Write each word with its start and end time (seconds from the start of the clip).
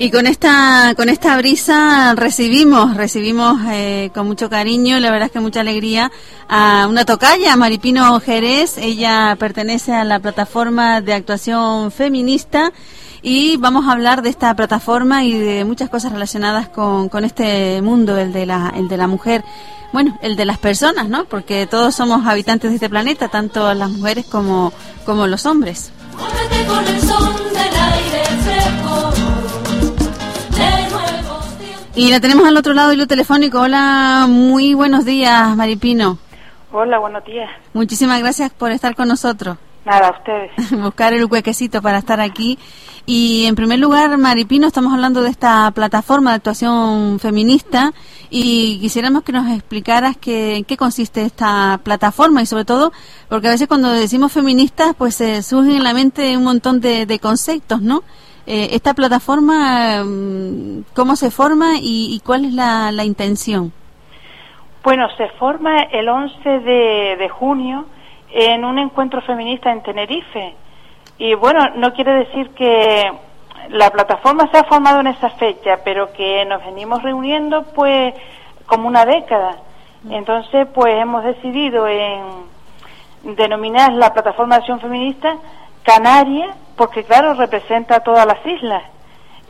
Y 0.00 0.12
con 0.12 0.28
esta, 0.28 0.94
con 0.96 1.08
esta 1.08 1.36
brisa 1.38 2.14
recibimos, 2.14 2.96
recibimos 2.96 3.60
eh, 3.68 4.10
con 4.14 4.28
mucho 4.28 4.48
cariño, 4.48 5.00
la 5.00 5.10
verdad 5.10 5.26
es 5.26 5.32
que 5.32 5.40
mucha 5.40 5.62
alegría, 5.62 6.12
a 6.48 6.86
una 6.88 7.04
tocaya, 7.04 7.56
Maripino 7.56 8.20
Jerez. 8.20 8.78
Ella 8.78 9.34
pertenece 9.40 9.92
a 9.92 10.04
la 10.04 10.20
plataforma 10.20 11.00
de 11.00 11.14
actuación 11.14 11.90
feminista 11.90 12.72
y 13.22 13.56
vamos 13.56 13.88
a 13.88 13.92
hablar 13.92 14.22
de 14.22 14.30
esta 14.30 14.54
plataforma 14.54 15.24
y 15.24 15.32
de 15.32 15.64
muchas 15.64 15.90
cosas 15.90 16.12
relacionadas 16.12 16.68
con, 16.68 17.08
con 17.08 17.24
este 17.24 17.82
mundo, 17.82 18.16
el 18.16 18.32
de, 18.32 18.46
la, 18.46 18.72
el 18.76 18.86
de 18.86 18.96
la 18.96 19.08
mujer. 19.08 19.44
Bueno, 19.92 20.16
el 20.22 20.36
de 20.36 20.44
las 20.44 20.58
personas, 20.58 21.08
¿no? 21.08 21.24
Porque 21.24 21.66
todos 21.66 21.96
somos 21.96 22.24
habitantes 22.24 22.70
de 22.70 22.76
este 22.76 22.88
planeta, 22.88 23.26
tanto 23.26 23.74
las 23.74 23.90
mujeres 23.90 24.26
como, 24.26 24.72
como 25.04 25.26
los 25.26 25.44
hombres. 25.44 25.90
Y 31.98 32.12
la 32.12 32.20
tenemos 32.20 32.46
al 32.46 32.56
otro 32.56 32.74
lado 32.74 32.90
del 32.90 33.08
telefónico. 33.08 33.58
Hola, 33.62 34.26
muy 34.28 34.72
buenos 34.72 35.04
días, 35.04 35.56
Maripino. 35.56 36.16
Hola, 36.70 37.00
buenos 37.00 37.24
días. 37.24 37.50
Muchísimas 37.72 38.20
gracias 38.20 38.52
por 38.52 38.70
estar 38.70 38.94
con 38.94 39.08
nosotros. 39.08 39.58
Nada, 39.84 40.06
a 40.06 40.16
ustedes. 40.16 40.70
Buscar 40.80 41.12
el 41.12 41.24
huequecito 41.24 41.82
para 41.82 41.98
estar 41.98 42.20
aquí. 42.20 42.56
Y 43.04 43.46
en 43.46 43.56
primer 43.56 43.80
lugar, 43.80 44.16
Maripino, 44.16 44.68
estamos 44.68 44.94
hablando 44.94 45.22
de 45.22 45.30
esta 45.30 45.68
plataforma 45.72 46.30
de 46.30 46.36
actuación 46.36 47.18
feminista 47.18 47.92
y 48.30 48.78
quisiéramos 48.78 49.24
que 49.24 49.32
nos 49.32 49.50
explicaras 49.50 50.16
qué, 50.16 50.58
en 50.58 50.64
qué 50.64 50.76
consiste 50.76 51.22
esta 51.22 51.80
plataforma 51.82 52.42
y 52.42 52.46
sobre 52.46 52.64
todo, 52.64 52.92
porque 53.28 53.48
a 53.48 53.50
veces 53.50 53.66
cuando 53.66 53.90
decimos 53.90 54.30
feministas, 54.30 54.94
pues 54.96 55.16
se 55.16 55.42
surgen 55.42 55.72
en 55.72 55.82
la 55.82 55.94
mente 55.94 56.36
un 56.36 56.44
montón 56.44 56.80
de, 56.80 57.06
de 57.06 57.18
conceptos, 57.18 57.82
¿no? 57.82 58.04
Eh, 58.50 58.74
esta 58.74 58.94
plataforma, 58.94 60.02
mm, 60.02 60.84
¿cómo 60.96 61.16
se 61.16 61.30
forma 61.30 61.72
y, 61.82 62.18
cuál 62.24 62.46
es 62.46 62.54
la, 62.54 63.04
intención? 63.04 63.74
Bueno, 64.82 65.06
se 65.18 65.28
forma 65.38 65.82
el 65.82 66.08
11 66.08 66.60
de, 66.60 67.28
junio 67.28 67.84
en 68.30 68.64
un 68.64 68.78
encuentro 68.78 69.20
feminista 69.20 69.70
en 69.70 69.82
Tenerife. 69.82 70.54
Y 71.18 71.34
bueno, 71.34 71.60
no 71.76 71.92
quiere 71.92 72.24
decir 72.24 72.48
que 72.54 73.12
la 73.68 73.90
plataforma 73.90 74.48
se 74.50 74.56
ha 74.56 74.64
formado 74.64 75.00
en 75.00 75.08
esa 75.08 75.28
fecha, 75.28 75.80
pero 75.84 76.10
que 76.14 76.46
nos 76.46 76.64
venimos 76.64 77.02
reuniendo 77.02 77.64
pues 77.74 78.14
como 78.64 78.88
una 78.88 79.04
década. 79.04 79.56
Entonces, 80.08 80.66
pues 80.72 80.94
hemos 80.94 81.22
decidido 81.22 81.86
en 81.86 83.36
denominar 83.36 83.92
la 83.92 84.14
plataforma 84.14 84.54
de 84.54 84.60
acción 84.60 84.80
feminista 84.80 85.36
Canaria 85.82 86.54
porque 86.78 87.04
claro, 87.04 87.34
representa 87.34 87.96
a 87.96 88.00
todas 88.00 88.24
las 88.24 88.38
islas, 88.46 88.84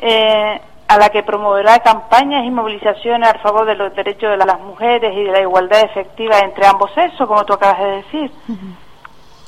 eh, 0.01 0.61
a 0.89 0.97
la 0.97 1.11
que 1.11 1.23
promoverá 1.23 1.79
campañas 1.81 2.45
y 2.45 2.51
movilizaciones 2.51 3.29
a 3.29 3.39
favor 3.41 3.67
de 3.67 3.77
los 3.77 3.95
derechos 3.95 4.31
de 4.31 4.39
las 4.39 4.59
mujeres 4.59 5.13
y 5.15 5.25
de 5.25 5.31
la 5.31 5.43
igualdad 5.43 5.83
efectiva 5.83 6.39
entre 6.39 6.67
ambos 6.67 6.91
sexos, 6.95 7.29
como 7.29 7.45
tú 7.45 7.53
acabas 7.53 7.79
de 7.79 7.91
decir. 7.97 8.33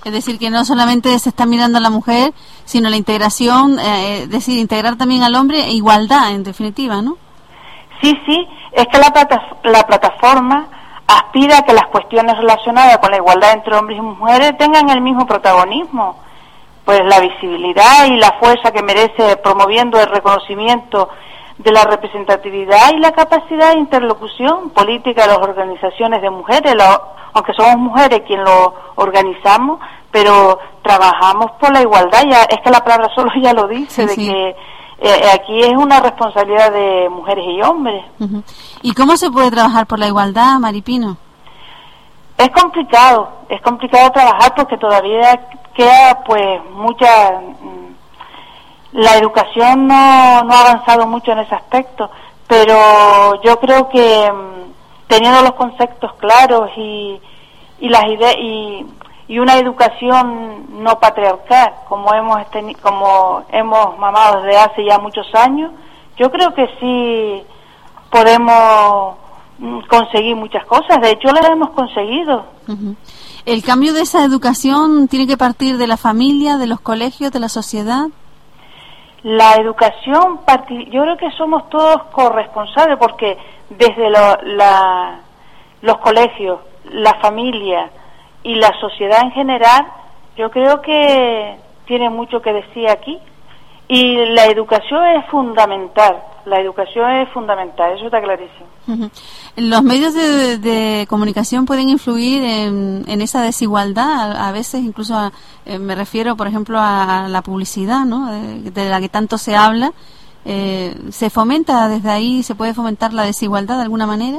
Es 0.04 0.12
decir, 0.12 0.38
que 0.38 0.50
no 0.50 0.64
solamente 0.64 1.18
se 1.18 1.30
está 1.30 1.46
mirando 1.46 1.78
a 1.78 1.80
la 1.80 1.90
mujer, 1.90 2.32
sino 2.64 2.90
la 2.90 2.96
integración, 2.96 3.78
eh, 3.78 4.22
es 4.24 4.30
decir, 4.30 4.58
integrar 4.58 4.96
también 4.96 5.22
al 5.22 5.34
hombre 5.34 5.64
e 5.64 5.72
igualdad, 5.72 6.32
en 6.32 6.44
definitiva, 6.44 7.00
¿no? 7.00 7.16
Sí, 8.02 8.12
sí, 8.26 8.48
es 8.72 8.86
que 8.86 8.98
la, 8.98 9.12
la 9.64 9.86
plataforma 9.86 10.68
aspira 11.06 11.58
a 11.58 11.62
que 11.62 11.72
las 11.72 11.86
cuestiones 11.86 12.36
relacionadas 12.36 12.98
con 12.98 13.10
la 13.10 13.16
igualdad 13.16 13.52
entre 13.54 13.76
hombres 13.76 13.98
y 13.98 14.02
mujeres 14.02 14.56
tengan 14.58 14.90
el 14.90 15.00
mismo 15.00 15.26
protagonismo 15.26 16.16
pues 16.90 17.02
la 17.04 17.20
visibilidad 17.20 18.04
y 18.06 18.16
la 18.16 18.32
fuerza 18.40 18.72
que 18.72 18.82
merece 18.82 19.36
promoviendo 19.36 20.00
el 20.00 20.08
reconocimiento 20.08 21.08
de 21.56 21.70
la 21.70 21.84
representatividad 21.84 22.92
y 22.92 22.98
la 22.98 23.12
capacidad 23.12 23.74
de 23.74 23.78
interlocución 23.78 24.70
política 24.70 25.22
de 25.22 25.28
las 25.28 25.38
organizaciones 25.38 26.20
de 26.20 26.30
mujeres, 26.30 26.74
aunque 27.32 27.52
somos 27.52 27.76
mujeres 27.76 28.22
quien 28.26 28.42
lo 28.42 28.74
organizamos, 28.96 29.78
pero 30.10 30.58
trabajamos 30.82 31.52
por 31.60 31.72
la 31.72 31.82
igualdad, 31.82 32.24
ya 32.28 32.42
es 32.42 32.58
que 32.60 32.70
la 32.70 32.82
palabra 32.82 33.08
solo 33.14 33.30
ya 33.40 33.52
lo 33.52 33.68
dice, 33.68 34.06
de 34.06 34.16
que 34.16 34.56
eh, 34.98 35.30
aquí 35.32 35.60
es 35.60 35.76
una 35.76 36.00
responsabilidad 36.00 36.72
de 36.72 37.08
mujeres 37.08 37.44
y 37.46 37.62
hombres. 37.62 38.04
¿Y 38.82 38.94
cómo 38.94 39.16
se 39.16 39.30
puede 39.30 39.52
trabajar 39.52 39.86
por 39.86 40.00
la 40.00 40.08
igualdad, 40.08 40.58
Maripino? 40.58 41.18
Es 42.40 42.48
complicado, 42.52 43.28
es 43.50 43.60
complicado 43.60 44.10
trabajar 44.12 44.54
porque 44.54 44.78
todavía 44.78 45.38
queda 45.74 46.24
pues 46.24 46.64
mucha... 46.72 47.32
Mm, 47.32 47.94
la 48.92 49.18
educación 49.18 49.86
no, 49.86 50.42
no 50.44 50.54
ha 50.54 50.60
avanzado 50.62 51.06
mucho 51.06 51.32
en 51.32 51.40
ese 51.40 51.54
aspecto, 51.54 52.10
pero 52.48 53.40
yo 53.42 53.60
creo 53.60 53.90
que 53.90 54.32
mm, 54.32 54.72
teniendo 55.06 55.42
los 55.42 55.52
conceptos 55.52 56.14
claros 56.14 56.70
y, 56.78 57.20
y 57.78 57.88
las 57.90 58.04
ideas 58.06 58.34
y, 58.38 58.86
y, 59.28 59.38
una 59.38 59.58
educación 59.58 60.82
no 60.82 60.98
patriarcal 60.98 61.74
como 61.90 62.14
hemos 62.14 62.38
como 62.80 63.44
hemos 63.52 63.98
mamado 63.98 64.40
desde 64.40 64.58
hace 64.58 64.84
ya 64.86 64.98
muchos 64.98 65.26
años, 65.34 65.72
yo 66.16 66.30
creo 66.30 66.54
que 66.54 66.66
sí 66.80 67.44
podemos 68.10 69.16
conseguir 69.88 70.36
muchas 70.36 70.64
cosas. 70.66 71.00
De 71.00 71.10
hecho, 71.10 71.28
las 71.32 71.48
hemos 71.48 71.70
conseguido. 71.70 72.44
¿El 73.46 73.62
cambio 73.62 73.92
de 73.92 74.02
esa 74.02 74.24
educación 74.24 75.08
tiene 75.08 75.26
que 75.26 75.36
partir 75.36 75.76
de 75.76 75.86
la 75.86 75.96
familia, 75.96 76.56
de 76.56 76.66
los 76.66 76.80
colegios, 76.80 77.32
de 77.32 77.40
la 77.40 77.48
sociedad? 77.48 78.06
La 79.22 79.56
educación, 79.56 80.40
yo 80.90 81.02
creo 81.02 81.16
que 81.16 81.30
somos 81.32 81.68
todos 81.68 82.04
corresponsables 82.12 82.96
porque 82.98 83.36
desde 83.68 84.08
la, 84.08 85.20
los 85.82 85.98
colegios, 85.98 86.60
la 86.90 87.14
familia 87.14 87.90
y 88.42 88.54
la 88.54 88.72
sociedad 88.80 89.22
en 89.22 89.32
general, 89.32 89.86
yo 90.36 90.50
creo 90.50 90.80
que 90.80 91.56
tiene 91.84 92.08
mucho 92.08 92.40
que 92.40 92.52
decir 92.52 92.88
aquí. 92.88 93.18
Y 93.92 94.14
la 94.36 94.46
educación 94.46 95.04
es 95.16 95.26
fundamental, 95.26 96.22
la 96.44 96.60
educación 96.60 97.10
es 97.10 97.28
fundamental, 97.30 97.92
eso 97.92 98.04
está 98.04 98.22
clarísimo. 98.22 99.10
¿Los 99.56 99.82
medios 99.82 100.14
de, 100.14 101.06
comunicación 101.08 101.66
pueden 101.66 101.88
influir 101.88 102.40
en, 102.44 103.20
esa 103.20 103.42
desigualdad? 103.42 104.40
A, 104.40 104.52
veces 104.52 104.84
incluso 104.84 105.32
eh, 105.66 105.80
me 105.80 105.96
refiero, 105.96 106.36
por 106.36 106.46
ejemplo, 106.46 106.78
a, 106.78 107.26
la 107.28 107.42
publicidad, 107.42 108.04
¿no? 108.04 108.30
de, 108.30 108.88
la 108.88 109.00
que 109.00 109.08
tanto 109.08 109.38
se 109.38 109.56
habla. 109.56 109.90
Eh, 110.44 110.94
¿Se 111.10 111.28
fomenta 111.28 111.88
desde 111.88 112.10
ahí, 112.10 112.44
se 112.44 112.54
puede 112.54 112.74
fomentar 112.74 113.12
la 113.12 113.24
desigualdad 113.24 113.78
de 113.78 113.82
alguna 113.82 114.06
manera? 114.06 114.38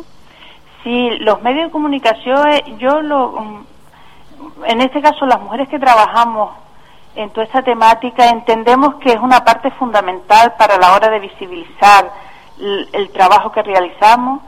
Sí, 0.85 1.09
los 1.19 1.41
medios 1.41 1.65
de 1.65 1.71
comunicación, 1.71 2.49
eh, 2.51 2.63
yo 2.79 3.01
lo, 3.01 3.31
mm, 3.33 3.65
en 4.67 4.79
este 4.79 5.01
caso 5.01 5.25
las 5.25 5.41
mujeres 5.41 5.67
que 5.67 5.77
trabajamos 5.77 6.51
en 7.15 7.29
toda 7.31 7.45
esta 7.45 7.61
temática 7.61 8.29
entendemos 8.29 8.95
que 8.95 9.09
es 9.09 9.19
una 9.19 9.43
parte 9.43 9.71
fundamental 9.71 10.53
para 10.57 10.77
la 10.77 10.93
hora 10.93 11.09
de 11.09 11.19
visibilizar 11.19 12.11
el, 12.59 13.09
trabajo 13.11 13.51
que 13.51 13.63
realizamos 13.63 14.41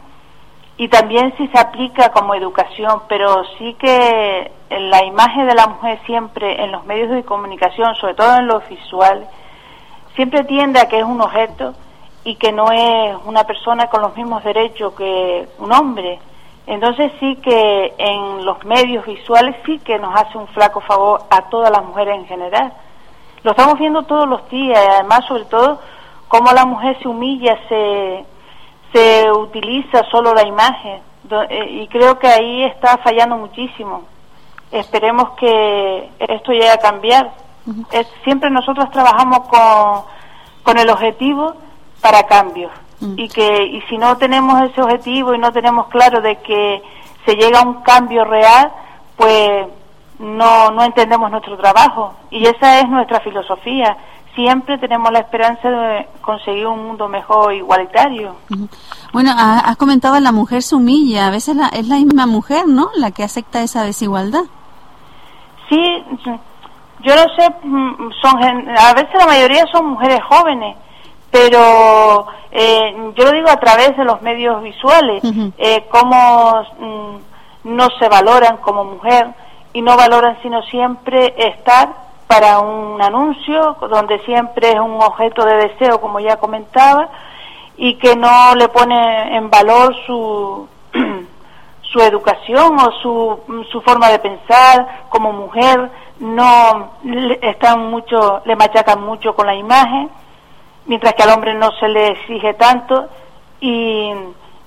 y 0.77 0.87
también 0.87 1.33
si 1.37 1.47
se 1.47 1.59
aplica 1.59 2.09
como 2.09 2.35
educación, 2.35 3.03
pero 3.07 3.43
sí 3.57 3.75
que 3.75 4.51
la 4.69 5.03
imagen 5.05 5.47
de 5.47 5.55
la 5.55 5.67
mujer 5.67 5.99
siempre 6.05 6.63
en 6.63 6.71
los 6.71 6.85
medios 6.85 7.09
de 7.09 7.23
comunicación, 7.23 7.95
sobre 7.95 8.15
todo 8.15 8.37
en 8.37 8.47
los 8.47 8.67
visuales, 8.67 9.27
siempre 10.15 10.43
tiende 10.45 10.79
a 10.79 10.87
que 10.87 10.99
es 10.99 11.05
un 11.05 11.21
objeto 11.21 11.73
y 12.23 12.35
que 12.35 12.51
no 12.51 12.71
es 12.71 13.15
una 13.25 13.43
persona 13.43 13.87
con 13.87 14.01
los 14.01 14.15
mismos 14.15 14.43
derechos 14.43 14.93
que 14.93 15.47
un 15.59 15.71
hombre. 15.71 16.19
Entonces 16.65 17.11
sí 17.19 17.35
que 17.37 17.93
en 17.97 18.45
los 18.45 18.63
medios 18.63 19.05
visuales 19.05 19.55
sí 19.65 19.79
que 19.79 19.99
nos 19.99 20.15
hace 20.15 20.37
un 20.37 20.47
flaco 20.47 20.79
favor 20.81 21.21
a 21.29 21.49
todas 21.49 21.71
las 21.71 21.83
mujeres 21.83 22.15
en 22.15 22.25
general. 22.25 22.73
Lo 23.43 23.51
estamos 23.51 23.77
viendo 23.77 24.03
todos 24.03 24.27
los 24.27 24.49
días 24.49 24.79
y 24.81 24.91
además 24.91 25.25
sobre 25.27 25.45
todo 25.45 25.81
cómo 26.29 26.51
la 26.53 26.65
mujer 26.65 26.97
se 27.01 27.07
humilla, 27.07 27.57
se, 27.67 28.25
se 28.93 29.31
utiliza 29.31 30.03
solo 30.09 30.33
la 30.33 30.47
imagen 30.47 31.01
eh, 31.49 31.67
y 31.69 31.87
creo 31.87 32.19
que 32.19 32.27
ahí 32.27 32.63
está 32.63 32.97
fallando 32.97 33.37
muchísimo. 33.37 34.03
Esperemos 34.71 35.31
que 35.31 36.09
esto 36.19 36.51
llegue 36.51 36.69
a 36.69 36.77
cambiar. 36.77 37.31
siempre 38.23 38.49
nosotros 38.49 38.89
trabajamos 38.91 39.47
con, 39.47 40.03
con 40.63 40.77
el 40.77 40.89
objetivo 40.89 41.55
para 42.01 42.23
cambios. 42.23 42.71
Y 43.17 43.27
que 43.27 43.65
y 43.65 43.81
si 43.89 43.97
no 43.97 44.17
tenemos 44.17 44.61
ese 44.61 44.81
objetivo 44.81 45.33
y 45.33 45.39
no 45.39 45.51
tenemos 45.51 45.87
claro 45.87 46.21
de 46.21 46.37
que 46.37 46.81
se 47.25 47.35
llega 47.35 47.59
a 47.59 47.67
un 47.67 47.81
cambio 47.83 48.23
real, 48.23 48.71
pues 49.15 49.67
no, 50.19 50.71
no 50.71 50.83
entendemos 50.83 51.29
nuestro 51.31 51.57
trabajo. 51.57 52.13
Y 52.31 52.45
esa 52.45 52.79
es 52.79 52.89
nuestra 52.89 53.19
filosofía. 53.21 53.97
Siempre 54.35 54.77
tenemos 54.79 55.11
la 55.11 55.19
esperanza 55.19 55.69
de 55.69 56.07
conseguir 56.21 56.65
un 56.65 56.87
mundo 56.87 57.07
mejor, 57.07 57.53
igualitario. 57.53 58.35
Bueno, 59.11 59.31
has 59.37 59.75
comentado 59.77 60.19
la 60.19 60.31
mujer 60.31 60.63
se 60.63 60.75
humilla. 60.75 61.27
A 61.27 61.31
veces 61.31 61.55
es 61.73 61.87
la 61.87 61.97
misma 61.97 62.25
mujer, 62.25 62.67
¿no?, 62.67 62.89
la 62.95 63.11
que 63.11 63.23
acepta 63.23 63.61
esa 63.61 63.83
desigualdad. 63.83 64.43
Sí, 65.69 66.03
yo 67.03 67.15
no 67.15 67.23
sé, 67.35 67.49
mm, 67.63 68.11
son, 68.21 68.69
a 68.77 68.93
veces 68.93 69.13
la 69.17 69.25
mayoría 69.25 69.65
son 69.71 69.89
mujeres 69.91 70.19
jóvenes 70.27 70.77
pero 71.33 72.27
eh, 72.51 73.11
yo 73.15 73.25
lo 73.25 73.31
digo 73.31 73.49
a 73.49 73.59
través 73.59 73.97
de 73.97 74.05
los 74.05 74.21
medios 74.21 74.61
visuales, 74.61 75.23
eh, 75.57 75.83
cómo 75.89 76.61
mm, 76.77 77.75
no 77.75 77.87
se 77.97 78.07
valoran 78.07 78.57
como 78.57 78.83
mujer 78.83 79.29
y 79.73 79.81
no 79.81 79.97
valoran 79.97 80.37
sino 80.43 80.61
siempre 80.61 81.33
estar 81.35 81.89
para 82.27 82.59
un 82.59 83.01
anuncio 83.01 83.77
donde 83.89 84.19
siempre 84.25 84.73
es 84.73 84.79
un 84.79 85.01
objeto 85.01 85.43
de 85.43 85.55
deseo, 85.55 85.99
como 85.99 86.19
ya 86.19 86.37
comentaba, 86.37 87.09
y 87.77 87.95
que 87.95 88.15
no 88.15 88.53
le 88.53 88.67
pone 88.69 89.35
en 89.35 89.49
valor 89.49 89.95
su, 90.05 90.67
su 91.81 91.99
educación 91.99 92.77
o 92.79 92.91
su, 93.01 93.65
su 93.71 93.81
forma 93.81 94.09
de 94.09 94.19
pensar 94.19 95.05
como 95.09 95.33
mujer, 95.33 95.89
no 96.19 96.91
están 97.41 97.89
mucho, 97.89 98.43
le 98.45 98.55
machacan 98.55 99.03
mucho 99.03 99.33
con 99.33 99.47
la 99.47 99.55
imagen, 99.55 100.11
mientras 100.85 101.13
que 101.13 101.23
al 101.23 101.29
hombre 101.29 101.53
no 101.53 101.71
se 101.79 101.87
le 101.87 102.07
exige 102.07 102.53
tanto 102.55 103.09
y 103.59 104.11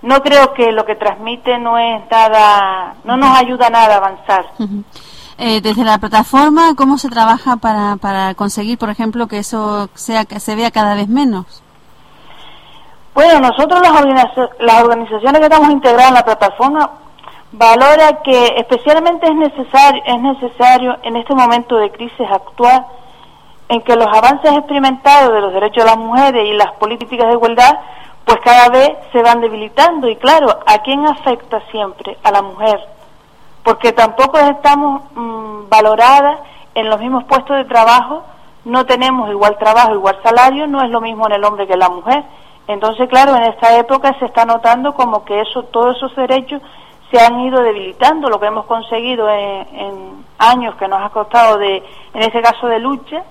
no 0.03 0.23
creo 0.23 0.53
que 0.55 0.73
lo 0.73 0.85
que 0.85 0.95
transmite 0.95 1.59
no 1.59 1.79
es 1.79 2.03
nada, 2.11 2.95
no 3.05 3.17
nos 3.17 3.39
ayuda 3.39 3.69
nada 3.71 3.95
a 3.95 3.99
avanzar. 3.99 4.47
Eh, 5.39 5.61
desde 5.61 5.85
la 5.85 5.99
plataforma, 5.99 6.75
¿cómo 6.77 6.97
se 6.97 7.09
trabaja 7.09 7.57
para, 7.57 7.97
para 7.97 8.35
conseguir, 8.35 8.79
por 8.79 8.89
ejemplo, 8.89 9.27
que 9.27 9.39
eso 9.39 9.91
sea 9.95 10.25
que 10.25 10.41
se 10.41 10.55
vea 10.55 10.71
cada 10.71 10.95
vez 10.95 11.09
menos? 11.09 11.63
Bueno, 13.15 13.41
nosotros 13.41 13.81
las, 13.81 14.51
las 14.61 14.83
organizaciones 14.83 15.41
que 15.41 15.47
estamos 15.47 15.71
integradas 15.71 16.09
en 16.09 16.15
la 16.15 16.25
plataforma 16.25 16.91
valora 17.53 18.21
que 18.23 18.55
especialmente 18.59 19.27
es 19.27 19.35
necesario, 19.35 20.03
es 20.05 20.21
necesario 20.21 20.97
en 21.03 21.17
este 21.17 21.35
momento 21.35 21.77
de 21.77 21.91
crisis 21.91 22.27
actual 22.31 22.87
en 23.69 23.81
que 23.83 23.97
los 23.97 24.07
avances 24.07 24.53
experimentados 24.53 25.33
de 25.33 25.41
los 25.41 25.53
derechos 25.53 25.85
de 25.85 25.91
las 25.91 25.99
mujeres 25.99 26.49
y 26.49 26.53
las 26.53 26.73
políticas 26.73 27.29
de 27.29 27.35
igualdad 27.35 27.79
pues 28.25 28.39
cada 28.43 28.69
vez 28.71 28.91
se 29.13 29.23
van 29.23 29.41
debilitando. 29.41 30.09
Y 30.09 30.17
claro, 30.17 30.49
¿a 30.67 30.79
quién 30.79 31.07
afecta 31.07 31.61
siempre? 31.71 32.19
A 32.25 32.33
la 32.33 32.43
mujer, 32.43 32.79
porque 33.63 33.93
tampoco 33.93 34.39
estamos 34.39 35.03
mm, 35.15 35.69
valoradas 35.69 36.41
en 36.75 36.91
los 36.91 37.01
mismos 37.01 37.25
puestos 37.25 37.57
de 37.57 37.65
trabajo, 37.65 38.25
no 38.65 38.85
tenemos 38.85 39.31
igual 39.31 39.57
trabajo, 39.59 39.95
igual 39.95 40.19
salario, 40.23 40.67
no 40.67 40.83
es 40.83 40.91
lo 40.91 41.01
mismo 41.01 41.27
en 41.27 41.35
el 41.35 41.45
hombre 41.45 41.67
que 41.67 41.75
en 41.75 41.79
la 41.79 41.89
mujer. 41.89 42.25
Entonces, 42.67 43.09
claro, 43.09 43.37
en 43.37 43.45
esta 43.45 43.79
época 43.79 44.13
se 44.19 44.25
está 44.25 44.45
notando 44.45 44.93
como 44.95 45.25
que 45.25 45.41
eso, 45.41 45.63
todos 45.65 45.97
esos 45.97 46.15
derechos 46.17 46.61
se 47.11 47.21
han 47.21 47.39
ido 47.41 47.63
debilitando, 47.63 48.29
lo 48.29 48.41
que 48.41 48.47
hemos 48.47 48.67
conseguido 48.67 49.31
en, 49.31 50.27
años 50.39 50.75
que 50.75 50.89
nos 50.89 51.01
ha 51.01 51.11
costado 51.11 51.59
de, 51.59 51.77
en 52.13 52.23
ese 52.23 52.43
caso 52.43 52.67
de 52.67 52.81
lucha, 52.81 53.23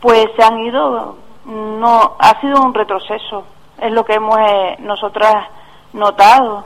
pues 0.00 0.26
se 0.36 0.44
han 0.44 0.58
ido, 0.60 1.16
no, 1.44 2.16
ha 2.18 2.40
sido 2.40 2.62
un 2.62 2.74
retroceso, 2.74 3.44
es 3.78 3.92
lo 3.92 4.04
que 4.04 4.14
hemos 4.14 4.38
eh, 4.38 4.76
nosotras 4.80 5.48
notado. 5.92 6.64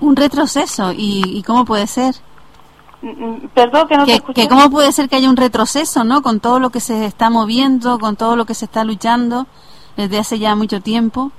Un 0.00 0.16
retroceso, 0.16 0.92
¿y, 0.94 1.42
cómo 1.46 1.64
puede 1.64 1.86
ser? 1.86 2.14
Mm, 3.02 3.46
perdón, 3.54 3.88
que 3.88 3.96
no 3.96 4.04
te 4.06 4.20
que 4.34 4.48
¿Cómo 4.48 4.70
puede 4.70 4.92
ser 4.92 5.08
que 5.08 5.16
haya 5.16 5.30
un 5.30 5.36
retroceso, 5.36 6.04
no? 6.04 6.22
Con 6.22 6.40
todo 6.40 6.58
lo 6.58 6.70
que 6.70 6.80
se 6.80 7.04
está 7.04 7.30
moviendo, 7.30 7.98
con 7.98 8.16
todo 8.16 8.36
lo 8.36 8.44
que 8.44 8.54
se 8.54 8.64
está 8.64 8.84
luchando 8.84 9.46
desde 9.96 10.18
hace 10.18 10.38
ya 10.38 10.56
mucho 10.56 10.80
tiempo 10.80 11.30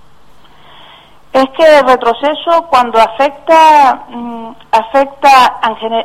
es 1.36 1.50
que 1.50 1.80
el 1.80 1.86
retroceso 1.86 2.66
cuando 2.69 2.98
afecta 2.98 4.06
mm, 4.10 4.56
afecta 4.72 5.60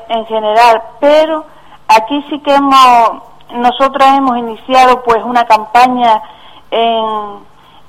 en, 0.09 0.27
general, 0.27 0.83
pero 0.99 1.47
aquí 1.87 2.25
sí 2.29 2.41
que 2.41 2.53
hemos 2.53 3.23
nosotros 3.55 4.09
hemos 4.17 4.39
iniciado 4.39 5.03
pues 5.03 5.23
una 5.25 5.45
campaña 5.45 6.23
en, 6.71 7.41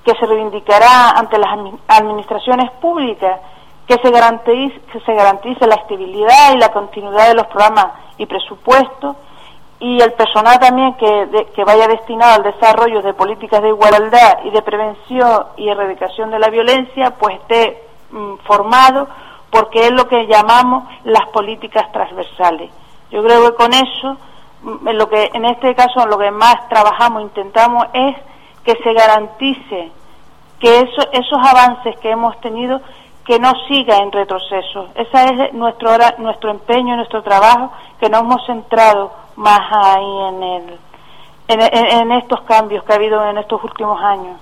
que 0.03 0.13
se 0.19 0.25
reivindicará 0.25 1.11
ante 1.11 1.37
las 1.37 1.51
administraciones 1.87 2.71
públicas 2.81 3.39
que 3.87 3.95
se 4.01 4.09
garantice 4.09 4.79
que 4.91 4.99
se 5.01 5.13
garantice 5.13 5.67
la 5.67 5.75
estabilidad 5.75 6.53
y 6.53 6.57
la 6.57 6.69
continuidad 6.69 7.27
de 7.27 7.35
los 7.35 7.47
programas 7.47 7.87
y 8.17 8.25
presupuestos 8.25 9.15
y 9.81 9.99
el 9.99 10.13
personal 10.13 10.59
también 10.59 10.93
que, 10.93 11.47
que 11.55 11.63
vaya 11.63 11.87
destinado 11.87 12.35
al 12.35 12.43
desarrollo 12.43 13.01
de 13.01 13.15
políticas 13.15 13.63
de 13.63 13.69
igualdad 13.69 14.37
y 14.45 14.51
de 14.51 14.61
prevención 14.61 15.47
y 15.57 15.69
erradicación 15.69 16.29
de 16.29 16.37
la 16.37 16.49
violencia, 16.49 17.15
pues 17.17 17.39
esté 17.39 17.83
mm, 18.11 18.35
formado, 18.45 19.07
porque 19.49 19.87
es 19.87 19.91
lo 19.91 20.07
que 20.07 20.27
llamamos 20.27 20.83
las 21.03 21.27
políticas 21.29 21.91
transversales. 21.91 22.69
Yo 23.09 23.23
creo 23.23 23.43
que 23.43 23.55
con 23.55 23.73
eso, 23.73 24.17
en 24.63 24.97
lo 24.97 25.09
que 25.09 25.29
en 25.33 25.45
este 25.45 25.73
caso 25.75 26.05
lo 26.05 26.17
que 26.17 26.31
más 26.31 26.67
trabajamos, 26.69 27.23
intentamos 27.23 27.85
es 27.93 28.15
que 28.63 28.75
se 28.83 28.93
garantice 28.93 29.91
que 30.59 30.79
eso, 30.79 31.01
esos 31.11 31.39
avances 31.43 31.97
que 31.99 32.11
hemos 32.11 32.39
tenido 32.41 32.81
que 33.25 33.39
no 33.39 33.51
siga 33.67 33.97
en 33.97 34.11
retroceso. 34.11 34.87
Ese 34.95 35.23
es 35.23 35.53
nuestro, 35.53 35.91
nuestro 36.17 36.51
empeño, 36.51 36.95
nuestro 36.95 37.21
trabajo, 37.23 37.71
que 37.99 38.09
nos 38.09 38.21
hemos 38.21 38.45
centrado 38.45 39.11
más 39.35 39.61
ahí 39.71 40.17
en, 40.29 40.43
el, 40.43 40.79
en, 41.47 42.11
estos 42.13 42.41
cambios 42.41 42.83
que 42.83 42.93
ha 42.93 42.95
habido 42.95 43.23
en 43.25 43.37
estos 43.37 43.63
últimos 43.63 44.01
años. 44.01 44.39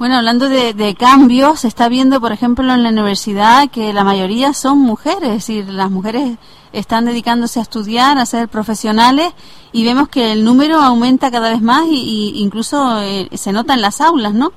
Bueno, 0.00 0.16
hablando 0.16 0.48
de, 0.48 0.94
cambios, 0.98 1.60
se 1.60 1.68
está 1.68 1.90
viendo, 1.90 2.22
por 2.22 2.32
ejemplo, 2.32 2.64
en 2.72 2.82
la 2.82 2.88
universidad 2.88 3.68
que 3.70 3.92
la 3.92 4.02
mayoría 4.02 4.54
son 4.54 4.78
mujeres, 4.78 5.28
es 5.28 5.46
decir, 5.46 5.68
las 5.68 5.90
mujeres 5.90 6.38
están 6.72 7.04
dedicándose 7.04 7.58
a 7.58 7.64
estudiar, 7.64 8.16
a 8.16 8.24
ser 8.24 8.48
profesionales 8.48 9.34
y 9.72 9.84
vemos 9.84 10.08
que 10.08 10.32
el 10.32 10.42
número 10.42 10.76
aumenta 10.76 11.30
cada 11.30 11.50
vez 11.50 11.60
más 11.60 11.82
y, 11.86 12.32
incluso 12.36 12.98
eh, 13.02 13.28
se 13.32 13.52
nota 13.52 13.74
en 13.74 13.82
las 13.82 14.00
aulas, 14.00 14.32
¿no? 14.32 14.52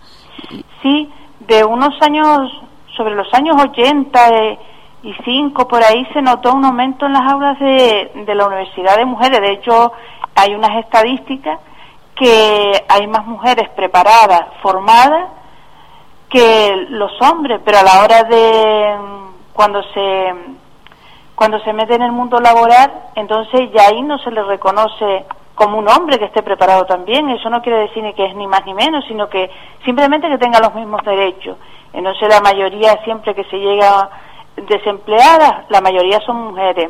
Sí, 0.81 1.11
de 1.41 1.65
unos 1.65 1.93
años, 1.99 2.49
sobre 2.95 3.13
los 3.13 3.27
años 3.33 3.57
80, 3.59 4.19
y 5.03 5.13
cinco, 5.25 5.67
por 5.67 5.83
ahí 5.83 6.07
se 6.13 6.21
notó 6.21 6.53
un 6.53 6.63
aumento 6.63 7.05
en 7.05 7.11
las 7.11 7.29
aulas 7.29 7.59
de, 7.59 8.13
de 8.25 8.33
la 8.33 8.47
Universidad 8.47 8.95
de 8.95 9.03
Mujeres. 9.03 9.41
De 9.41 9.51
hecho, 9.51 9.91
hay 10.35 10.55
unas 10.55 10.77
estadísticas 10.77 11.59
que 12.15 12.85
hay 12.87 13.07
más 13.07 13.25
mujeres 13.25 13.69
preparadas, 13.69 14.41
formadas, 14.61 15.29
que 16.29 16.87
los 16.89 17.11
hombres, 17.21 17.59
pero 17.63 17.79
a 17.79 17.83
la 17.83 18.03
hora 18.03 18.23
de 18.23 18.97
cuando 19.53 19.83
se 19.93 20.33
cuando 21.35 21.59
se 21.59 21.73
mete 21.73 21.95
en 21.95 22.03
el 22.03 22.11
mundo 22.11 22.39
laboral, 22.39 22.91
entonces 23.15 23.69
ya 23.73 23.87
ahí 23.87 24.01
no 24.01 24.17
se 24.19 24.31
le 24.31 24.43
reconoce 24.43 25.25
como 25.55 25.77
un 25.77 25.87
hombre 25.89 26.17
que 26.17 26.25
esté 26.25 26.41
preparado 26.43 26.85
también. 26.85 27.29
Eso 27.29 27.49
no 27.49 27.61
quiere 27.61 27.79
decir 27.79 28.03
ni 28.03 28.13
que 28.13 28.25
es 28.25 28.35
ni 28.35 28.47
más 28.47 28.65
ni 28.65 28.73
menos, 28.73 29.03
sino 29.07 29.29
que 29.29 29.49
simplemente 29.83 30.29
que 30.29 30.37
tenga 30.37 30.59
los 30.59 30.73
mismos 30.73 31.01
derechos. 31.03 31.57
Entonces 31.91 32.29
la 32.29 32.39
mayoría 32.41 33.03
siempre 33.03 33.35
que 33.35 33.43
se 33.45 33.57
llega 33.57 34.09
desempleadas, 34.55 35.65
la 35.69 35.81
mayoría 35.81 36.19
son 36.21 36.49
mujeres. 36.49 36.89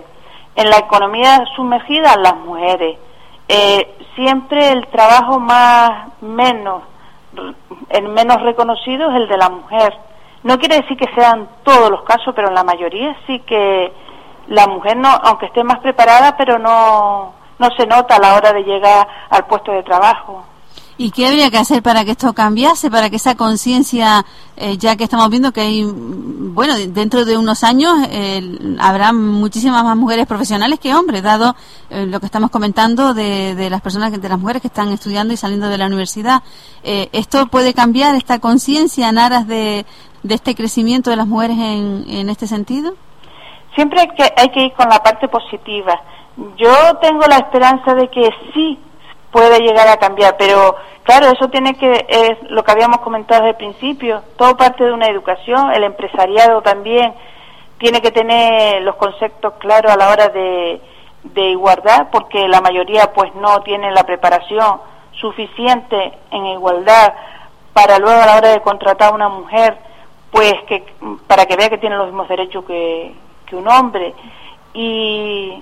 En 0.56 0.70
la 0.70 0.78
economía 0.78 1.44
sumergida, 1.56 2.16
las 2.18 2.36
mujeres. 2.38 2.98
Eh, 3.56 3.98
siempre 4.16 4.72
el 4.72 4.88
trabajo 4.88 5.40
más 5.40 6.08
menos, 6.22 6.82
el 7.90 8.10
menos 8.10 8.42
reconocido 8.42 9.12
es 9.12 9.18
el 9.18 9.28
de 9.28 9.38
la 9.38 9.50
mujer. 9.50 9.96
No 10.42 10.58
quiere 10.58 10.82
decir 10.82 10.98
que 10.98 11.14
sean 11.14 11.48
todos 11.62 11.92
los 11.92 12.02
casos, 12.02 12.34
pero 12.36 12.48
en 12.48 12.56
la 12.56 12.64
mayoría 12.64 13.16
sí 13.28 13.40
que 13.42 13.94
la 14.48 14.66
mujer 14.66 14.98
no, 14.98 15.10
aunque 15.10 15.46
esté 15.46 15.64
más 15.64 15.78
preparada, 15.80 16.36
pero 16.36 16.58
no, 16.58 17.34
no 17.60 17.68
se 17.78 17.86
nota 17.86 18.16
a 18.16 18.20
la 18.20 18.34
hora 18.34 18.54
de 18.54 18.64
llegar 18.64 19.08
al 19.30 19.46
puesto 19.46 19.72
de 19.72 19.84
trabajo. 19.84 20.44
¿Y 20.98 21.10
qué 21.12 21.28
habría 21.28 21.50
que 21.50 21.58
hacer 21.58 21.82
para 21.82 22.06
que 22.06 22.12
esto 22.12 22.34
cambiase, 22.34 22.92
para 22.92 23.10
que 23.10 23.16
esa 23.16 23.36
conciencia, 23.36 24.26
eh, 24.56 24.78
ya 24.78 24.96
que 24.96 25.04
estamos 25.04 25.28
viendo 25.30 25.52
que 25.52 25.62
hay, 25.62 25.84
bueno, 25.86 26.76
dentro 26.78 27.26
de 27.26 27.36
unos 27.36 27.64
años 27.64 27.94
habrá 28.80 29.12
muchísimas 29.12 29.84
más 29.84 29.98
mujeres 29.98 30.28
profesionales 30.28 30.80
que 30.80 30.94
hombres, 30.94 31.24
dado 31.24 31.56
eh, 31.90 32.06
lo 32.06 32.20
que 32.20 32.28
estamos 32.28 32.52
comentando 32.52 33.14
de, 33.16 33.68
las 33.72 33.82
personas, 33.82 34.12
de 34.12 34.30
las 34.30 34.40
mujeres 34.40 34.62
que 34.62 34.68
están 34.68 34.90
estudiando 34.90 35.34
y 35.34 35.38
saliendo 35.38 35.68
de 35.68 35.78
la 35.78 35.88
universidad? 35.88 36.44
Eh, 36.84 37.10
¿Esto 37.12 37.48
puede 37.48 37.74
cambiar 37.74 38.16
esta 38.16 38.40
conciencia 38.40 39.10
en 39.10 39.18
aras 39.18 39.48
de, 39.48 39.86
este 40.30 40.54
crecimiento 40.54 41.10
de 41.10 41.16
las 41.16 41.28
mujeres 41.28 41.58
en, 41.58 42.06
en 42.08 42.30
este 42.30 42.46
sentido? 42.46 42.94
Siempre 43.76 44.02
hay 44.02 44.08
que, 44.10 44.32
hay 44.38 44.50
que 44.50 44.66
ir 44.66 44.74
con 44.74 44.88
la 44.90 45.00
parte 45.02 45.28
positiva. 45.28 46.00
Yo 46.58 46.98
tengo 47.02 47.22
la 47.28 47.38
esperanza 47.38 47.96
de 47.96 48.08
que 48.10 48.30
sí 48.54 48.78
puede 49.34 49.60
llegar 49.60 49.88
a 49.88 49.98
cambiar, 49.98 50.38
pero 50.38 50.76
claro, 51.02 51.26
eso 51.26 51.50
tiene 51.50 51.74
que, 51.74 52.06
es 52.08 52.52
lo 52.52 52.64
que 52.64 52.72
habíamos 52.72 53.00
comentado 53.00 53.42
desde 53.42 53.50
el 53.50 53.58
principio, 53.58 54.22
todo 54.38 54.56
parte 54.56 54.86
de 54.86 54.94
una 54.94 55.08
educación, 55.08 55.74
el 55.74 55.84
empresariado 55.84 56.62
también 56.62 57.14
tiene 57.80 58.00
que 58.00 58.12
tener 58.12 58.84
los 58.84 58.96
conceptos 58.96 59.56
claros 59.58 59.92
a 59.92 59.98
la 59.98 60.10
hora 60.10 60.30
de, 60.30 60.80
de 61.24 61.50
igualdad, 61.50 62.10
porque 62.12 62.48
la 62.48 62.62
mayoría 62.62 63.12
pues 63.12 63.34
no 63.36 63.62
tiene 63.64 63.92
la 63.92 64.04
preparación 64.04 64.80
suficiente 65.20 66.14
en 66.32 66.46
igualdad 66.46 67.14
para 67.74 67.98
luego 67.98 68.22
a 68.22 68.28
la 68.28 68.38
hora 68.38 68.50
de 68.52 68.62
contratar 68.62 69.12
a 69.12 69.16
una 69.16 69.30
mujer, 69.30 69.76
pues 70.32 70.54
que 70.68 70.86
para 71.26 71.46
que 71.48 71.56
vea 71.56 71.70
que 71.70 71.80
tiene 71.80 71.98
los 71.98 72.08
mismos 72.08 72.30
derechos 72.30 72.64
que, 72.66 73.16
que 73.48 73.56
un 73.56 73.68
hombre. 73.68 74.14
Y 74.76 75.62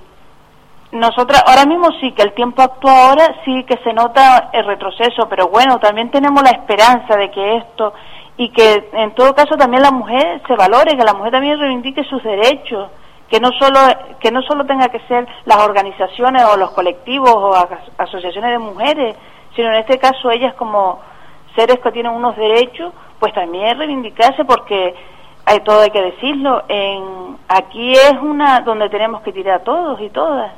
nosotras 0.91 1.43
ahora 1.48 1.65
mismo 1.65 1.89
sí 2.00 2.12
que 2.12 2.24
el 2.24 2.33
tiempo 2.33 2.62
actual 2.62 2.95
ahora 3.10 3.36
sí 3.45 3.63
que 3.63 3.77
se 3.83 3.93
nota 3.93 4.50
el 4.51 4.65
retroceso, 4.65 5.27
pero 5.29 5.48
bueno, 5.48 5.79
también 5.79 6.12
tenemos 6.12 6.43
la 6.43 6.51
esperanza 6.51 7.15
de 7.15 7.31
que 7.31 7.57
esto 7.57 7.93
y 8.38 8.50
que 8.50 8.89
en 8.93 9.13
todo 9.13 9.33
caso 9.33 9.55
también 9.55 9.83
la 9.83 9.91
mujer 9.91 10.41
se 10.48 10.55
valore, 10.55 10.98
que 10.98 11.03
la 11.03 11.13
mujer 11.13 11.31
también 11.31 11.60
reivindique 11.60 12.03
sus 12.03 12.21
derechos, 12.24 12.89
que 13.29 13.39
no 13.39 13.50
solo 13.57 13.79
que 14.19 14.31
no 14.31 14.41
solo 14.41 14.65
tenga 14.65 14.89
que 14.89 15.00
ser 15.07 15.25
las 15.45 15.57
organizaciones 15.57 16.43
o 16.43 16.57
los 16.57 16.71
colectivos 16.71 17.33
o 17.33 17.53
asociaciones 17.98 18.51
de 18.51 18.60
mujeres, 18.60 19.15
sino 19.55 19.69
en 19.69 19.75
este 19.75 19.98
caso 19.98 20.29
ellas 20.29 20.53
como 20.55 21.00
seres 21.55 21.79
que 21.79 21.91
tienen 21.91 22.13
unos 22.13 22.36
derechos, 22.36 22.93
pues 23.19 23.33
también 23.33 23.77
reivindicarse 23.77 24.43
porque 24.43 24.95
hay 25.45 25.60
todo 25.63 25.81
hay 25.81 25.89
que 25.89 26.01
decirlo 26.01 26.63
en 26.67 27.38
aquí 27.48 27.91
es 27.93 28.13
una 28.21 28.62
donde 28.62 28.89
tenemos 28.89 29.21
que 29.21 29.31
tirar 29.33 29.63
todos 29.63 30.00
y 30.01 30.10
todas. 30.10 30.51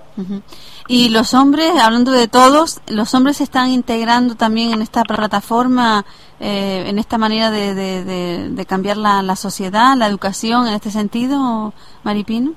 Y 0.88 1.10
los 1.10 1.34
hombres 1.34 1.72
hablando 1.82 2.12
de 2.12 2.28
todos 2.28 2.82
los 2.88 3.13
hombres 3.16 3.38
se 3.38 3.44
están 3.44 3.70
integrando 3.70 4.36
también 4.36 4.74
en 4.74 4.82
esta 4.82 5.04
plataforma 5.04 6.06
eh, 6.40 6.86
en 6.88 7.00
esta 7.00 7.18
manera 7.18 7.50
de, 7.50 7.74
de, 7.74 8.66
cambiar 8.66 8.98
la, 8.98 9.22
la, 9.22 9.36
sociedad 9.36 9.96
la 9.96 10.08
educación 10.08 10.68
en 10.68 10.74
este 10.74 10.92
sentido 10.92 11.74
Maripino 12.04 12.52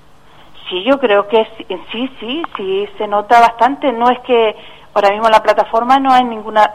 sí 0.68 0.82
yo 0.84 0.98
creo 0.98 1.28
que 1.28 1.46
sí 1.92 2.10
sí 2.20 2.42
sí 2.56 2.88
se 2.98 3.06
nota 3.06 3.40
bastante. 3.40 3.92
No 3.92 4.10
es 4.10 4.18
que 4.20 4.54
ahora 4.92 5.10
mismo 5.10 5.28
la 5.28 5.42
plataforma 5.42 5.98
no 5.98 6.12
hay 6.12 6.24
ninguna 6.24 6.70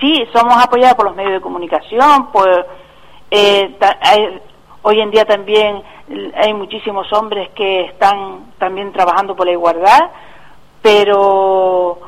sí 0.00 0.24
somos 0.32 0.56
apoyados 0.56 0.94
por 0.94 1.06
los 1.06 1.16
medios 1.16 1.34
de 1.34 1.40
comunicación 1.40 2.30
por 2.32 2.66
eh, 3.30 3.76
hay, 4.00 4.40
Hoy 4.82 5.00
en 5.00 5.10
día 5.10 5.24
también 5.24 5.82
hay 6.36 6.54
muchísimos 6.54 7.12
hombres 7.12 7.50
que 7.50 7.82
están 7.82 8.52
también 8.58 8.92
trabajando 8.92 9.34
por 9.34 9.46
la 9.46 9.52
igualdad, 9.52 10.10
pero 10.80 11.98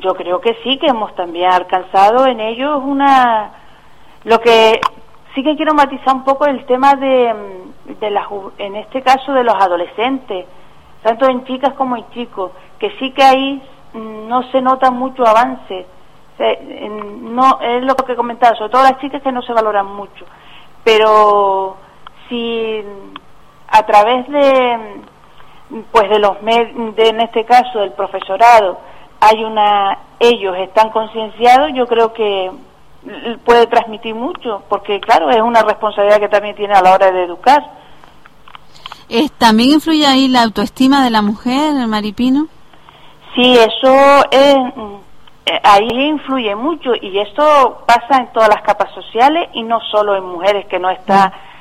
yo 0.00 0.14
creo 0.14 0.40
que 0.40 0.56
sí, 0.62 0.78
que 0.78 0.86
hemos 0.86 1.14
también 1.16 1.50
alcanzado 1.50 2.26
en 2.26 2.40
ellos 2.40 2.80
una... 2.84 3.52
Lo 4.24 4.38
que 4.38 4.80
sí 5.34 5.42
que 5.42 5.56
quiero 5.56 5.74
matizar 5.74 6.14
un 6.14 6.24
poco 6.24 6.46
el 6.46 6.64
tema 6.66 6.94
de, 6.94 7.34
de 7.98 8.10
la, 8.10 8.28
en 8.58 8.76
este 8.76 9.02
caso 9.02 9.32
de 9.32 9.42
los 9.42 9.54
adolescentes, 9.54 10.46
tanto 11.02 11.28
en 11.28 11.44
chicas 11.44 11.74
como 11.74 11.96
en 11.96 12.08
chicos, 12.10 12.52
que 12.78 12.90
sí 12.98 13.10
que 13.10 13.24
ahí 13.24 13.62
no 13.94 14.44
se 14.52 14.62
nota 14.62 14.90
mucho 14.92 15.26
avance. 15.26 15.86
No, 17.20 17.60
es 17.60 17.82
lo 17.84 17.94
que 17.96 18.12
he 18.12 18.16
comentado, 18.16 18.54
sobre 18.56 18.70
todo 18.70 18.82
las 18.82 18.98
chicas 18.98 19.22
que 19.22 19.32
no 19.32 19.42
se 19.42 19.52
valoran 19.52 19.86
mucho. 19.86 20.24
Pero 20.84 21.76
si 22.32 22.82
a 23.68 23.82
través 23.84 24.26
de 24.28 25.00
pues 25.90 26.08
de 26.08 26.18
los 26.18 26.42
de, 26.42 27.08
en 27.08 27.20
este 27.20 27.44
caso 27.44 27.80
del 27.80 27.92
profesorado 27.92 28.80
hay 29.20 29.44
una 29.44 29.98
ellos 30.18 30.56
están 30.58 30.90
concienciados 30.90 31.70
yo 31.74 31.86
creo 31.86 32.12
que 32.14 32.50
puede 33.44 33.66
transmitir 33.66 34.14
mucho 34.14 34.62
porque 34.68 34.98
claro 35.00 35.28
es 35.30 35.40
una 35.42 35.62
responsabilidad 35.62 36.20
que 36.20 36.28
también 36.28 36.56
tiene 36.56 36.74
a 36.74 36.82
la 36.82 36.94
hora 36.94 37.10
de 37.10 37.24
educar. 37.24 37.82
También 39.36 39.72
influye 39.72 40.06
ahí 40.06 40.28
la 40.28 40.42
autoestima 40.42 41.04
de 41.04 41.10
la 41.10 41.20
mujer 41.20 41.74
Maripino 41.86 42.46
sí 43.34 43.58
eso 43.58 43.94
es 44.30 44.56
eh, 45.44 45.60
ahí 45.64 45.88
influye 45.90 46.54
mucho 46.54 46.92
y 46.94 47.18
esto 47.18 47.84
pasa 47.86 48.22
en 48.22 48.32
todas 48.32 48.48
las 48.48 48.62
capas 48.62 48.90
sociales 48.94 49.50
y 49.52 49.62
no 49.62 49.80
solo 49.90 50.16
en 50.16 50.24
mujeres 50.24 50.66
que 50.66 50.78
no 50.78 50.88
está 50.88 51.28
mm 51.28 51.51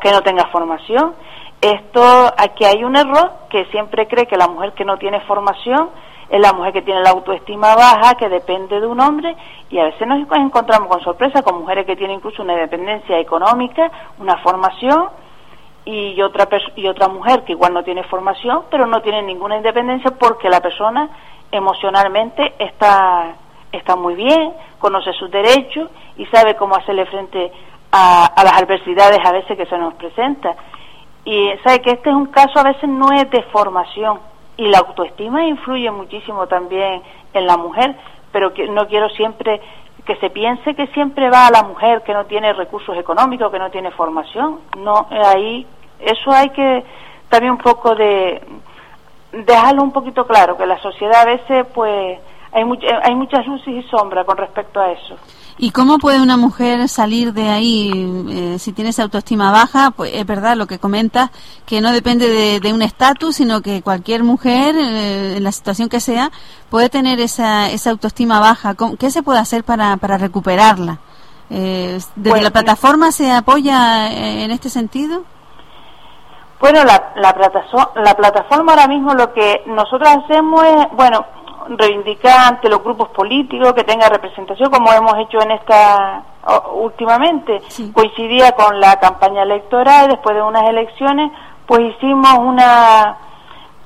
que 0.00 0.12
no 0.12 0.22
tenga 0.22 0.46
formación. 0.46 1.14
Esto, 1.60 2.02
aquí 2.36 2.64
hay 2.64 2.84
un 2.84 2.96
error 2.96 3.32
que 3.48 3.64
siempre 3.66 4.06
cree 4.06 4.26
que 4.26 4.36
la 4.36 4.48
mujer 4.48 4.72
que 4.72 4.84
no 4.84 4.98
tiene 4.98 5.20
formación 5.20 5.90
es 6.28 6.40
la 6.40 6.52
mujer 6.52 6.72
que 6.72 6.82
tiene 6.82 7.02
la 7.02 7.10
autoestima 7.10 7.74
baja, 7.74 8.14
que 8.16 8.28
depende 8.28 8.80
de 8.80 8.86
un 8.86 9.00
hombre, 9.00 9.36
y 9.70 9.78
a 9.78 9.84
veces 9.84 10.06
nos 10.06 10.26
encontramos 10.36 10.88
con 10.88 11.00
sorpresa 11.02 11.42
con 11.42 11.58
mujeres 11.58 11.86
que 11.86 11.96
tienen 11.96 12.16
incluso 12.16 12.42
una 12.42 12.54
independencia 12.54 13.18
económica, 13.18 13.90
una 14.18 14.36
formación, 14.38 15.08
y 15.86 16.20
otra, 16.22 16.48
y 16.76 16.86
otra 16.86 17.08
mujer 17.08 17.44
que 17.44 17.52
igual 17.52 17.74
no 17.74 17.84
tiene 17.84 18.04
formación, 18.04 18.62
pero 18.70 18.86
no 18.86 19.02
tiene 19.02 19.22
ninguna 19.22 19.56
independencia 19.56 20.12
porque 20.12 20.48
la 20.48 20.60
persona 20.60 21.10
emocionalmente 21.52 22.54
está, 22.58 23.34
está 23.70 23.94
muy 23.96 24.14
bien, 24.14 24.54
conoce 24.78 25.12
sus 25.12 25.30
derechos 25.30 25.90
y 26.16 26.26
sabe 26.26 26.56
cómo 26.56 26.74
hacerle 26.74 27.06
frente 27.06 27.52
a, 27.96 28.42
las 28.42 28.60
adversidades 28.60 29.18
a 29.24 29.32
veces 29.32 29.56
que 29.56 29.66
se 29.66 29.78
nos 29.78 29.94
presentan. 29.94 30.54
Y 31.24 31.50
sabe 31.62 31.80
que 31.80 31.90
este 31.90 32.10
es 32.10 32.16
un 32.16 32.26
caso 32.26 32.58
a 32.58 32.64
veces 32.64 32.88
no 32.88 33.12
es 33.12 33.30
de 33.30 33.42
formación 33.44 34.18
y 34.56 34.66
la 34.66 34.78
autoestima 34.78 35.44
influye 35.44 35.90
muchísimo 35.90 36.46
también 36.46 37.02
en 37.32 37.46
la 37.46 37.56
mujer, 37.56 37.96
pero 38.32 38.52
que 38.52 38.68
no 38.68 38.86
quiero 38.88 39.08
siempre 39.10 39.60
que 40.04 40.16
se 40.16 40.28
piense 40.28 40.74
que 40.74 40.88
siempre 40.88 41.30
va 41.30 41.46
a 41.46 41.50
la 41.50 41.62
mujer 41.62 42.02
que 42.02 42.12
no 42.12 42.26
tiene 42.26 42.52
recursos 42.52 42.96
económicos, 42.98 43.50
que 43.50 43.58
no 43.58 43.70
tiene 43.70 43.90
formación. 43.92 44.60
No, 44.76 45.06
ahí 45.10 45.66
eso 46.00 46.30
hay 46.30 46.50
que 46.50 46.84
también 47.30 47.52
un 47.52 47.58
poco 47.58 47.94
de 47.94 48.42
dejarlo 49.32 49.82
un 49.82 49.92
poquito 49.92 50.26
claro, 50.26 50.56
que 50.58 50.66
la 50.66 50.78
sociedad 50.78 51.22
a 51.22 51.24
veces 51.24 51.66
pues 51.72 52.18
hay, 52.52 52.64
hay 53.02 53.14
muchas 53.14 53.46
luces 53.46 53.68
y 53.68 53.82
sombras 53.84 54.26
con 54.26 54.36
respecto 54.36 54.80
a 54.80 54.90
eso. 54.92 55.16
¿Y 55.56 55.70
cómo 55.70 55.98
puede 55.98 56.20
una 56.20 56.36
mujer 56.36 56.88
salir 56.88 57.32
de 57.32 57.48
ahí 57.48 57.90
eh, 58.28 58.58
si 58.58 58.72
tiene 58.72 58.90
esa 58.90 59.04
autoestima 59.04 59.52
baja? 59.52 59.92
Pues 59.92 60.10
es 60.14 60.26
verdad 60.26 60.56
lo 60.56 60.66
que 60.66 60.80
comentas, 60.80 61.30
que 61.64 61.80
no 61.80 61.92
depende 61.92 62.58
de, 62.60 62.72
un 62.72 62.82
estatus, 62.82 63.36
sino 63.36 63.60
que 63.60 63.80
cualquier 63.80 64.24
mujer, 64.24 64.74
eh, 64.76 65.36
en 65.36 65.44
la 65.44 65.52
situación 65.52 65.88
que 65.88 66.00
sea, 66.00 66.32
puede 66.70 66.88
tener 66.88 67.20
esa, 67.20 67.70
esa 67.70 67.90
autoestima 67.90 68.40
baja. 68.40 68.74
¿Qué 68.98 69.10
se 69.10 69.22
puede 69.22 69.38
hacer 69.38 69.62
para, 69.62 69.96
para 69.96 70.18
recuperarla? 70.18 70.98
Eh, 71.50 72.00
¿Desde 72.16 72.42
la 72.42 72.50
plataforma 72.50 73.12
se 73.12 73.30
apoya 73.30 74.10
en 74.10 74.50
este 74.50 74.70
sentido? 74.70 75.22
Bueno, 76.58 76.82
la, 76.84 77.12
la, 77.16 77.34
la 77.96 78.14
plataforma 78.16 78.72
ahora 78.72 78.88
mismo 78.88 79.14
lo 79.14 79.32
que 79.32 79.62
nosotros 79.66 80.08
hacemos 80.08 80.64
es, 80.64 80.86
bueno, 80.96 81.24
reivindicar 81.68 82.54
ante 82.54 82.68
los 82.68 82.82
grupos 82.82 83.08
políticos 83.10 83.72
que 83.72 83.84
tenga 83.84 84.08
representación, 84.08 84.70
como 84.70 84.92
hemos 84.92 85.16
hecho 85.18 85.40
en 85.40 85.52
esta 85.52 86.22
últimamente. 86.74 87.60
Coincidía 87.92 88.52
con 88.52 88.80
la 88.80 88.98
campaña 89.00 89.42
electoral, 89.42 90.08
después 90.08 90.36
de 90.36 90.42
unas 90.42 90.68
elecciones, 90.68 91.30
pues 91.66 91.80
hicimos 91.80 92.38
una, 92.38 93.16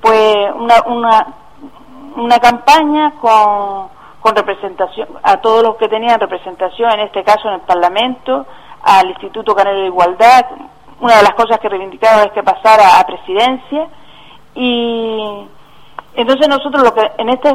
pues 0.00 0.36
una, 0.54 0.74
una, 0.86 1.26
una 2.16 2.38
campaña 2.38 3.12
con, 3.20 3.88
con 4.20 4.34
representación, 4.34 5.08
a 5.22 5.36
todos 5.36 5.62
los 5.62 5.76
que 5.76 5.88
tenían 5.88 6.18
representación, 6.18 6.90
en 6.92 7.00
este 7.00 7.22
caso 7.22 7.48
en 7.48 7.54
el 7.54 7.60
Parlamento, 7.60 8.46
al 8.82 9.08
Instituto 9.10 9.54
Canario 9.54 9.80
de 9.82 9.86
Igualdad. 9.86 10.46
Una 11.00 11.16
de 11.16 11.22
las 11.22 11.34
cosas 11.34 11.60
que 11.60 11.68
reivindicaba 11.68 12.24
es 12.24 12.32
que 12.32 12.42
pasara 12.42 12.98
a 12.98 13.06
presidencia 13.06 13.86
y 14.56 15.46
entonces 16.18 16.48
nosotros 16.48 16.82
lo 16.82 16.92
que 16.92 17.12
en 17.18 17.28
este 17.28 17.54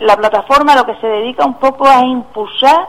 la 0.00 0.16
plataforma 0.16 0.76
lo 0.76 0.84
que 0.84 0.94
se 0.96 1.06
dedica 1.06 1.46
un 1.46 1.54
poco 1.54 1.86
a 1.88 2.04
impulsar 2.04 2.86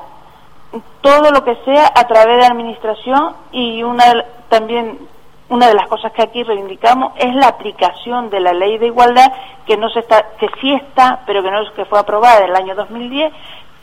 todo 1.00 1.32
lo 1.32 1.42
que 1.46 1.56
sea 1.64 1.90
a 1.96 2.06
través 2.06 2.38
de 2.40 2.46
administración 2.46 3.34
y 3.54 3.82
una 3.82 4.26
también 4.50 5.00
una 5.48 5.68
de 5.68 5.74
las 5.74 5.88
cosas 5.88 6.12
que 6.12 6.22
aquí 6.22 6.44
reivindicamos 6.44 7.14
es 7.16 7.34
la 7.34 7.48
aplicación 7.48 8.30
de 8.30 8.42
la 8.42 8.52
ley 8.52 8.78
de 8.78 8.88
igualdad 8.88 9.32
que 9.66 9.78
no 9.78 9.90
se 9.90 10.00
está 10.00 10.32
que 10.38 10.50
sí 10.60 10.74
está 10.74 11.22
pero 11.26 11.42
que 11.42 11.50
no 11.50 11.62
es 11.62 11.72
que 11.72 11.86
fue 11.86 11.98
aprobada 11.98 12.40
en 12.40 12.50
el 12.50 12.56
año 12.58 12.76
2010 12.76 13.32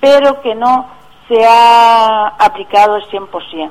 pero 0.00 0.42
que 0.42 0.54
no 0.54 0.86
se 1.28 1.46
ha 1.46 2.26
aplicado 2.26 2.96
el 2.96 3.04
100%. 3.04 3.70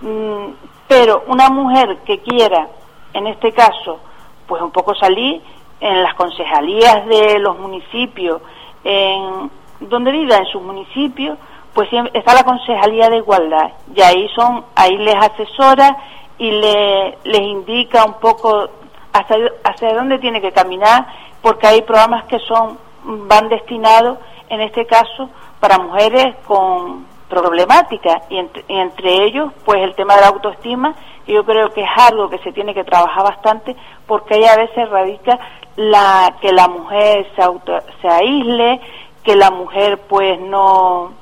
Mm, 0.00 0.46
pero 0.88 1.24
una 1.26 1.50
mujer 1.50 1.98
que 2.06 2.20
quiera 2.20 2.68
en 3.12 3.26
este 3.26 3.52
caso 3.52 3.98
pues 4.46 4.62
un 4.62 4.70
poco 4.70 4.94
salir 4.94 5.42
en 5.80 6.02
las 6.02 6.14
concejalías 6.14 7.06
de 7.06 7.38
los 7.38 7.58
municipios, 7.58 8.40
en 8.84 9.50
donde 9.80 10.12
viva 10.12 10.36
en 10.36 10.46
sus 10.46 10.62
municipios, 10.62 11.38
pues 11.74 11.88
está 12.14 12.34
la 12.34 12.44
concejalía 12.44 13.10
de 13.10 13.18
igualdad. 13.18 13.72
Y 13.94 14.00
ahí 14.00 14.28
son, 14.34 14.64
ahí 14.74 14.96
les 14.96 15.16
asesora 15.16 15.96
y 16.38 16.50
le, 16.50 17.18
les 17.24 17.40
indica 17.40 18.04
un 18.04 18.14
poco 18.14 18.68
hacia, 19.12 19.36
hacia 19.64 19.94
dónde 19.94 20.18
tiene 20.18 20.40
que 20.40 20.52
caminar, 20.52 21.06
porque 21.42 21.66
hay 21.66 21.82
programas 21.82 22.24
que 22.24 22.38
son 22.40 22.78
van 23.06 23.48
destinados, 23.48 24.18
en 24.48 24.60
este 24.60 24.86
caso, 24.86 25.30
para 25.60 25.78
mujeres 25.78 26.36
con 26.46 27.06
problemáticas 27.28 28.22
y 28.30 28.38
entre, 28.38 29.24
ellos, 29.24 29.52
pues 29.64 29.82
el 29.82 29.94
tema 29.94 30.14
de 30.14 30.20
la 30.20 30.28
autoestima, 30.28 30.94
yo 31.26 31.44
creo 31.44 31.70
que 31.70 31.82
es 31.82 31.90
algo 31.96 32.28
que 32.28 32.38
se 32.38 32.52
tiene 32.52 32.72
que 32.72 32.84
trabajar 32.84 33.24
bastante 33.24 33.74
porque 34.06 34.34
ahí 34.34 34.44
a 34.44 34.56
veces 34.56 34.88
radica 34.88 35.38
la 35.76 36.36
que 36.40 36.52
la 36.52 36.68
mujer 36.68 37.26
se, 37.36 37.42
auto, 37.42 37.72
se 38.00 38.08
aísle, 38.08 38.80
que 39.22 39.36
la 39.36 39.50
mujer 39.50 40.00
pues 40.08 40.40
no, 40.40 41.12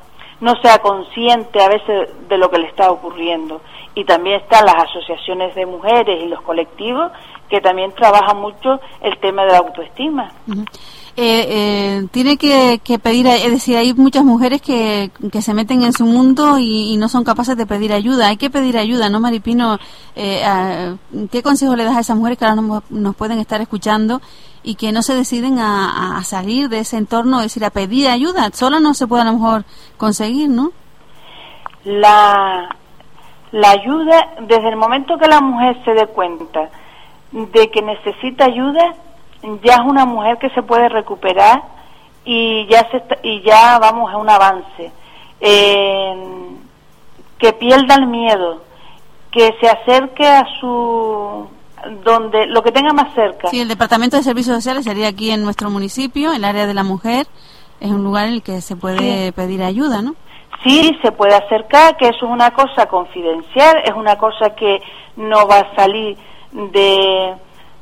no 0.40 0.54
sea 0.62 0.78
consciente 0.78 1.62
a 1.62 1.68
veces 1.68 2.28
de 2.28 2.38
lo 2.38 2.50
que 2.50 2.58
le 2.58 2.68
está 2.68 2.90
ocurriendo. 2.90 3.60
y 3.96 4.04
también 4.04 4.40
están 4.40 4.66
las 4.66 4.76
asociaciones 4.76 5.54
de 5.54 5.66
mujeres 5.66 6.22
y 6.22 6.28
los 6.28 6.40
colectivos 6.42 7.12
que 7.48 7.60
también 7.60 7.92
trabajan 7.92 8.40
mucho 8.40 8.80
el 9.02 9.18
tema 9.18 9.44
de 9.44 9.52
la 9.52 9.58
autoestima. 9.58 10.32
Eh, 11.16 11.46
eh, 11.48 12.06
tiene 12.10 12.36
que, 12.36 12.80
pedir, 13.00 13.28
es 13.28 13.50
decir, 13.50 13.76
hay 13.76 13.94
muchas 13.94 14.24
mujeres 14.24 14.60
que, 14.60 15.12
que 15.30 15.42
se 15.42 15.54
meten 15.54 15.84
en 15.84 15.92
su 15.92 16.06
mundo 16.06 16.58
y, 16.58 16.96
no 16.96 17.08
son 17.08 17.22
capaces 17.22 17.56
de 17.56 17.66
pedir 17.66 17.92
ayuda. 17.92 18.28
Hay 18.28 18.36
que 18.36 18.50
pedir 18.50 18.76
ayuda, 18.76 19.08
¿no, 19.08 19.20
Maripino? 19.20 19.78
Eh, 20.16 20.96
¿Qué 21.30 21.42
consejo 21.42 21.76
le 21.76 21.84
das 21.84 21.96
a 21.96 22.00
esas 22.00 22.16
mujeres 22.16 22.38
que 22.38 22.46
ahora 22.46 22.60
nos, 22.90 23.16
pueden 23.16 23.38
estar 23.38 23.60
escuchando 23.60 24.20
y 24.64 24.74
que 24.74 24.90
no 24.90 25.02
se 25.02 25.14
deciden 25.14 25.58
a, 25.60 26.20
salir 26.24 26.68
de 26.68 26.80
ese 26.80 26.96
entorno, 26.96 27.38
es 27.38 27.44
decir, 27.44 27.64
a 27.64 27.70
pedir 27.70 28.08
ayuda? 28.08 28.50
Solo 28.52 28.80
no 28.80 28.94
se 28.94 29.06
puede 29.06 29.22
a 29.22 29.26
lo 29.26 29.34
mejor 29.34 29.64
conseguir, 29.96 30.48
¿no? 30.48 30.72
La, 31.84 32.68
la 33.52 33.70
ayuda, 33.70 34.30
desde 34.40 34.68
el 34.68 34.76
momento 34.76 35.16
que 35.16 35.28
la 35.28 35.40
mujer 35.40 35.80
se 35.84 35.92
dé 35.92 36.06
cuenta 36.08 36.70
de 37.34 37.70
que 37.70 37.82
necesita 37.82 38.44
ayuda, 38.44 38.94
ya 39.62 39.74
es 39.74 39.80
una 39.84 40.06
mujer 40.06 40.38
que 40.38 40.48
se 40.50 40.62
puede 40.62 40.88
recuperar 40.88 41.62
y 42.24 42.66
ya 42.70 42.88
se 42.90 43.02
y 43.22 43.42
ya 43.42 43.78
vamos 43.80 44.12
a 44.12 44.16
un 44.16 44.30
avance. 44.30 44.92
Que 45.40 46.46
pierda 47.58 47.96
el 47.96 48.06
miedo 48.06 48.62
que 49.32 49.52
se 49.60 49.68
acerque 49.68 50.26
a 50.26 50.44
su 50.60 51.48
donde 52.04 52.46
lo 52.46 52.62
que 52.62 52.70
tenga 52.70 52.92
más 52.92 53.12
cerca. 53.14 53.48
Sí 53.48 53.60
el 53.60 53.68
departamento 53.68 54.16
de 54.16 54.22
servicios 54.22 54.54
sociales 54.54 54.84
sería 54.84 55.08
aquí 55.08 55.32
en 55.32 55.42
nuestro 55.42 55.70
municipio 55.70 56.32
el 56.32 56.44
área 56.44 56.66
de 56.66 56.74
la 56.74 56.84
mujer 56.84 57.26
es 57.80 57.90
un 57.90 58.04
lugar 58.04 58.28
en 58.28 58.34
el 58.34 58.42
que 58.42 58.60
se 58.60 58.76
puede 58.76 59.32
pedir 59.32 59.62
ayuda 59.62 60.00
no 60.00 60.14
sí 60.62 60.96
se 61.02 61.12
puede 61.12 61.34
acercar 61.34 61.96
que 61.96 62.06
eso 62.06 62.24
es 62.24 62.32
una 62.32 62.52
cosa 62.52 62.86
confidencial 62.86 63.82
es 63.84 63.92
una 63.94 64.16
cosa 64.16 64.54
que 64.54 64.80
no 65.16 65.46
va 65.46 65.58
a 65.58 65.74
salir 65.74 66.16
de 66.54 67.34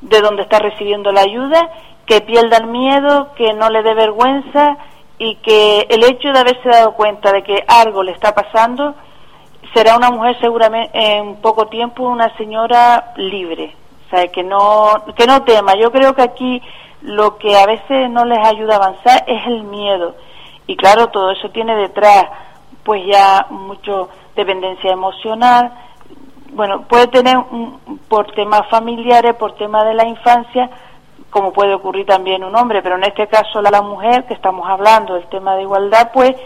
de 0.02 0.21
donde 0.21 0.43
está 0.43 0.59
recibiendo 0.59 1.12
la 1.12 1.23
ayuda, 1.23 1.71
que 2.07 2.21
pierda 2.21 2.59
el 2.59 2.67
miedo, 2.67 3.33
que 3.37 3.55
no 3.55 3.71
le 3.71 3.83
dé 3.83 3.95
vergüenza 3.95 4.76
y 5.19 5.37
que 5.37 5.87
el 5.88 6.02
hecho 6.02 6.33
de 6.33 6.41
haberse 6.41 6.69
dado 6.69 6.93
cuenta 6.95 7.33
de 7.33 7.43
que 7.45 7.64
algo 7.69 8.02
le 8.02 8.12
está 8.12 8.35
pasando 8.35 8.95
será 9.73 9.97
una 9.97 10.11
mujer 10.11 10.37
seguramente 10.41 10.91
en 10.93 11.37
poco 11.37 11.67
tiempo 11.69 12.02
una 12.02 12.37
señora 12.37 13.12
libre, 13.17 13.75
o 14.07 14.11
sea, 14.11 14.26
que 14.29 14.43
no 14.43 15.05
que 15.17 15.26
no 15.26 15.45
tema. 15.45 15.75
Yo 15.76 15.91
creo 15.93 16.14
que 16.14 16.23
aquí 16.23 16.61
lo 17.00 17.38
que 17.38 17.57
a 17.57 17.67
veces 17.67 18.11
no 18.11 18.25
les 18.25 18.45
ayuda 18.45 18.75
a 18.75 18.76
avanzar 18.79 19.25
es 19.26 19.47
el 19.47 19.62
miedo. 19.62 20.17
Y 20.67 20.76
claro, 20.76 21.09
todo 21.09 21.31
eso 21.31 21.50
tiene 21.50 21.76
detrás 21.76 22.26
pues 22.83 23.02
ya 23.07 23.47
mucho 23.50 24.09
dependencia 24.35 24.91
emocional, 24.91 25.73
bueno, 26.52 26.82
puede 26.82 27.06
tener 27.09 27.37
por 28.09 28.30
temas 28.32 28.68
familiares, 28.68 29.35
por 29.35 29.54
temas 29.54 29.85
de 29.87 29.94
la 29.94 30.06
infancia, 30.06 30.71
como 31.30 31.52
puede 31.52 31.75
ocurrir 31.75 32.06
también 32.06 32.44
un 32.44 32.54
hombre, 32.54 32.82
pero 32.82 32.97
en 32.97 33.04
este 33.04 33.26
caso 33.26 33.62
la, 33.62 33.82
mujer 33.82 34.25
que 34.26 34.35
estamos 34.35 34.68
hablando 34.68 35.14
del 35.14 35.26
tema 35.28 35.56
de 35.56 35.62
igualdad, 35.62 36.11
pues 36.12 36.37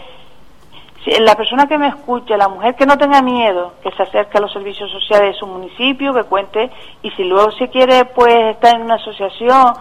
si 1.03 1.11
la 1.19 1.35
persona 1.35 1.67
que 1.67 1.77
me 1.77 1.89
escuche, 1.89 2.37
la 2.37 2.47
mujer 2.47 2.75
que 2.75 2.85
no 2.85 2.97
tenga 2.97 3.21
miedo, 3.21 3.73
que 3.83 3.91
se 3.91 4.03
acerque 4.03 4.37
a 4.37 4.41
los 4.41 4.53
servicios 4.53 4.89
sociales 4.89 5.33
de 5.33 5.39
su 5.39 5.45
municipio, 5.45 6.13
que 6.13 6.23
cuente, 6.23 6.71
y 7.01 7.11
si 7.11 7.23
luego 7.23 7.51
se 7.51 7.67
quiere 7.69 8.05
pues 8.05 8.33
estar 8.55 8.75
en 8.75 8.83
una 8.83 8.95
asociación 8.95 9.73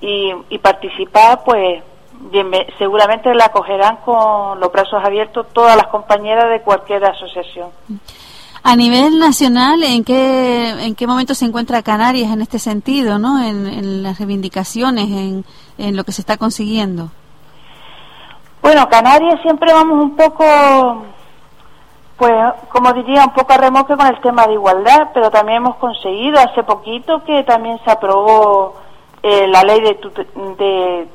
y, 0.00 0.32
y 0.48 0.58
participar, 0.58 1.44
pues 1.44 1.82
seguramente 2.78 3.34
la 3.34 3.46
acogerán 3.46 3.96
con 3.98 4.58
los 4.60 4.72
brazos 4.72 5.04
abiertos 5.04 5.46
todas 5.52 5.76
las 5.76 5.88
compañeras 5.88 6.48
de 6.48 6.62
cualquier 6.62 7.04
asociación. 7.04 7.68
A 8.66 8.76
nivel 8.76 9.18
nacional, 9.18 9.82
¿en 9.82 10.04
qué, 10.04 10.70
en 10.86 10.94
qué 10.94 11.06
momento 11.06 11.34
se 11.34 11.44
encuentra 11.44 11.82
Canarias 11.82 12.32
en 12.32 12.40
este 12.40 12.58
sentido, 12.58 13.18
¿no? 13.18 13.38
en, 13.44 14.02
las 14.02 14.18
reivindicaciones, 14.18 15.04
en, 15.04 15.44
en, 15.76 15.94
lo 15.94 16.04
que 16.04 16.12
se 16.12 16.22
está 16.22 16.38
consiguiendo? 16.38 17.10
Bueno, 18.62 18.88
Canarias 18.88 19.38
siempre 19.42 19.70
vamos 19.70 20.02
un 20.02 20.16
poco, 20.16 21.04
pues, 22.16 22.32
como 22.70 22.90
diría, 22.94 23.26
un 23.26 23.34
poco 23.34 23.52
a 23.52 23.58
remolque 23.58 23.98
con 23.98 24.06
el 24.06 24.18
tema 24.22 24.46
de 24.46 24.54
igualdad, 24.54 25.10
pero 25.12 25.30
también 25.30 25.58
hemos 25.58 25.76
conseguido 25.76 26.40
hace 26.40 26.62
poquito 26.62 27.22
que 27.24 27.42
también 27.44 27.78
se 27.84 27.90
aprobó 27.90 28.76
eh, 29.22 29.46
la 29.46 29.62
ley 29.62 29.82
de, 29.82 29.98
de 30.56 31.08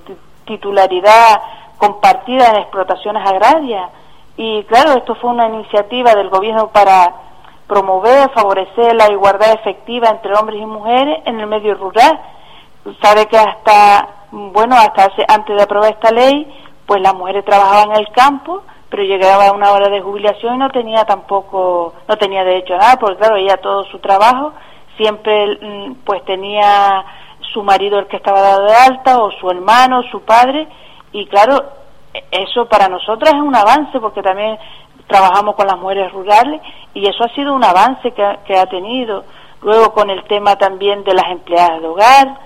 titularidad 0.46 1.42
compartida 1.80 2.52
en 2.52 2.58
explotaciones 2.58 3.28
agrarias. 3.28 3.90
Y 4.38 4.64
claro, 4.66 4.94
esto 4.94 5.16
fue 5.16 5.32
una 5.32 5.48
iniciativa 5.48 6.14
del 6.14 6.30
gobierno 6.30 6.68
para 6.68 7.29
promover, 7.70 8.32
favorecer 8.32 8.96
la 8.96 9.10
igualdad 9.12 9.54
efectiva 9.54 10.10
entre 10.10 10.34
hombres 10.34 10.60
y 10.60 10.66
mujeres 10.66 11.20
en 11.26 11.40
el 11.40 11.48
medio 11.48 11.76
rural. 11.76 12.20
Sabe 13.02 13.28
que 13.28 13.38
hasta, 13.38 14.26
bueno, 14.32 14.76
hasta 14.76 15.12
antes 15.28 15.56
de 15.56 15.64
aprobar 15.64 15.92
esta 15.92 16.12
ley, 16.12 16.52
pues 16.88 17.00
las 17.02 17.14
mujeres 17.14 17.46
trabajaban 17.46 17.92
en 17.92 18.00
el 18.00 18.10
campo, 18.12 18.64
pero 18.90 19.04
llegaba 19.04 19.48
a 19.48 19.54
una 19.54 19.72
hora 19.72 19.88
de 19.90 20.02
jubilación 20.02 20.56
y 20.56 20.58
no 20.58 20.70
tenía 20.72 21.06
tampoco, 21.06 21.94
no 22.08 22.18
tenía 22.18 22.44
derecho 22.44 22.74
a 22.74 22.78
nada, 22.78 22.96
porque 23.00 23.18
claro, 23.18 23.36
ella 23.36 23.58
todo 23.58 23.84
su 23.86 24.00
trabajo 24.00 24.54
siempre 24.98 25.60
mm, 25.62 25.94
pues 26.04 26.26
tenía 26.26 27.06
su 27.54 27.62
marido 27.62 28.00
el 28.00 28.08
que 28.08 28.18
estaba 28.18 28.42
dado 28.42 28.66
de 28.66 28.74
alta, 28.74 29.20
o 29.20 29.32
su 29.32 29.50
hermano, 29.50 30.02
su 30.12 30.22
padre, 30.22 30.68
y 31.12 31.28
claro, 31.28 31.56
eso 32.32 32.66
para 32.68 32.88
nosotras 32.88 33.36
es 33.36 33.40
un 33.40 33.56
avance 33.56 34.00
porque 34.00 34.24
también 34.24 34.58
trabajamos 35.10 35.56
con 35.56 35.68
las 35.68 35.78
mujeres 35.78 36.12
rurales 36.14 36.62
y 36.94 37.06
eso 37.08 37.24
ha 37.24 37.36
sido 37.36 37.54
un 37.54 37.64
avance 37.64 38.12
que, 38.12 38.58
ha 38.58 38.66
tenido. 38.68 39.26
Luego 39.62 39.92
con 39.94 40.10
el 40.10 40.24
tema 40.26 40.56
también 40.56 41.04
de 41.04 41.14
las 41.14 41.26
empleadas 41.32 41.82
de 41.82 41.88
hogar, 41.88 42.40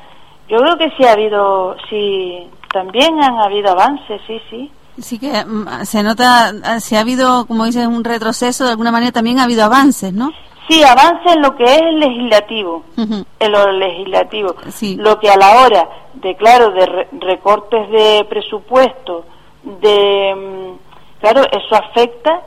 yo 0.50 0.58
creo 0.58 0.78
que 0.78 0.90
sí 0.98 1.06
ha 1.06 1.12
habido, 1.12 1.76
sí, 1.90 2.50
también 2.72 3.22
han 3.22 3.40
habido 3.40 3.72
avances, 3.72 4.20
sí, 4.26 4.42
sí. 4.50 4.72
Sí 5.00 5.20
que 5.20 5.46
mm, 5.46 5.84
se 5.84 6.02
nota, 6.02 6.80
si 6.80 6.96
ha 6.96 7.02
habido, 7.02 7.46
como 7.46 7.66
dices, 7.66 7.86
un 7.86 8.04
retroceso, 8.04 8.64
de 8.64 8.72
alguna 8.72 8.92
manera 8.92 9.12
también 9.12 9.40
ha 9.40 9.44
habido 9.44 9.64
avances, 9.64 10.14
¿no? 10.14 10.32
Sí, 10.68 10.82
avances 10.84 11.36
en 11.36 11.42
lo 11.42 11.56
que 11.56 11.66
es 11.66 11.82
el 11.82 12.00
legislativo, 12.00 12.84
en 12.96 13.52
lo 13.52 13.72
legislativo. 13.74 14.56
Lo 14.98 15.20
que 15.20 15.30
a 15.30 15.36
la 15.36 15.62
hora 15.62 15.90
de, 16.14 16.36
claro, 16.38 16.72
de 16.72 17.08
recortes 17.20 17.90
de 17.90 18.26
presupuesto, 18.30 19.26
de, 19.64 20.36
mm, 20.36 21.20
claro, 21.20 21.42
eso 21.52 21.76
afecta 21.76 22.42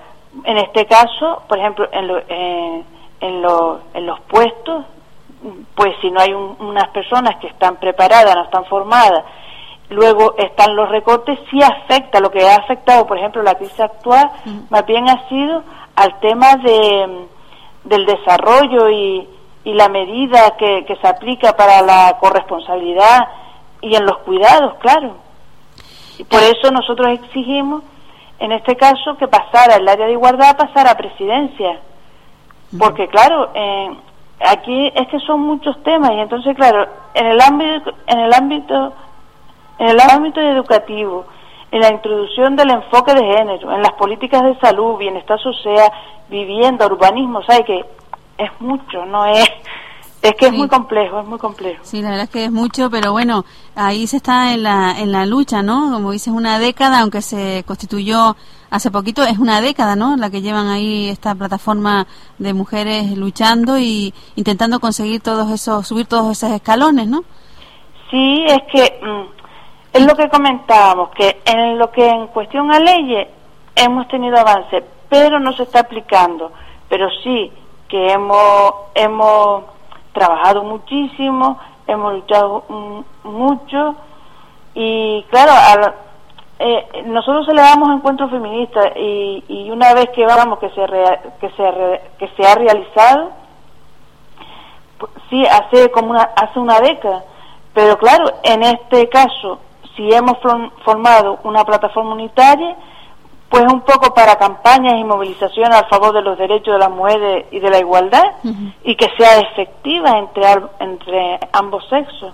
en 0.44 0.58
este 0.58 0.86
caso, 0.86 1.42
por 1.48 1.58
ejemplo, 1.58 1.88
en, 1.92 2.10
eh, 2.28 2.84
en, 3.20 3.42
los 3.42 4.20
puestos, 4.28 4.84
pues 5.74 5.94
si 6.00 6.10
no 6.10 6.20
hay 6.20 6.32
unas 6.32 6.88
personas 6.88 7.36
que 7.36 7.48
están 7.48 7.76
preparadas, 7.76 8.34
no 8.34 8.44
están 8.44 8.64
formadas, 8.66 9.24
luego 9.90 10.34
están 10.36 10.74
los 10.74 10.88
recortes, 10.88 11.38
sí 11.50 11.60
afecta, 11.62 12.20
lo 12.20 12.30
que 12.30 12.48
ha 12.48 12.56
afectado, 12.56 13.06
por 13.06 13.18
ejemplo, 13.18 13.42
la 13.42 13.54
crisis 13.54 13.80
actual, 13.80 14.30
más 14.70 14.84
bien 14.86 15.08
ha 15.08 15.28
sido 15.28 15.62
al 15.94 16.18
tema 16.20 16.56
de, 16.56 17.26
del 17.84 18.06
desarrollo 18.06 18.90
y, 18.90 19.28
y 19.64 19.74
la 19.74 19.88
medida 19.88 20.56
que, 20.58 20.84
que 20.86 20.96
se 20.96 21.06
aplica 21.06 21.56
para 21.56 21.82
la 21.82 22.16
corresponsabilidad 22.20 23.28
y 23.80 23.94
en 23.94 24.04
los 24.04 24.18
cuidados, 24.18 24.74
claro. 24.78 25.16
Y 26.18 26.24
por 26.24 26.42
eso 26.42 26.70
nosotros 26.70 27.08
exigimos 27.08 27.82
en 28.38 28.52
este 28.52 28.76
caso 28.76 29.16
que 29.16 29.28
pasara 29.28 29.76
el 29.76 29.88
área 29.88 30.06
de 30.06 30.12
igualdad 30.12 30.56
pasara 30.56 30.92
a 30.92 30.96
presidencia. 30.96 31.80
Porque 32.78 33.08
claro 33.08 33.50
eh, 33.54 33.96
aquí 34.40 34.92
es 34.94 35.08
que 35.08 35.18
son 35.20 35.40
muchos 35.40 35.82
temas 35.82 36.10
y 36.12 36.20
entonces 36.20 36.54
claro 36.54 36.86
en 37.14 37.26
el 37.26 37.40
ámbito 37.40 37.94
en 38.06 38.18
el 38.18 38.34
ámbito 38.34 38.92
en 39.78 39.88
el 39.88 40.00
ámbito 40.00 40.40
educativo 40.40 41.26
en 41.70 41.80
la 41.80 41.90
introducción 41.90 42.56
del 42.56 42.70
enfoque 42.70 43.14
de 43.14 43.24
género 43.24 43.72
en 43.72 43.82
las 43.82 43.92
políticas 43.92 44.42
de 44.42 44.58
salud 44.58 44.98
bienestar 44.98 45.38
social 45.40 45.90
vivienda 46.28 46.86
urbanismo 46.86 47.42
sabe 47.44 47.64
que 47.64 47.84
es 48.36 48.60
mucho 48.60 49.06
no 49.06 49.26
es 49.26 49.48
es 50.22 50.34
que 50.34 50.46
es 50.46 50.52
muy 50.52 50.68
complejo, 50.68 51.20
es 51.20 51.26
muy 51.26 51.38
complejo. 51.38 51.80
Sí, 51.82 52.02
la 52.02 52.10
verdad 52.10 52.24
es 52.24 52.30
que 52.30 52.44
es 52.44 52.52
mucho, 52.52 52.90
pero 52.90 53.12
bueno, 53.12 53.44
ahí 53.74 54.06
se 54.06 54.16
está 54.16 54.54
en 54.54 54.62
la, 54.62 54.98
en 54.98 55.12
la 55.12 55.26
lucha, 55.26 55.62
¿no? 55.62 55.92
Como 55.92 56.10
dices, 56.10 56.32
una 56.32 56.58
década, 56.58 57.00
aunque 57.00 57.22
se 57.22 57.64
constituyó 57.66 58.36
hace 58.70 58.90
poquito, 58.90 59.22
es 59.22 59.38
una 59.38 59.60
década, 59.60 59.94
¿no? 59.94 60.16
La 60.16 60.30
que 60.30 60.42
llevan 60.42 60.68
ahí 60.68 61.08
esta 61.08 61.34
plataforma 61.34 62.06
de 62.38 62.54
mujeres 62.54 63.16
luchando 63.16 63.78
y 63.78 64.12
intentando 64.34 64.80
conseguir 64.80 65.20
todos 65.20 65.50
esos, 65.50 65.86
subir 65.86 66.06
todos 66.06 66.36
esos 66.36 66.50
escalones, 66.50 67.06
¿no? 67.06 67.22
Sí, 68.10 68.44
es 68.48 68.62
que 68.72 69.00
mm, 69.02 69.96
es 69.96 70.06
lo 70.06 70.14
que 70.14 70.28
comentábamos, 70.28 71.10
que 71.10 71.40
en 71.44 71.78
lo 71.78 71.90
que 71.90 72.06
en 72.06 72.26
cuestión 72.28 72.72
a 72.72 72.80
leyes 72.80 73.28
hemos 73.76 74.08
tenido 74.08 74.36
avance, 74.36 74.82
pero 75.08 75.38
no 75.38 75.52
se 75.52 75.64
está 75.64 75.80
aplicando. 75.80 76.52
Pero 76.88 77.08
sí 77.22 77.52
que 77.88 78.12
hemos, 78.12 78.72
hemos 78.94 79.64
trabajado 80.16 80.64
muchísimo, 80.64 81.58
hemos 81.86 82.14
luchado 82.14 82.64
mucho 83.22 83.94
y 84.74 85.24
claro, 85.30 85.52
eh, 86.58 87.02
nosotros 87.06 87.46
celebramos 87.46 87.90
encuentros 87.90 88.30
feministas 88.30 88.92
y, 88.96 89.44
y 89.46 89.70
una 89.70 89.92
vez 89.94 90.08
que 90.14 90.24
vamos 90.24 90.58
que 90.58 90.70
se 90.70 90.86
que 91.40 91.50
se 91.50 92.00
que 92.18 92.28
se 92.34 92.48
ha 92.48 92.54
realizado 92.54 93.30
pues, 94.98 95.12
sí 95.28 95.44
hace 95.46 95.90
como 95.90 96.10
una 96.10 96.22
hace 96.22 96.58
una 96.58 96.80
década. 96.80 97.24
Pero 97.74 97.98
claro 97.98 98.24
en 98.42 98.62
este 98.62 99.08
caso 99.10 99.60
si 99.94 100.12
hemos 100.12 100.38
formado 100.84 101.38
una 101.44 101.64
plataforma 101.64 102.14
unitaria 102.14 102.76
pues 103.48 103.64
un 103.72 103.80
poco 103.82 104.12
para 104.12 104.36
campañas 104.36 104.94
y 104.98 105.04
movilización 105.04 105.72
a 105.72 105.84
favor 105.88 106.12
de 106.12 106.22
los 106.22 106.36
derechos 106.36 106.74
de 106.74 106.78
las 106.80 106.90
mujeres 106.90 107.46
y 107.50 107.60
de 107.60 107.70
la 107.70 107.78
igualdad 107.78 108.24
y 108.82 108.96
que 108.96 109.06
sea 109.16 109.38
efectiva 109.38 110.18
entre 110.18 110.46
entre 110.80 111.38
ambos 111.52 111.88
sexos 111.88 112.32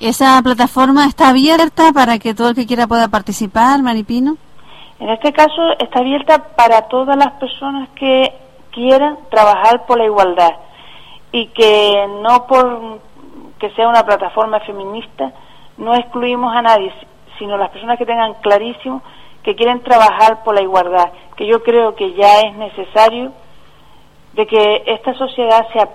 ¿Esa 0.00 0.40
plataforma 0.42 1.04
está 1.04 1.28
abierta 1.28 1.92
para 1.92 2.18
que 2.18 2.32
todo 2.32 2.48
el 2.48 2.54
que 2.54 2.66
quiera 2.66 2.86
pueda 2.86 3.08
participar, 3.08 3.82
Maripino? 3.82 4.38
En 4.98 5.10
este 5.10 5.30
caso 5.30 5.72
está 5.78 5.98
abierta 5.98 6.42
para 6.56 6.88
todas 6.88 7.18
las 7.18 7.32
personas 7.32 7.90
que 7.90 8.32
quieran 8.70 9.18
trabajar 9.30 9.84
por 9.84 9.98
la 9.98 10.06
igualdad 10.06 10.52
y 11.32 11.48
que 11.48 12.06
no 12.22 12.46
por 12.46 13.00
que 13.58 13.70
sea 13.72 13.88
una 13.88 14.02
plataforma 14.02 14.60
feminista 14.60 15.32
no 15.76 15.94
excluimos 15.94 16.54
a 16.54 16.62
nadie, 16.62 16.90
sino 17.38 17.58
las 17.58 17.70
personas 17.70 17.98
que 17.98 18.06
tengan 18.06 18.34
clarísimo 18.40 19.02
que 19.42 19.54
quieren 19.54 19.82
trabajar 19.82 20.42
por 20.42 20.54
la 20.54 20.62
igualdad, 20.62 21.12
que 21.36 21.46
yo 21.46 21.62
creo 21.62 21.94
que 21.94 22.14
ya 22.14 22.40
es 22.40 22.54
necesario 22.56 23.32
de 24.32 24.46
que 24.46 24.82
esta 24.86 25.14
sociedad 25.14 25.66
sea 25.72 25.88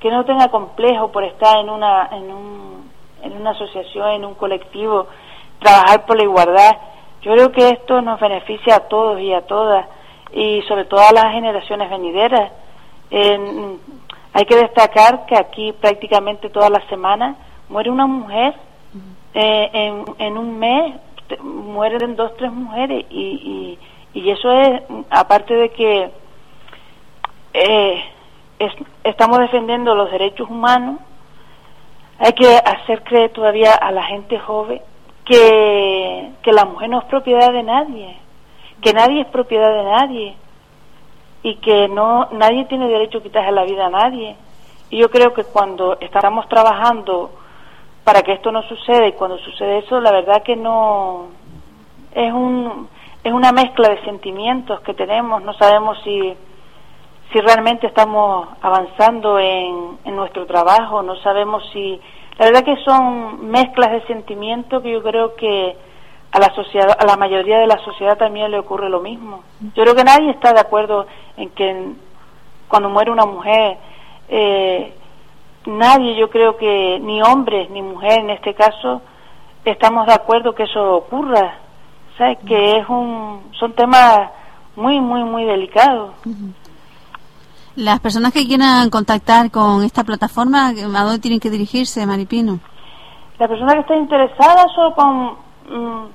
que 0.00 0.10
no 0.10 0.24
tenga 0.24 0.48
complejo 0.48 1.10
por 1.10 1.24
estar 1.24 1.58
en 1.58 1.68
una 1.68 2.08
en 2.12 2.30
un 2.30 2.90
en 3.22 3.36
una 3.36 3.50
asociación, 3.50 4.10
en 4.10 4.24
un 4.24 4.34
colectivo, 4.34 5.06
trabajar 5.58 6.04
por 6.04 6.16
la 6.16 6.24
igualdad. 6.24 6.76
Yo 7.22 7.32
creo 7.32 7.52
que 7.52 7.70
esto 7.70 8.02
nos 8.02 8.20
beneficia 8.20 8.76
a 8.76 8.80
todos 8.80 9.18
y 9.18 9.32
a 9.32 9.46
todas, 9.46 9.86
y 10.32 10.60
sobre 10.68 10.84
todo 10.84 11.00
a 11.00 11.12
las 11.12 11.32
generaciones 11.32 11.88
venideras. 11.88 12.52
hay 13.10 14.44
que 14.44 14.56
destacar 14.56 15.24
que 15.26 15.36
aquí 15.36 15.72
prácticamente 15.72 16.50
todas 16.50 16.70
las 16.70 16.84
semanas 16.88 17.36
muere 17.68 17.90
una 17.90 18.06
mujer, 18.06 18.54
eh, 19.32 19.70
en, 19.72 20.04
en, 20.18 20.38
un 20.38 20.58
mes 20.58 20.94
mueren 21.42 22.16
dos, 22.16 22.36
tres 22.36 22.52
mujeres, 22.52 23.04
y, 23.10 23.78
y, 24.12 24.30
eso 24.30 24.50
es, 24.52 24.82
aparte 25.10 25.54
de 25.54 25.68
que 25.70 26.10
eh, 27.54 28.04
estamos 29.02 29.38
defendiendo 29.38 29.94
los 29.94 30.10
derechos 30.10 30.48
humanos, 30.48 31.00
hay 32.18 32.32
que 32.32 32.56
hacer 32.56 33.02
creer 33.02 33.30
todavía 33.32 33.74
a 33.74 33.90
la 33.90 34.04
gente 34.04 34.38
joven 34.38 34.80
que, 35.24 36.30
que 36.42 36.52
la 36.52 36.64
mujer 36.64 36.90
no 36.90 36.98
es 37.00 37.04
propiedad 37.04 37.52
de 37.52 37.62
nadie, 37.62 38.16
que 38.80 38.92
nadie 38.92 39.22
es 39.22 39.26
propiedad 39.28 39.72
de 39.74 39.84
nadie 39.84 40.36
y 41.42 41.56
que 41.56 41.88
no 41.88 42.28
nadie 42.32 42.64
tiene 42.66 42.88
derecho 42.88 43.18
a 43.18 43.22
quitarse 43.22 43.52
la 43.52 43.64
vida 43.64 43.86
a 43.86 43.90
nadie. 43.90 44.36
Y 44.90 44.98
yo 44.98 45.10
creo 45.10 45.34
que 45.34 45.44
cuando 45.44 45.98
estamos 46.00 46.48
trabajando 46.48 47.30
para 48.04 48.22
que 48.22 48.32
esto 48.32 48.52
no 48.52 48.62
suceda. 48.62 49.08
Y 49.08 49.12
cuando 49.12 49.38
sucede 49.38 49.78
eso, 49.78 50.00
la 50.00 50.12
verdad 50.12 50.42
que 50.42 50.56
no 50.56 51.28
es 52.14 52.32
un 52.32 52.88
es 53.24 53.32
una 53.32 53.52
mezcla 53.52 53.88
de 53.88 54.04
sentimientos 54.04 54.80
que 54.80 54.92
tenemos, 54.92 55.42
no 55.42 55.54
sabemos 55.54 55.98
si 56.04 56.36
si 57.32 57.40
realmente 57.40 57.86
estamos 57.86 58.48
avanzando 58.60 59.38
en, 59.40 59.98
en 60.04 60.14
nuestro 60.14 60.46
trabajo, 60.46 61.02
no 61.02 61.16
sabemos 61.16 61.64
si... 61.72 62.00
La 62.38 62.46
verdad 62.46 62.64
que 62.64 62.76
son 62.84 63.48
mezclas 63.50 63.90
de 63.90 64.06
sentimientos 64.06 64.82
que 64.82 64.92
yo 64.92 65.02
creo 65.02 65.34
que 65.34 65.76
a 66.30 66.38
la 66.38 66.52
sociedad, 66.54 66.96
a 66.98 67.06
la 67.06 67.16
mayoría 67.16 67.58
de 67.58 67.66
la 67.66 67.78
sociedad 67.78 68.18
también 68.18 68.50
le 68.50 68.58
ocurre 68.58 68.88
lo 68.88 69.00
mismo. 69.00 69.42
Yo 69.74 69.82
creo 69.82 69.94
que 69.94 70.04
nadie 70.04 70.30
está 70.30 70.52
de 70.52 70.60
acuerdo 70.60 71.06
en 71.36 71.50
que 71.50 71.92
cuando 72.68 72.88
muere 72.88 73.12
una 73.12 73.24
mujer, 73.24 73.78
eh, 74.28 74.92
nadie, 75.66 76.16
yo 76.16 76.30
creo 76.30 76.56
que 76.56 76.98
ni 77.00 77.22
hombres 77.22 77.70
ni 77.70 77.82
mujeres 77.82 78.18
en 78.18 78.30
este 78.30 78.54
caso, 78.54 79.02
estamos 79.64 80.06
de 80.06 80.14
acuerdo 80.14 80.54
que 80.54 80.64
eso 80.64 80.96
ocurra. 80.96 81.58
¿Sabes? 82.16 82.38
Que 82.46 82.78
es 82.78 82.88
un, 82.88 83.42
son 83.58 83.72
temas 83.72 84.30
muy, 84.76 85.00
muy, 85.00 85.24
muy 85.24 85.44
delicados. 85.44 86.12
Las 87.76 87.98
personas 87.98 88.32
que 88.32 88.46
quieran 88.46 88.88
contactar 88.88 89.50
con 89.50 89.82
esta 89.82 90.04
plataforma, 90.04 90.68
¿a 90.68 91.02
dónde 91.02 91.18
tienen 91.18 91.40
que 91.40 91.50
dirigirse, 91.50 92.06
Maripino? 92.06 92.60
La 93.38 93.48
persona 93.48 93.74
que 93.74 93.80
está 93.80 93.96
interesada 93.96 94.64
solo 94.74 94.94
con, 94.94 95.36
mm, 95.68 96.06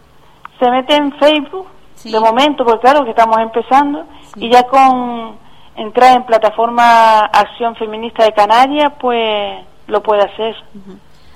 se 0.57 0.71
mete 0.71 0.95
en 0.95 1.11
Facebook, 1.19 1.67
de 2.05 2.19
momento, 2.19 2.63
porque 2.63 2.79
claro 2.79 3.03
que 3.03 3.09
estamos 3.09 3.37
empezando, 3.39 4.05
y 4.37 4.49
ya 4.49 4.63
con 4.63 5.37
entrar 5.79 6.15
en 6.15 6.25
plataforma 6.25 7.19
Acción 7.25 7.75
Feminista 7.75 8.23
de 8.23 8.33
Canarias, 8.33 8.93
pues 8.99 9.65
lo 9.87 10.03
puede 10.03 10.21
hacer. 10.21 10.55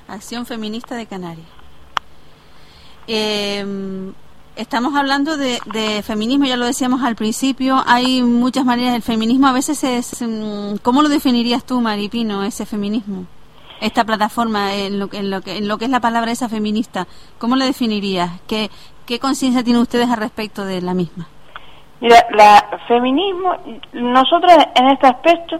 Acción 0.08 0.46
Feminista 0.46 0.94
de 0.94 1.06
Canarias. 1.06 1.46
Eh, 3.06 4.12
Estamos 4.56 4.94
hablando 4.94 5.36
de, 5.36 6.02
feminismo, 6.06 6.44
ya 6.44 6.56
lo 6.56 6.64
decíamos 6.64 7.02
al 7.02 7.16
principio, 7.16 7.82
hay 7.86 8.22
muchas 8.22 8.64
maneras, 8.64 8.94
el 8.94 9.02
feminismo 9.02 9.48
a 9.48 9.52
veces 9.52 9.82
es, 9.82 10.22
mm, 10.22 10.76
¿cómo 10.80 11.02
lo 11.02 11.08
definirías 11.08 11.64
tú, 11.64 11.80
Maripino, 11.80 12.44
ese 12.44 12.64
feminismo? 12.64 13.26
Esta 13.80 14.04
plataforma, 14.04 14.72
en 14.74 15.00
lo, 15.00 15.08
en 15.10 15.30
lo, 15.30 15.40
que, 15.40 15.56
en 15.56 15.66
lo 15.66 15.76
que 15.76 15.86
es 15.86 15.90
la 15.90 15.98
palabra 15.98 16.30
esa 16.30 16.48
feminista, 16.48 17.08
¿cómo 17.38 17.56
lo 17.56 17.64
definirías? 17.64 18.30
¿Qué, 18.46 18.70
qué 19.06 19.18
conciencia 19.18 19.64
tienen 19.64 19.82
ustedes 19.82 20.08
al 20.08 20.18
respecto 20.18 20.64
de 20.64 20.80
la 20.82 20.94
misma? 20.94 21.26
Mira, 22.00 22.26
la 22.32 22.80
feminismo, 22.88 23.54
nosotros 23.92 24.52
en 24.74 24.88
este 24.88 25.06
aspecto, 25.06 25.58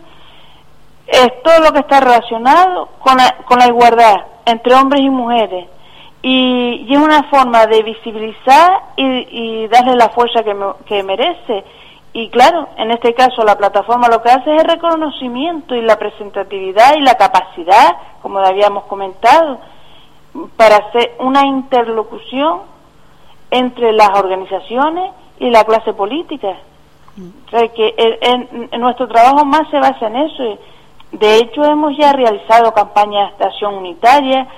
es 1.06 1.42
todo 1.42 1.60
lo 1.60 1.72
que 1.72 1.80
está 1.80 2.00
relacionado 2.00 2.88
con 3.00 3.16
la, 3.16 3.36
con 3.44 3.58
la 3.58 3.66
igualdad 3.66 4.16
entre 4.46 4.74
hombres 4.74 5.02
y 5.02 5.10
mujeres, 5.10 5.68
y, 6.26 6.86
es 6.90 6.98
una 6.98 7.24
forma 7.24 7.66
de 7.66 7.82
visibilizar 7.82 8.82
y, 8.96 9.66
darle 9.68 9.94
la 9.94 10.08
fuerza 10.08 10.42
que, 10.42 11.02
merece. 11.02 11.64
Y 12.14 12.30
claro, 12.30 12.68
en 12.78 12.92
este 12.92 13.12
caso 13.12 13.42
la 13.44 13.58
plataforma 13.58 14.08
lo 14.08 14.22
que 14.22 14.30
hace 14.30 14.54
es 14.54 14.62
el 14.62 14.68
reconocimiento 14.68 15.74
y 15.74 15.82
la 15.82 15.98
presentatividad 15.98 16.94
y 16.96 17.02
la 17.02 17.16
capacidad, 17.16 17.96
como 18.22 18.38
habíamos 18.38 18.84
comentado, 18.84 19.58
para 20.56 20.76
hacer 20.76 21.14
una 21.18 21.44
interlocución 21.44 22.62
entre 23.50 23.92
las 23.92 24.10
organizaciones 24.18 25.10
y 25.38 25.50
la 25.50 25.64
clase 25.64 25.92
política. 25.92 26.56
O 27.18 27.50
sea, 27.50 27.68
que 27.68 27.94
en, 27.96 28.80
nuestro 28.80 29.06
trabajo 29.06 29.44
más 29.44 29.62
se 29.70 29.78
basa 29.78 30.06
en 30.06 30.16
eso. 30.16 30.58
De 31.12 31.36
hecho, 31.36 31.62
hemos 31.64 31.96
ya 31.96 32.12
realizado 32.12 32.72
campañas 32.72 33.36
de 33.38 33.44
acción 33.44 33.74
unitaria, 33.74 34.48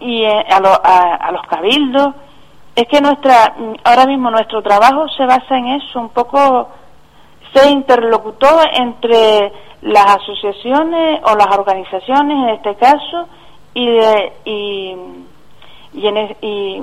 y 0.00 0.22
eh, 0.22 0.44
a, 0.50 1.30
los 1.32 1.42
cabildos. 1.48 2.14
Es 2.76 2.86
que 2.88 3.00
nuestra, 3.00 3.54
ahora 3.84 4.06
mismo 4.06 4.30
nuestro 4.30 4.62
trabajo 4.62 5.08
se 5.16 5.24
basa 5.24 5.56
en 5.56 5.68
eso, 5.68 6.00
un 6.00 6.08
poco 6.10 6.68
ser 7.52 7.70
interlocutor 7.70 8.68
entre 8.74 9.52
las 9.82 10.16
asociaciones 10.16 11.20
o 11.24 11.36
las 11.36 11.56
organizaciones 11.56 12.36
en 12.36 12.48
este 12.48 12.74
caso 12.74 13.28
y 13.74 13.88
y 14.44 14.96
y, 15.94 16.06
en, 16.08 16.36
y, 16.40 16.82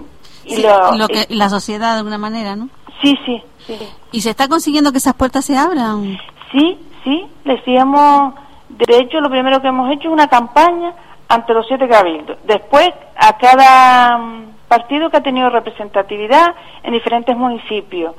lo, 0.97 1.07
que, 1.07 1.27
la 1.29 1.49
sociedad 1.49 1.93
de 1.93 1.97
alguna 1.97 2.17
manera, 2.17 2.55
¿no? 2.55 2.69
Sí, 3.01 3.17
sí, 3.25 3.43
sí. 3.65 3.79
¿Y 4.11 4.21
se 4.21 4.29
está 4.29 4.47
consiguiendo 4.47 4.91
que 4.91 4.99
esas 4.99 5.15
puertas 5.15 5.45
se 5.45 5.57
abran? 5.57 6.17
Sí, 6.51 6.77
sí, 7.03 7.25
decíamos, 7.45 8.33
de 8.69 8.99
hecho 8.99 9.19
lo 9.19 9.29
primero 9.29 9.61
que 9.61 9.67
hemos 9.67 9.91
hecho 9.91 10.07
es 10.09 10.13
una 10.13 10.27
campaña 10.27 10.93
ante 11.27 11.53
los 11.53 11.65
siete 11.67 11.87
cabildos. 11.87 12.37
Después, 12.43 12.89
a 13.15 13.37
cada 13.37 14.17
mm, 14.17 14.51
partido 14.67 15.09
que 15.09 15.17
ha 15.17 15.23
tenido 15.23 15.49
representatividad 15.49 16.53
en 16.83 16.93
diferentes 16.93 17.35
municipios. 17.35 18.15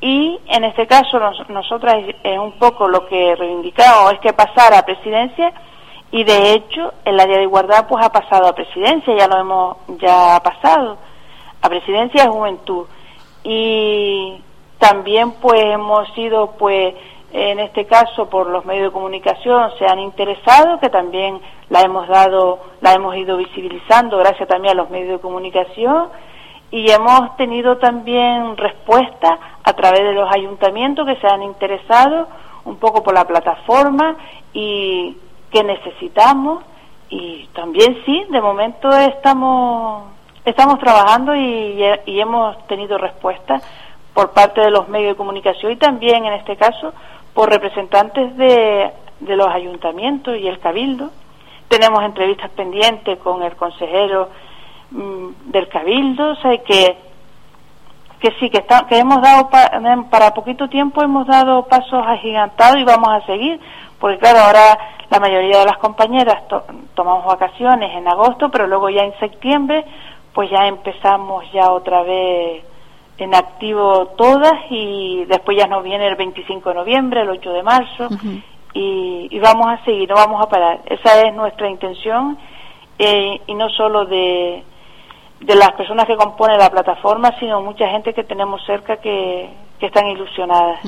Y 0.00 0.38
en 0.48 0.64
este 0.64 0.86
caso, 0.86 1.18
nosotras 1.48 1.96
es 2.22 2.38
un 2.38 2.58
poco 2.58 2.88
lo 2.88 3.06
que 3.06 3.34
reivindicamos 3.34 4.12
es 4.12 4.20
que 4.20 4.32
pasara 4.32 4.78
a 4.78 4.84
presidencia 4.84 5.52
y 6.10 6.22
de 6.24 6.52
hecho 6.52 6.92
el 7.04 7.18
área 7.18 7.38
de 7.38 7.44
igualdad 7.44 7.86
pues 7.88 8.04
ha 8.04 8.12
pasado 8.12 8.46
a 8.46 8.54
presidencia, 8.54 9.16
ya 9.16 9.26
lo 9.26 9.38
hemos 9.38 9.76
ya 10.00 10.40
pasado 10.42 10.98
a 11.62 11.68
presidencia 11.68 12.24
de 12.24 12.28
juventud. 12.28 12.86
Y 13.48 14.42
también 14.78 15.32
pues 15.40 15.62
hemos 15.62 16.12
sido 16.14 16.56
pues 16.58 16.94
en 17.32 17.60
este 17.60 17.86
caso 17.86 18.28
por 18.28 18.48
los 18.48 18.64
medios 18.64 18.86
de 18.86 18.92
comunicación 18.92 19.70
se 19.78 19.86
han 19.86 20.00
interesado, 20.00 20.80
que 20.80 20.88
también 20.88 21.40
la 21.68 21.82
hemos 21.82 22.08
dado, 22.08 22.58
la 22.80 22.94
hemos 22.94 23.14
ido 23.16 23.36
visibilizando 23.36 24.18
gracias 24.18 24.48
también 24.48 24.72
a 24.72 24.82
los 24.82 24.90
medios 24.90 25.12
de 25.12 25.18
comunicación 25.20 26.08
y 26.72 26.90
hemos 26.90 27.36
tenido 27.36 27.76
también 27.76 28.56
respuesta 28.56 29.38
a 29.62 29.72
través 29.74 30.02
de 30.02 30.12
los 30.12 30.28
ayuntamientos 30.34 31.06
que 31.06 31.16
se 31.16 31.28
han 31.28 31.44
interesado 31.44 32.26
un 32.64 32.78
poco 32.78 33.04
por 33.04 33.14
la 33.14 33.26
plataforma 33.26 34.16
y 34.52 35.16
que 35.52 35.62
necesitamos 35.62 36.64
y 37.10 37.46
también 37.54 38.02
sí, 38.04 38.24
de 38.28 38.40
momento 38.40 38.90
estamos 38.90 40.15
Estamos 40.46 40.78
trabajando 40.78 41.34
y, 41.34 41.82
hemos 42.06 42.56
tenido 42.68 42.98
respuesta 42.98 43.60
por 44.14 44.30
parte 44.30 44.60
de 44.60 44.70
los 44.70 44.88
medios 44.88 45.10
de 45.10 45.16
comunicación 45.16 45.72
y 45.72 45.76
también, 45.76 46.24
en 46.24 46.34
este 46.34 46.56
caso, 46.56 46.94
por 47.34 47.50
representantes 47.50 48.36
de, 48.36 48.92
los 49.22 49.48
ayuntamientos 49.48 50.38
y 50.38 50.46
el 50.46 50.60
cabildo. 50.60 51.10
Tenemos 51.66 52.00
entrevistas 52.04 52.48
pendientes 52.50 53.18
con 53.18 53.42
el 53.42 53.56
consejero 53.56 54.28
mm, 54.92 55.50
del 55.50 55.68
cabildo, 55.68 56.30
o 56.30 56.36
sea, 56.36 56.56
que 56.58 56.96
que 58.20 58.30
sí, 58.38 58.48
que, 58.48 58.64
hemos 58.90 59.20
dado 59.20 59.50
para 60.10 60.32
poquito 60.32 60.68
tiempo 60.68 61.02
hemos 61.02 61.26
dado 61.26 61.64
pasos 61.64 62.02
agigantados 62.06 62.78
y 62.78 62.84
vamos 62.84 63.08
a 63.10 63.26
seguir, 63.26 63.60
porque 63.98 64.18
claro, 64.18 64.38
ahora 64.38 64.78
la 65.10 65.20
mayoría 65.20 65.58
de 65.58 65.66
las 65.66 65.76
compañeras 65.78 66.44
tomamos 66.94 67.26
vacaciones 67.26 67.94
en 67.94 68.08
agosto, 68.08 68.48
pero 68.48 68.66
luego 68.66 68.88
ya 68.88 69.02
en 69.02 69.12
septiembre 69.18 69.84
pues 70.36 70.50
ya 70.50 70.68
empezamos 70.68 71.50
ya 71.50 71.72
otra 71.72 72.02
vez 72.02 72.62
en 73.16 73.34
activo 73.34 74.08
todas 74.18 74.52
y 74.68 75.24
después 75.24 75.56
ya 75.56 75.66
nos 75.66 75.82
viene 75.82 76.06
el 76.06 76.14
25 76.16 76.68
de 76.68 76.74
noviembre, 76.74 77.22
el 77.22 77.30
8 77.30 77.52
de 77.54 77.62
marzo 77.62 78.08
y, 78.74 79.28
y, 79.30 79.38
vamos 79.38 79.66
a 79.68 79.82
seguir, 79.86 80.10
no 80.10 80.16
vamos 80.16 80.44
a 80.44 80.50
parar. 80.50 80.80
Esa 80.84 81.22
es 81.22 81.34
nuestra 81.34 81.70
intención 81.70 82.36
eh, 82.98 83.40
y 83.46 83.54
no 83.54 83.70
solo 83.70 84.04
de 84.04 84.62
de 85.40 85.54
las 85.54 85.72
personas 85.72 86.06
que 86.06 86.16
componen 86.16 86.58
la 86.58 86.70
plataforma, 86.70 87.34
sino 87.38 87.62
mucha 87.62 87.88
gente 87.88 88.14
que 88.14 88.24
tenemos 88.24 88.62
cerca 88.64 88.98
que, 88.98 89.48
que 89.78 89.86
están 89.86 90.06
ilusionadas. 90.06 90.80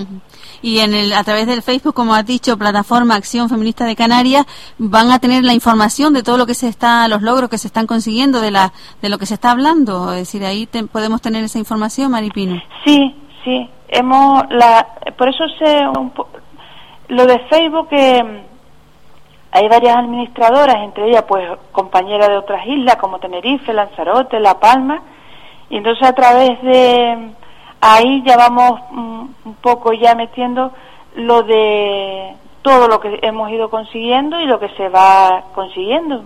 Y 0.62 0.78
en 0.78 0.94
el, 0.94 1.12
a 1.12 1.22
través 1.24 1.46
del 1.46 1.62
Facebook, 1.62 1.94
como 1.94 2.14
has 2.14 2.26
dicho, 2.26 2.56
Plataforma 2.56 3.14
Acción 3.14 3.48
Feminista 3.48 3.84
de 3.84 3.96
Canarias, 3.96 4.46
van 4.78 5.10
a 5.10 5.18
tener 5.18 5.44
la 5.44 5.54
información 5.54 6.14
de 6.14 6.22
todo 6.22 6.38
lo 6.38 6.46
que 6.46 6.54
se 6.54 6.68
está, 6.68 7.06
los 7.08 7.22
logros 7.22 7.50
que 7.50 7.58
se 7.58 7.68
están 7.68 7.86
consiguiendo, 7.86 8.40
de, 8.40 8.50
la, 8.50 8.72
de 9.02 9.08
lo 9.08 9.18
que 9.18 9.26
se 9.26 9.34
está 9.34 9.50
hablando. 9.50 10.12
Es 10.12 10.20
decir, 10.20 10.44
ahí 10.44 10.68
podemos 10.90 11.20
tener 11.20 11.44
esa 11.44 11.58
información, 11.58 12.10
Maripino. 12.10 12.60
Sí, 12.84 13.14
sí. 13.44 13.68
Hemos, 13.88 14.44
la, 14.50 14.86
por 15.16 15.28
eso 15.28 15.44
sé 15.58 15.82
lo 17.08 17.26
de 17.26 17.38
Facebook 17.50 17.88
que 17.88 18.44
hay 19.50 19.68
varias 19.68 19.96
administradoras, 19.96 20.76
entre 20.76 21.08
ellas 21.08 21.24
pues 21.26 21.48
compañeras 21.72 22.28
de 22.28 22.36
otras 22.36 22.66
islas 22.66 22.96
como 22.96 23.18
Tenerife, 23.18 23.72
Lanzarote, 23.72 24.40
La 24.40 24.60
Palma, 24.60 25.02
y 25.70 25.78
entonces 25.78 26.06
a 26.06 26.12
través 26.12 26.60
de 26.62 27.32
ahí 27.80 28.22
ya 28.24 28.36
vamos 28.36 28.80
mm, 28.90 29.26
un 29.44 29.54
poco 29.60 29.92
ya 29.92 30.14
metiendo 30.14 30.72
lo 31.14 31.42
de 31.42 32.34
todo 32.62 32.88
lo 32.88 33.00
que 33.00 33.18
hemos 33.22 33.50
ido 33.50 33.70
consiguiendo 33.70 34.40
y 34.40 34.46
lo 34.46 34.58
que 34.58 34.68
se 34.70 34.88
va 34.88 35.44
consiguiendo. 35.54 36.24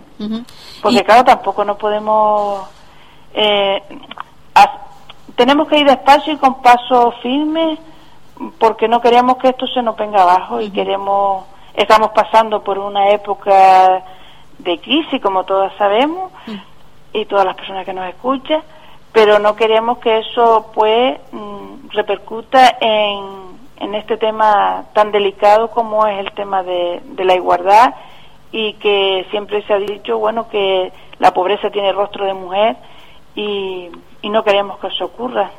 Porque 0.82 1.04
claro, 1.04 1.24
tampoco 1.24 1.64
no 1.64 1.76
podemos... 1.76 2.68
Eh, 3.34 3.82
tenemos 5.36 5.68
que 5.68 5.78
ir 5.78 5.86
despacio 5.86 6.34
y 6.34 6.36
con 6.36 6.60
paso 6.60 7.12
firme 7.22 7.78
porque 8.58 8.88
no 8.88 9.00
queremos 9.00 9.36
que 9.36 9.48
esto 9.48 9.66
se 9.66 9.82
nos 9.82 9.96
venga 9.96 10.22
abajo 10.22 10.60
y 10.60 10.70
queremos 10.70 11.44
Estamos 11.74 12.10
pasando 12.10 12.62
por 12.62 12.78
una 12.78 13.10
época 13.10 14.02
de 14.58 14.78
crisis, 14.78 15.20
como 15.22 15.44
todas 15.44 15.72
sabemos, 15.78 16.30
y 17.12 17.24
todas 17.24 17.46
las 17.46 17.56
personas 17.56 17.86
que 17.86 17.94
nos 17.94 18.08
escuchan, 18.08 18.62
pero 19.12 19.38
no 19.38 19.56
queremos 19.56 19.98
que 19.98 20.18
eso 20.18 20.70
pues 20.74 21.18
mm, 21.32 21.90
repercuta 21.90 22.76
en, 22.80 23.24
en 23.78 23.94
este 23.94 24.16
tema 24.16 24.84
tan 24.94 25.12
delicado 25.12 25.70
como 25.70 26.06
es 26.06 26.18
el 26.18 26.32
tema 26.32 26.62
de, 26.62 27.00
de 27.04 27.24
la 27.24 27.34
igualdad 27.34 27.94
y 28.52 28.74
que 28.74 29.26
siempre 29.30 29.62
se 29.66 29.72
ha 29.72 29.78
dicho, 29.78 30.18
bueno, 30.18 30.48
que 30.48 30.92
la 31.18 31.32
pobreza 31.32 31.70
tiene 31.70 31.92
rostro 31.92 32.26
de 32.26 32.34
mujer 32.34 32.76
y, 33.34 33.88
y 34.20 34.28
no 34.28 34.44
queremos 34.44 34.78
que 34.78 34.88
eso 34.88 35.06
ocurra. 35.06 35.50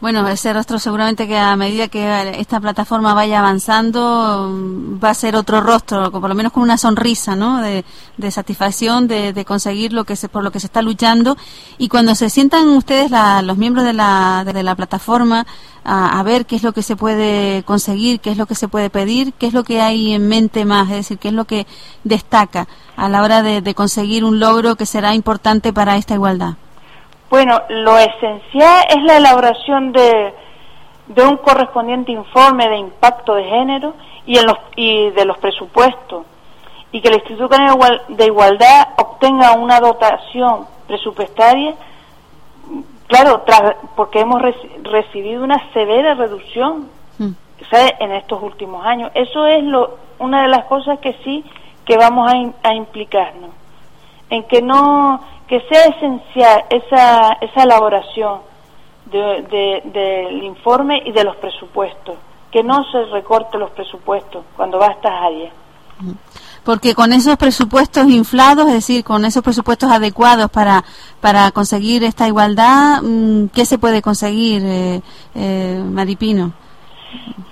Bueno, 0.00 0.28
ese 0.28 0.52
rostro 0.52 0.78
seguramente 0.78 1.26
que 1.26 1.38
a 1.38 1.56
medida 1.56 1.88
que 1.88 2.38
esta 2.38 2.60
plataforma 2.60 3.14
vaya 3.14 3.38
avanzando 3.38 4.50
va 5.02 5.10
a 5.10 5.14
ser 5.14 5.36
otro 5.36 5.60
rostro, 5.60 6.10
por 6.10 6.28
lo 6.28 6.34
menos 6.34 6.52
con 6.52 6.62
una 6.62 6.76
sonrisa, 6.76 7.36
¿no? 7.36 7.62
De, 7.62 7.84
satisfacción 8.30 9.06
de, 9.08 9.44
conseguir 9.46 9.92
lo 9.92 10.04
que 10.04 10.16
se, 10.16 10.28
por 10.28 10.42
lo 10.42 10.50
que 10.50 10.60
se 10.60 10.66
está 10.66 10.82
luchando. 10.82 11.36
Y 11.78 11.88
cuando 11.88 12.14
se 12.14 12.28
sientan 12.28 12.68
ustedes, 12.70 13.10
los 13.44 13.56
miembros 13.56 13.84
de 13.84 13.92
la, 13.92 14.44
de 14.44 14.62
la 14.62 14.74
plataforma, 14.74 15.46
a, 15.84 16.22
ver 16.22 16.44
qué 16.44 16.56
es 16.56 16.62
lo 16.62 16.72
que 16.72 16.82
se 16.82 16.96
puede 16.96 17.62
conseguir, 17.62 18.20
qué 18.20 18.30
es 18.30 18.36
lo 18.36 18.46
que 18.46 18.54
se 18.54 18.68
puede 18.68 18.90
pedir, 18.90 19.32
qué 19.34 19.46
es 19.46 19.54
lo 19.54 19.64
que 19.64 19.80
hay 19.80 20.12
en 20.12 20.28
mente 20.28 20.64
más, 20.64 20.90
es 20.90 20.96
decir, 20.96 21.18
qué 21.18 21.28
es 21.28 21.34
lo 21.34 21.44
que 21.44 21.66
destaca 22.02 22.68
a 22.96 23.08
la 23.08 23.22
hora 23.22 23.42
de 23.42 23.74
conseguir 23.74 24.24
un 24.24 24.38
logro 24.40 24.76
que 24.76 24.86
será 24.86 25.14
importante 25.14 25.72
para 25.72 25.96
esta 25.96 26.14
igualdad. 26.14 26.56
Bueno, 27.34 27.62
lo 27.68 27.98
esencial 27.98 28.84
es 28.90 29.02
la 29.02 29.16
elaboración 29.16 29.90
de, 29.90 30.32
un 31.20 31.36
correspondiente 31.38 32.12
informe 32.12 32.68
de 32.68 32.76
impacto 32.76 33.34
de 33.34 33.42
género 33.42 33.94
y, 34.24 34.38
en 34.38 34.46
los, 34.46 34.56
y 34.76 35.10
de 35.10 35.24
los 35.24 35.36
presupuestos 35.38 36.26
y 36.92 37.00
que 37.00 37.08
el 37.08 37.14
Instituto 37.14 37.56
de 38.06 38.26
Igualdad 38.26 38.90
obtenga 38.98 39.50
una 39.54 39.80
dotación 39.80 40.68
presupuestaria, 40.86 41.74
claro, 43.08 43.44
porque 43.96 44.20
hemos 44.20 44.40
recibido 44.84 45.42
una 45.42 45.72
severa 45.72 46.14
reducción 46.14 46.88
mm. 47.18 47.32
en 47.98 48.12
estos 48.12 48.40
últimos 48.44 48.86
años. 48.86 49.10
Eso 49.12 49.44
es 49.44 49.64
lo, 49.64 49.98
una 50.20 50.42
de 50.42 50.48
las 50.50 50.66
cosas 50.66 51.00
que 51.00 51.14
sí 51.24 51.44
que 51.84 51.96
vamos 51.96 52.32
a, 52.32 52.68
a 52.68 52.74
implicarnos, 52.74 53.50
en 54.30 54.44
que 54.44 54.62
no 54.62 55.33
que 55.48 55.60
sea 55.68 55.84
esencial 55.86 56.64
esa, 56.70 57.32
esa 57.40 57.62
elaboración 57.62 58.40
del 59.06 60.42
informe 60.42 61.02
y 61.04 61.12
de 61.12 61.24
los 61.24 61.36
presupuestos, 61.36 62.16
que 62.50 62.62
no 62.62 62.84
se 62.90 63.04
recorte 63.06 63.58
los 63.58 63.70
presupuestos 63.70 64.44
cuando 64.56 64.78
va 64.78 64.88
a 64.88 64.92
estas 64.92 65.12
áreas. 65.12 65.52
Porque 66.64 66.94
con 66.94 67.12
esos 67.12 67.36
presupuestos 67.36 68.08
inflados, 68.08 68.66
es 68.68 68.74
decir, 68.74 69.04
con 69.04 69.24
esos 69.24 69.42
presupuestos 69.42 69.90
adecuados 69.90 70.50
para, 70.50 70.82
para 71.20 71.50
conseguir 71.50 72.02
esta 72.04 72.26
igualdad, 72.26 73.02
mm, 73.02 73.48
¿qué 73.48 73.66
se 73.66 73.78
puede 73.78 74.00
conseguir, 74.00 74.62
eh, 74.64 75.02
eh, 75.34 75.82
Maripino? 75.84 76.52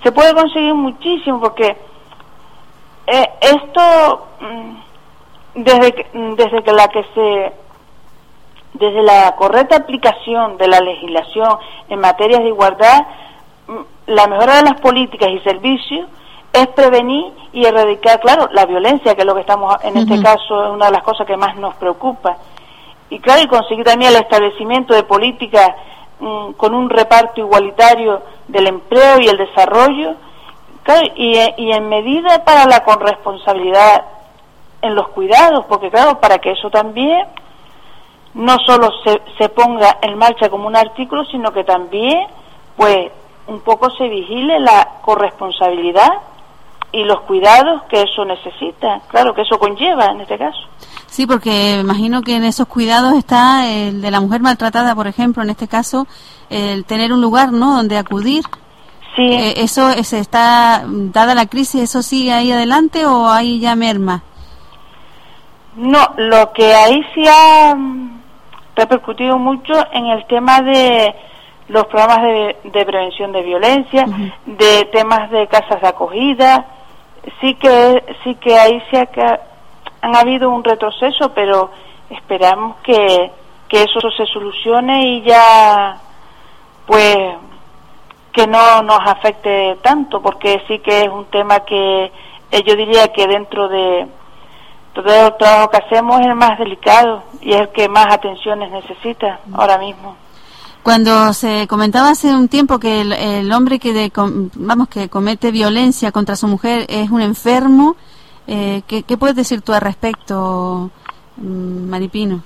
Se 0.01 0.11
puede 0.11 0.33
conseguir 0.33 0.73
muchísimo 0.73 1.39
porque 1.39 1.77
eh, 3.05 3.29
esto, 3.41 4.27
mm, 4.41 5.61
desde 5.61 6.05
desde 6.35 6.63
que 6.63 6.71
la 6.73 6.87
que 6.87 7.03
se 7.13 7.62
desde 8.73 9.03
la 9.03 9.35
correcta 9.35 9.75
aplicación 9.75 10.57
de 10.57 10.67
la 10.67 10.79
legislación 10.79 11.57
en 11.89 11.99
materias 11.99 12.41
de 12.41 12.47
igualdad, 12.47 13.05
mm, 13.67 13.77
la 14.07 14.27
mejora 14.27 14.57
de 14.57 14.63
las 14.63 14.81
políticas 14.81 15.29
y 15.29 15.39
servicios 15.39 16.07
es 16.51 16.67
prevenir 16.67 17.31
y 17.51 17.65
erradicar, 17.65 18.19
claro, 18.19 18.47
la 18.51 18.65
violencia, 18.65 19.15
que 19.15 19.21
es 19.21 19.25
lo 19.25 19.33
que 19.33 19.41
estamos, 19.41 19.75
en 19.83 19.97
este 19.97 20.21
caso, 20.21 20.65
es 20.65 20.69
una 20.71 20.87
de 20.87 20.91
las 20.91 21.03
cosas 21.03 21.25
que 21.25 21.37
más 21.37 21.55
nos 21.55 21.75
preocupa. 21.75 22.37
Y 23.09 23.19
claro, 23.19 23.41
y 23.41 23.47
conseguir 23.47 23.85
también 23.85 24.11
el 24.11 24.21
establecimiento 24.21 24.93
de 24.93 25.03
políticas 25.03 25.69
mm, 26.19 26.51
con 26.53 26.73
un 26.73 26.89
reparto 26.89 27.41
igualitario 27.41 28.21
del 28.47 28.67
empleo 28.67 29.19
y 29.19 29.27
el 29.27 29.37
desarrollo, 29.37 30.15
y, 31.15 31.39
y 31.57 31.71
en 31.71 31.87
medida 31.87 32.43
para 32.43 32.65
la 32.65 32.83
corresponsabilidad 32.83 34.03
en 34.81 34.95
los 34.95 35.07
cuidados, 35.09 35.65
porque 35.65 35.89
claro, 35.89 36.19
para 36.19 36.39
que 36.39 36.51
eso 36.51 36.69
también 36.69 37.25
no 38.33 38.57
solo 38.65 38.89
se, 39.03 39.21
se 39.37 39.49
ponga 39.49 39.97
en 40.01 40.17
marcha 40.17 40.49
como 40.49 40.67
un 40.67 40.75
artículo, 40.75 41.25
sino 41.25 41.51
que 41.51 41.63
también, 41.63 42.27
pues, 42.75 43.11
un 43.47 43.59
poco 43.61 43.89
se 43.91 44.07
vigile 44.07 44.59
la 44.59 44.99
corresponsabilidad 45.01 46.09
y 46.91 47.03
los 47.03 47.21
cuidados 47.21 47.83
que 47.89 48.01
eso 48.01 48.23
necesita, 48.23 49.01
claro, 49.07 49.33
que 49.33 49.41
eso 49.41 49.57
conlleva 49.57 50.05
en 50.05 50.21
este 50.21 50.37
caso. 50.37 50.59
Sí, 51.07 51.25
porque 51.25 51.79
imagino 51.79 52.21
que 52.21 52.35
en 52.35 52.43
esos 52.43 52.67
cuidados 52.67 53.13
está 53.13 53.67
el 53.67 54.01
de 54.01 54.11
la 54.11 54.21
mujer 54.21 54.41
maltratada, 54.41 54.95
por 54.95 55.07
ejemplo, 55.07 55.43
en 55.43 55.49
este 55.49 55.67
caso, 55.67 56.07
el 56.49 56.85
tener 56.85 57.11
un 57.11 57.21
lugar, 57.21 57.51
¿no?, 57.51 57.75
donde 57.75 57.97
acudir. 57.97 58.43
Sí. 59.15 59.21
Eh, 59.21 59.53
¿Eso 59.57 59.91
se 60.03 60.19
está, 60.19 60.83
dada 60.85 61.35
la 61.35 61.47
crisis, 61.47 61.81
eso 61.81 62.01
sigue 62.01 62.31
ahí 62.31 62.51
adelante 62.51 63.05
o 63.05 63.27
ahí 63.27 63.59
ya 63.59 63.75
merma? 63.75 64.23
No, 65.75 65.99
lo 66.17 66.51
que 66.53 66.73
ahí 66.73 67.01
sí 67.13 67.23
ha 67.27 67.75
repercutido 68.75 69.37
mucho 69.37 69.73
en 69.91 70.07
el 70.07 70.25
tema 70.25 70.61
de 70.61 71.15
los 71.67 71.85
programas 71.85 72.21
de, 72.21 72.85
prevención 72.85 73.31
de 73.31 73.41
violencia, 73.41 74.05
de 74.45 74.85
temas 74.91 75.29
de 75.31 75.47
casas 75.47 75.81
de 75.81 75.87
acogida. 75.87 76.65
Sí 77.39 77.55
que 77.55 78.03
sí 78.23 78.35
que 78.35 78.57
ahí 78.57 78.81
se 78.91 78.99
ha, 78.99 79.39
han 80.01 80.15
habido 80.15 80.49
un 80.49 80.63
retroceso, 80.63 81.33
pero 81.33 81.71
esperamos 82.09 82.77
que, 82.83 83.31
que 83.69 83.83
eso 83.83 83.99
se 84.15 84.25
solucione 84.25 85.07
y 85.07 85.21
ya 85.23 85.97
pues 86.85 87.17
que 88.33 88.47
no 88.47 88.81
nos 88.81 88.99
afecte 89.05 89.77
tanto, 89.81 90.21
porque 90.21 90.63
sí 90.67 90.79
que 90.79 91.03
es 91.03 91.07
un 91.07 91.25
tema 91.25 91.61
que 91.61 92.11
eh, 92.51 92.63
yo 92.65 92.75
diría 92.75 93.07
que 93.09 93.27
dentro 93.27 93.69
de 93.69 94.07
todo 94.93 95.27
el 95.27 95.37
trabajo 95.37 95.69
que 95.69 95.77
hacemos 95.77 96.19
es 96.21 96.27
el 96.27 96.35
más 96.35 96.57
delicado 96.59 97.23
y 97.41 97.53
es 97.53 97.61
el 97.61 97.69
que 97.69 97.89
más 97.89 98.07
atenciones 98.13 98.71
necesita 98.71 99.39
ahora 99.53 99.77
mismo. 99.77 100.15
Cuando 100.83 101.31
se 101.31 101.65
comentaba 101.67 102.09
hace 102.09 102.27
un 102.35 102.49
tiempo 102.49 102.77
que 102.77 103.01
el, 103.01 103.51
hombre 103.53 103.79
que 103.79 104.11
vamos 104.55 104.89
que 104.89 105.09
comete 105.09 105.49
violencia 105.51 106.11
contra 106.11 106.35
su 106.35 106.47
mujer 106.47 106.85
es 106.89 107.09
un 107.09 107.21
enfermo, 107.21 107.95
eh, 108.47 108.81
¿qué, 108.85 109.17
puedes 109.17 109.35
decir 109.37 109.61
tú 109.61 109.73
al 109.73 109.79
respecto, 109.79 110.89
mm, 111.37 111.89
Maripino? 111.89 112.43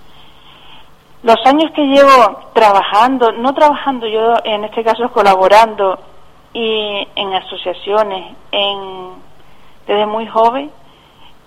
Los 1.24 1.38
años 1.46 1.72
que 1.76 1.82
llevo 1.82 2.52
trabajando, 2.54 3.32
no 3.32 3.54
trabajando 3.56 4.08
yo, 4.08 4.36
en 4.44 4.66
este 4.66 4.84
caso 4.84 5.12
colaborando 5.12 5.98
y 6.54 7.08
en 7.16 7.34
asociaciones, 7.34 8.36
en, 8.52 9.14
desde 9.88 10.06
muy 10.06 10.28
joven, 10.28 10.72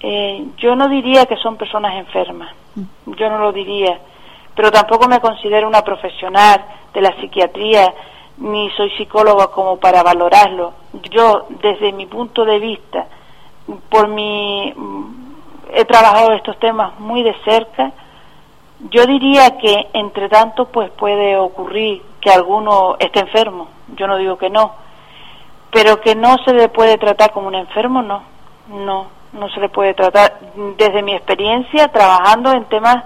eh, 0.01 0.47
yo 0.57 0.75
no 0.75 0.89
diría 0.89 1.27
que 1.27 1.37
son 1.37 1.57
personas 1.57 1.95
enfermas, 1.95 2.55
mm. 2.75 3.13
yo 3.13 3.31
no 3.31 3.39
lo 3.39 3.53
diría, 3.53 3.99
pero 4.55 4.71
tampoco 4.71 5.09
me 5.09 5.21
considero 5.21 5.69
una 5.69 5.83
profesional 5.83 6.65
de 6.93 7.01
la 7.01 7.15
psiquiatría 7.21 7.93
ni 8.39 8.71
soy 8.71 8.91
psicóloga 8.93 9.49
como 9.49 9.77
para 9.79 10.03
valorarlo. 10.03 10.73
Yo, 11.11 11.47
desde 11.63 11.93
mi 11.93 12.07
punto 12.07 12.45
de 12.45 12.59
vista, 12.59 13.07
por 13.89 14.09
mi 14.09 14.75
he 15.73 15.85
trabajado 15.85 16.33
estos 16.33 16.59
temas 16.59 16.99
muy 16.99 17.23
de 17.23 17.35
cerca, 17.45 17.93
yo 18.91 19.07
diría 19.07 19.59
que 19.59 19.89
entre 19.93 20.29
tanto 20.29 20.67
pues 20.67 20.91
puede 20.91 21.37
ocurrir 21.37 22.03
que 22.21 22.31
alguno 22.31 22.97
esté 22.99 23.21
enfermo, 23.21 23.69
yo 23.95 24.07
no 24.07 24.17
digo 24.17 24.37
que 24.37 24.51
no, 24.51 24.75
pero 25.71 26.01
que 26.01 26.15
no 26.15 26.39
se 26.45 26.53
le 26.55 26.69
puede 26.69 26.99
tratar 26.99 27.33
como 27.33 27.49
un 27.49 27.55
enfermo, 27.55 28.03
no, 28.03 28.23
no, 28.69 29.07
no 29.33 29.49
se 29.51 29.61
le 29.61 29.69
puede 29.69 29.95
tratar 29.95 30.39
desde 30.77 31.03
mi 31.03 31.15
experiencia 31.15 31.89
trabajando 31.89 32.53
en 32.53 32.65
temas 32.65 33.05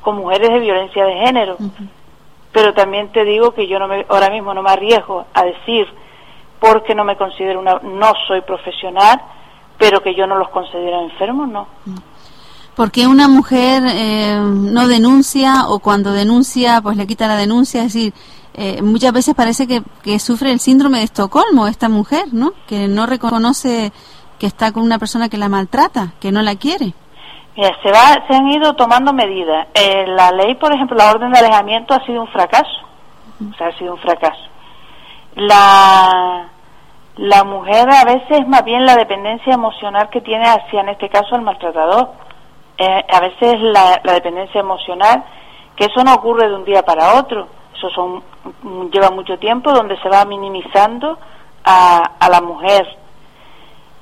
con 0.00 0.16
mujeres 0.16 0.50
de 0.50 0.58
violencia 0.58 1.04
de 1.04 1.14
género 1.14 1.56
pero 2.52 2.74
también 2.74 3.12
te 3.12 3.24
digo 3.24 3.52
que 3.52 3.68
yo 3.68 3.78
no 3.78 3.86
me, 3.86 4.04
ahora 4.08 4.30
mismo 4.30 4.52
no 4.54 4.62
me 4.62 4.70
arriesgo 4.70 5.26
a 5.34 5.44
decir 5.44 5.86
porque 6.58 6.94
no 6.94 7.04
me 7.04 7.16
considero 7.16 7.60
una, 7.60 7.78
no 7.78 8.12
soy 8.26 8.42
profesional, 8.42 9.20
pero 9.78 10.02
que 10.02 10.14
yo 10.14 10.26
no 10.26 10.36
los 10.36 10.50
considero 10.50 11.02
enfermos, 11.02 11.48
no. 11.48 11.66
Porque 12.74 13.06
una 13.06 13.28
mujer 13.28 13.82
eh, 13.86 14.38
no 14.38 14.86
denuncia 14.86 15.68
o 15.68 15.78
cuando 15.78 16.12
denuncia 16.12 16.80
pues 16.82 16.96
le 16.96 17.06
quita 17.06 17.28
la 17.28 17.36
denuncia, 17.36 17.80
es 17.80 17.94
decir, 17.94 18.12
eh, 18.52 18.82
muchas 18.82 19.12
veces 19.12 19.34
parece 19.34 19.66
que, 19.66 19.82
que 20.02 20.18
sufre 20.18 20.50
el 20.50 20.60
síndrome 20.60 20.98
de 20.98 21.04
Estocolmo 21.04 21.66
esta 21.66 21.88
mujer, 21.88 22.26
¿no? 22.32 22.52
Que 22.66 22.88
no 22.88 23.06
reconoce 23.06 23.92
que 24.40 24.46
está 24.46 24.72
con 24.72 24.82
una 24.82 24.98
persona 24.98 25.28
que 25.28 25.36
la 25.36 25.48
maltrata, 25.48 26.14
que 26.18 26.32
no 26.32 26.42
la 26.42 26.56
quiere 26.56 26.94
se, 27.82 27.92
va, 27.92 28.26
se 28.26 28.34
han 28.34 28.48
ido 28.48 28.74
tomando 28.74 29.12
medidas. 29.12 29.68
Eh, 29.74 30.06
la 30.06 30.30
ley, 30.30 30.54
por 30.54 30.72
ejemplo, 30.72 30.96
la 30.96 31.10
orden 31.10 31.32
de 31.32 31.38
alejamiento 31.38 31.94
ha 31.94 32.04
sido 32.06 32.22
un 32.22 32.28
fracaso. 32.28 32.80
O 33.40 33.54
sea, 33.56 33.68
ha 33.68 33.78
sido 33.78 33.94
un 33.94 33.98
fracaso. 33.98 34.40
La, 35.34 36.48
la 37.16 37.44
mujer 37.44 37.88
a 37.90 38.04
veces 38.04 38.46
más 38.48 38.64
bien 38.64 38.84
la 38.84 38.96
dependencia 38.96 39.54
emocional 39.54 40.08
que 40.10 40.20
tiene 40.20 40.44
hacia, 40.46 40.80
en 40.80 40.90
este 40.90 41.08
caso, 41.08 41.36
el 41.36 41.42
maltratador. 41.42 42.10
Eh, 42.78 43.04
a 43.12 43.20
veces 43.20 43.60
la, 43.60 44.00
la, 44.04 44.14
dependencia 44.14 44.60
emocional, 44.60 45.22
que 45.76 45.84
eso 45.84 46.02
no 46.02 46.14
ocurre 46.14 46.48
de 46.48 46.54
un 46.54 46.64
día 46.64 46.82
para 46.82 47.18
otro. 47.18 47.46
Eso 47.74 47.90
son, 47.90 48.22
lleva 48.90 49.10
mucho 49.10 49.38
tiempo 49.38 49.72
donde 49.72 50.00
se 50.00 50.08
va 50.08 50.24
minimizando 50.24 51.18
a, 51.64 51.98
a 52.18 52.28
la 52.30 52.40
mujer 52.40 52.86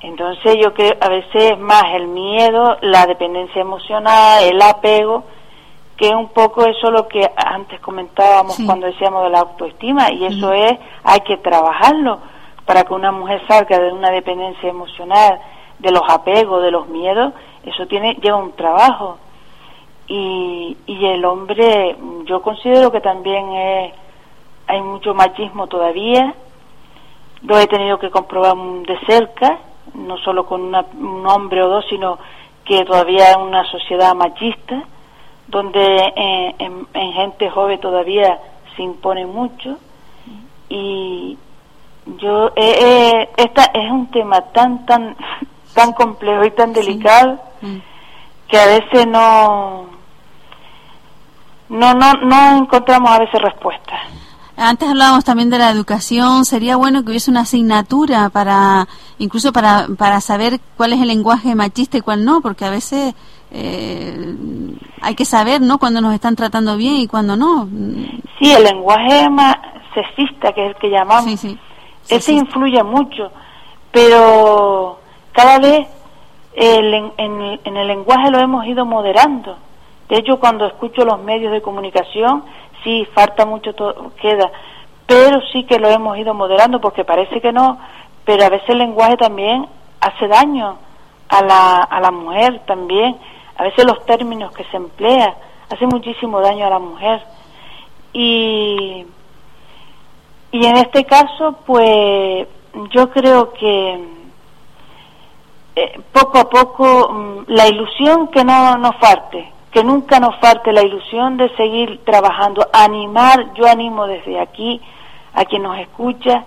entonces 0.01 0.57
yo 0.63 0.73
creo 0.75 0.95
a 1.01 1.09
veces 1.09 1.59
más 1.59 1.85
el 1.95 2.07
miedo, 2.07 2.77
la 2.83 3.07
dependencia 3.07 3.61
emocional, 3.61 4.45
el 4.45 4.63
apego, 4.63 5.25
que 5.97 6.11
un 6.11 6.29
poco 6.29 6.65
eso 6.65 6.93
lo 6.93 7.09
que 7.09 7.29
antes 7.37 7.81
comentábamos 7.81 8.57
cuando 8.65 8.87
decíamos 8.87 9.25
de 9.25 9.31
la 9.31 9.41
autoestima 9.41 10.13
y 10.13 10.27
eso 10.27 10.53
es 10.53 10.79
hay 11.03 11.21
que 11.21 11.39
trabajarlo 11.39 12.21
para 12.65 12.85
que 12.85 12.95
una 12.95 13.11
mujer 13.11 13.43
salga 13.49 13.79
de 13.79 13.93
una 13.93 14.11
dependencia 14.11 14.69
emocional, 14.69 15.41
de 15.81 15.91
los 15.91 16.03
apegos, 16.09 16.63
de 16.63 16.71
los 16.71 16.87
miedos, 16.89 17.33
eso 17.65 17.87
tiene 17.87 18.15
lleva 18.17 18.37
un 18.37 18.53
trabajo. 18.53 19.19
Y, 20.07 20.77
y 20.87 21.07
el 21.07 21.25
hombre, 21.25 21.97
yo 22.25 22.41
considero 22.43 22.93
que 22.93 23.01
también 23.01 23.53
es, 23.53 23.93
hay 24.67 24.81
mucho 24.83 25.15
machismo 25.15 25.67
todavía, 25.67 26.35
lo 27.43 27.59
he 27.59 27.67
tenido 27.67 27.99
que 27.99 28.11
comprobar 28.11 28.57
de 28.57 28.99
cerca 29.07 29.59
no 29.95 30.17
solo 30.19 30.47
con 30.47 30.75
un 30.75 31.27
hombre 31.27 31.63
o 31.63 31.69
dos, 31.69 31.85
sino 31.89 32.19
que 32.65 32.85
todavía 32.85 33.31
es 33.31 33.37
una 33.37 33.65
sociedad 33.71 34.15
machista, 34.15 34.83
donde 35.47 35.81
eh, 36.15 36.55
en, 36.59 37.13
gente 37.13 37.51
joven 37.51 37.81
todavía 37.81 38.39
se 38.77 38.83
impone 38.83 39.27
mucho. 39.27 39.79
Y 40.69 41.39
yo, 42.19 42.49
eh, 42.57 42.77
eh, 42.81 43.29
esta 43.37 43.65
es 43.73 43.91
un 43.91 44.11
tema 44.11 44.41
tan, 44.53 44.85
tan, 44.85 45.17
tan 45.75 45.93
complejo 45.93 46.45
y 46.45 46.51
tan 46.51 46.73
delicado 46.73 47.39
mm. 47.63 47.77
que 48.49 48.59
a 48.59 48.67
veces 48.67 49.07
no, 49.07 49.87
no, 51.71 51.95
no, 51.95 52.13
no 52.15 52.59
encontramos 52.59 53.11
a 53.11 53.19
veces 53.21 53.41
respuestas. 53.41 54.28
Antes 54.61 54.89
hablábamos 54.89 55.25
también 55.25 55.51
de 55.51 55.59
la 55.59 55.71
educación. 55.71 56.45
Sería 56.45 56.77
bueno 56.77 57.05
que 57.05 57.11
hubiese 57.11 57.31
una 57.31 57.43
asignatura 57.43 58.29
para, 58.29 58.89
incluso 59.19 59.53
para, 59.53 59.87
para 59.97 60.21
saber 60.21 60.59
cuál 60.77 60.93
es 60.93 61.01
el 61.01 61.07
lenguaje 61.07 61.55
machista 61.55 61.97
y 61.97 62.01
cuál 62.01 62.25
no, 62.25 62.41
porque 62.41 62.65
a 62.65 62.71
veces 62.71 63.15
eh, 63.53 64.35
hay 65.01 65.15
que 65.15 65.25
saber, 65.25 65.61
¿no? 65.61 65.79
Cuando 65.79 66.01
nos 66.01 66.13
están 66.13 66.35
tratando 66.35 66.77
bien 66.77 66.97
y 66.97 67.07
cuando 67.07 67.37
no. 67.37 67.69
Sí, 68.41 68.53
el 68.53 68.65
lenguaje 68.65 69.29
sexista, 69.95 70.53
que 70.53 70.65
es 70.65 70.71
el 70.71 70.77
que 70.81 70.91
llamamos, 70.91 71.25
sí, 71.25 71.37
sí. 71.37 71.59
ese 72.09 72.33
influye 72.33 72.83
mucho, 72.83 73.31
pero 73.93 74.99
cada 75.33 75.61
vez 75.61 75.87
el, 76.55 76.95
en, 76.95 77.61
en 77.65 77.77
el 77.77 77.87
lenguaje 77.87 78.31
lo 78.33 78.41
hemos 78.41 78.67
ido 78.67 78.85
moderando. 78.85 79.57
De 80.09 80.17
hecho, 80.17 80.41
cuando 80.41 80.67
escucho 80.67 81.05
los 81.05 81.21
medios 81.21 81.53
de 81.53 81.61
comunicación, 81.61 82.43
sí, 82.85 83.07
falta 83.15 83.47
mucho, 83.47 83.75
todo, 83.75 84.13
queda, 84.21 84.51
pero 85.07 85.41
sí 85.53 85.65
que 85.65 85.79
lo 85.79 85.89
hemos 85.89 86.19
ido 86.19 86.35
moderando 86.35 86.81
porque 86.81 87.05
parece 87.05 87.41
que 87.41 87.53
no, 87.53 87.79
pero 88.25 88.45
a 88.45 88.51
veces 88.51 88.69
el 88.71 88.79
lenguaje 88.79 89.17
también 89.17 89.67
hace 90.01 90.29
daño 90.29 90.79
a 91.29 91.43
la, 91.43 91.77
a 91.83 92.01
la 92.01 92.11
mujer 92.11 92.61
también, 92.67 93.17
a 93.57 93.65
veces 93.65 93.85
los 93.85 94.05
términos 94.07 94.53
que 94.53 94.65
se 94.65 94.77
emplean 94.77 95.35
hacen 95.71 95.89
muchísimo 95.89 96.41
daño 96.41 96.67
a 96.67 96.71
la 96.71 96.79
mujer. 96.79 97.23
Y, 98.13 99.07
y 100.53 100.67
en 100.67 100.77
este 100.77 101.05
caso, 101.05 101.59
pues 101.67 102.47
yo 102.91 103.11
creo 103.11 103.53
que 103.53 104.01
eh, 105.77 106.01
poco 106.13 106.39
a 106.39 106.49
poco 106.49 107.13
mm, 107.13 107.45
la 107.49 107.67
ilusión 107.69 108.29
que 108.29 108.45
no 108.45 108.77
nos 108.79 108.97
falte, 108.97 109.53
que 109.71 109.85
nunca 109.85 110.19
nos 110.19 110.37
falte 110.41 110.73
la 110.73 110.83
ilusión 110.83 111.37
de 111.37 111.55
seguir 111.57 112.05
trabajando, 112.05 112.67
animar, 112.73 113.53
yo 113.55 113.67
animo 113.67 114.07
desde 114.07 114.41
aquí 114.41 114.81
a 115.35 115.45
quien 115.45 115.63
nos 115.63 115.79
escucha, 115.79 116.45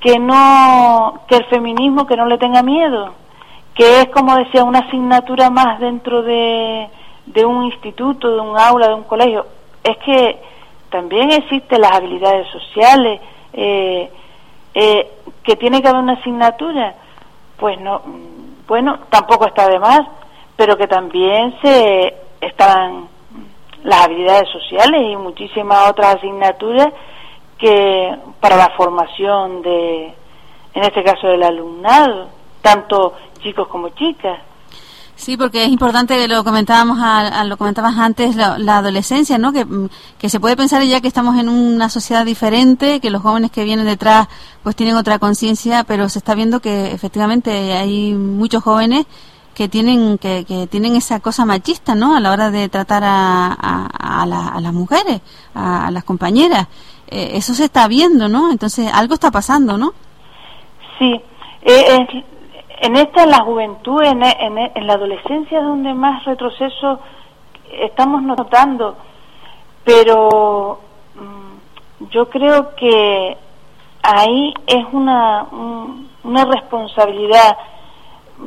que 0.00 0.18
no, 0.18 1.20
que 1.28 1.36
el 1.36 1.44
feminismo 1.46 2.06
que 2.06 2.16
no 2.16 2.26
le 2.26 2.38
tenga 2.38 2.62
miedo, 2.62 3.14
que 3.74 4.00
es 4.00 4.08
como 4.08 4.36
decía 4.36 4.64
una 4.64 4.80
asignatura 4.80 5.50
más 5.50 5.80
dentro 5.80 6.22
de, 6.22 6.88
de 7.26 7.44
un 7.44 7.64
instituto, 7.64 8.32
de 8.34 8.40
un 8.40 8.58
aula, 8.58 8.88
de 8.88 8.94
un 8.94 9.04
colegio, 9.04 9.46
es 9.82 9.96
que 9.98 10.40
también 10.90 11.30
existen 11.30 11.80
las 11.80 11.92
habilidades 11.92 12.48
sociales, 12.48 13.20
eh, 13.52 14.10
eh, 14.74 15.10
que 15.42 15.56
tiene 15.56 15.82
que 15.82 15.88
haber 15.88 16.02
una 16.02 16.14
asignatura, 16.14 16.94
pues 17.58 17.80
no, 17.80 18.02
bueno, 18.66 18.98
tampoco 19.10 19.46
está 19.46 19.68
de 19.68 19.78
más, 19.78 20.00
pero 20.60 20.76
que 20.76 20.86
también 20.86 21.54
se 21.62 22.14
están 22.38 23.08
las 23.82 24.04
habilidades 24.04 24.46
sociales 24.52 25.00
y 25.10 25.16
muchísimas 25.16 25.88
otras 25.88 26.16
asignaturas 26.16 26.88
que 27.56 28.14
para 28.40 28.58
la 28.58 28.68
formación 28.76 29.62
de, 29.62 30.08
en 30.74 30.82
este 30.82 31.02
caso 31.02 31.28
del 31.28 31.44
alumnado, 31.44 32.28
tanto 32.60 33.14
chicos 33.42 33.68
como 33.68 33.88
chicas. 33.88 34.38
Sí, 35.14 35.38
porque 35.38 35.64
es 35.64 35.70
importante, 35.70 36.28
lo 36.28 36.44
comentábamos, 36.44 36.98
a, 37.00 37.42
lo 37.44 37.56
comentabas 37.56 37.96
antes, 37.96 38.36
la, 38.36 38.76
adolescencia, 38.76 39.38
¿no? 39.38 39.54
Que, 39.54 39.66
que, 40.18 40.28
se 40.28 40.40
puede 40.40 40.58
pensar 40.58 40.82
ya 40.82 41.00
que 41.00 41.08
estamos 41.08 41.38
en 41.38 41.48
una 41.48 41.88
sociedad 41.88 42.26
diferente, 42.26 43.00
que 43.00 43.08
los 43.08 43.22
jóvenes 43.22 43.50
que 43.50 43.64
vienen 43.64 43.86
detrás 43.86 44.28
pues 44.62 44.76
tienen 44.76 44.96
otra 44.96 45.18
conciencia, 45.18 45.84
pero 45.84 46.10
se 46.10 46.18
está 46.18 46.34
viendo 46.34 46.60
que 46.60 46.92
efectivamente 46.92 47.72
hay 47.72 48.12
muchos 48.12 48.62
jóvenes 48.62 49.06
que 49.54 49.68
tienen 49.68 50.18
que, 50.18 50.44
que, 50.44 50.66
tienen 50.66 50.96
esa 50.96 51.20
cosa 51.20 51.44
machista 51.44 51.94
no 51.94 52.16
a 52.16 52.20
la 52.20 52.32
hora 52.32 52.50
de 52.50 52.68
tratar 52.68 53.02
a, 53.04 53.48
a, 53.52 54.22
a, 54.22 54.60
las 54.60 54.72
mujeres 54.72 55.20
a, 55.54 55.90
las 55.90 56.04
compañeras. 56.04 56.68
Eh, 57.08 57.32
eso 57.34 57.54
se 57.54 57.64
está 57.64 57.88
viendo 57.88 58.28
no 58.28 58.50
entonces 58.50 58.90
algo 58.92 59.14
está 59.14 59.30
pasando 59.30 59.76
no 59.76 59.92
sí. 60.98 61.20
Eh, 61.62 62.24
en 62.80 62.96
esta, 62.96 63.24
en 63.24 63.30
la 63.30 63.40
juventud, 63.40 64.02
en, 64.02 64.22
en, 64.22 64.86
la 64.86 64.94
adolescencia 64.94 65.58
es 65.58 65.64
donde 65.64 65.92
más 65.92 66.24
retroceso 66.24 67.00
estamos 67.70 68.22
notando, 68.22 68.96
pero 69.84 70.80
mm, 71.14 72.08
yo 72.10 72.30
creo 72.30 72.74
que 72.74 73.36
ahí 74.02 74.54
es 74.66 74.84
una, 74.92 75.46
una 76.24 76.44
responsabilidad, 76.46 77.58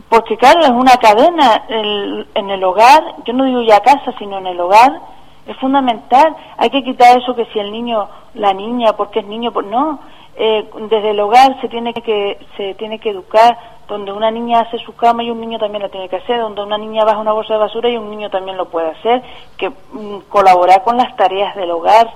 porque 0.10 0.38
claro, 0.38 0.62
es 0.62 0.70
una 0.70 0.98
cadena 0.98 1.66
en 1.68 2.50
el 2.50 2.64
hogar, 2.64 3.04
yo 3.26 3.34
no 3.34 3.46
digo 3.46 3.62
ya 3.62 3.80
casa, 3.82 4.14
sino 4.18 4.38
en 4.38 4.48
el 4.48 4.60
hogar, 4.60 5.00
es 5.46 5.58
fundamental. 5.58 6.36
Hay 6.58 6.70
que 6.70 6.84
quitar 6.84 7.18
eso 7.18 7.36
que 7.36 7.46
si 7.48 7.60
el 7.60 7.72
niño, 7.72 8.08
la 8.36 8.54
niña, 8.54 8.94
porque 8.94 9.20
es 9.20 9.26
niño, 9.26 9.52
pues 9.52 9.68
no. 9.68 10.00
Eh, 10.36 10.68
desde 10.90 11.12
el 11.12 11.20
hogar 11.20 11.60
se 11.62 11.70
tiene 11.70 11.94
que 11.94 12.40
se 12.58 12.74
tiene 12.74 12.98
que 12.98 13.12
educar 13.12 13.56
donde 13.88 14.12
una 14.12 14.32
niña 14.32 14.62
hace 14.62 14.80
su 14.80 14.96
cama 14.96 15.24
y 15.24 15.30
un 15.30 15.40
niño 15.40 15.60
también 15.60 15.84
la 15.84 15.90
tiene 15.90 16.10
que 16.10 16.16
hacer 16.16 16.40
donde 16.40 16.64
una 16.64 16.80
niña 16.80 17.06
baja 17.06 17.20
una 17.20 17.34
bolsa 17.34 17.54
de 17.54 17.60
basura 17.60 17.88
y 17.88 17.98
un 17.98 18.10
niño 18.10 18.32
también 18.32 18.58
lo 18.58 18.66
puede 18.66 18.90
hacer 18.90 19.22
que 19.58 19.70
mm, 19.70 20.22
colaborar 20.30 20.84
con 20.84 20.98
las 20.98 21.16
tareas 21.18 21.56
del 21.56 21.70
hogar 21.70 22.12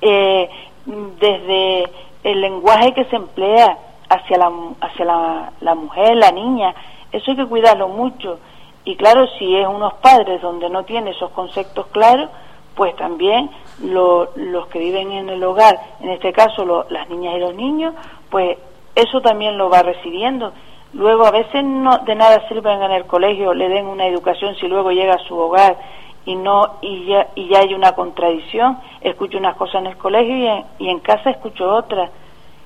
eh, 0.00 0.48
desde 0.86 1.90
el 2.22 2.40
lenguaje 2.40 2.94
que 2.94 3.04
se 3.04 3.16
emplea 3.16 3.76
hacia 4.08 4.38
la 4.38 4.52
hacia 4.80 5.04
la, 5.04 5.52
la 5.60 5.74
mujer 5.74 6.16
la 6.16 6.30
niña 6.30 6.74
eso 7.12 7.30
hay 7.30 7.36
que 7.36 7.46
cuidarlo 7.46 7.88
mucho 7.88 8.38
y 8.84 8.96
claro 8.96 9.26
si 9.38 9.56
es 9.56 9.66
unos 9.66 9.94
padres 9.94 10.42
donde 10.42 10.68
no 10.68 10.84
tiene 10.84 11.10
esos 11.10 11.30
conceptos 11.30 11.86
claros 11.86 12.28
pues 12.74 12.94
también 12.96 13.50
los 13.80 14.66
que 14.68 14.78
viven 14.78 15.12
en 15.12 15.28
el 15.28 15.42
hogar, 15.44 15.78
en 16.00 16.10
este 16.10 16.32
caso 16.32 16.86
las 16.90 17.08
niñas 17.08 17.36
y 17.36 17.40
los 17.40 17.54
niños, 17.54 17.94
pues 18.30 18.58
eso 18.94 19.20
también 19.20 19.56
lo 19.56 19.70
va 19.70 19.82
recibiendo. 19.82 20.52
Luego 20.92 21.26
a 21.26 21.30
veces 21.30 21.64
no 21.64 21.98
de 21.98 22.14
nada 22.14 22.46
sirven 22.48 22.82
en 22.82 22.92
el 22.92 23.06
colegio, 23.06 23.54
le 23.54 23.68
den 23.68 23.86
una 23.86 24.06
educación 24.06 24.54
si 24.56 24.68
luego 24.68 24.92
llega 24.92 25.14
a 25.14 25.26
su 25.26 25.36
hogar 25.36 25.76
y 26.24 26.36
no 26.36 26.76
y 26.80 27.06
ya, 27.06 27.28
y 27.34 27.48
ya 27.48 27.60
hay 27.60 27.74
una 27.74 27.92
contradicción, 27.92 28.78
escucho 29.00 29.38
unas 29.38 29.56
cosas 29.56 29.76
en 29.76 29.86
el 29.88 29.96
colegio 29.96 30.36
y 30.36 30.46
en, 30.46 30.64
y 30.78 30.88
en 30.88 31.00
casa 31.00 31.30
escucho 31.30 31.68
otras. 31.68 32.10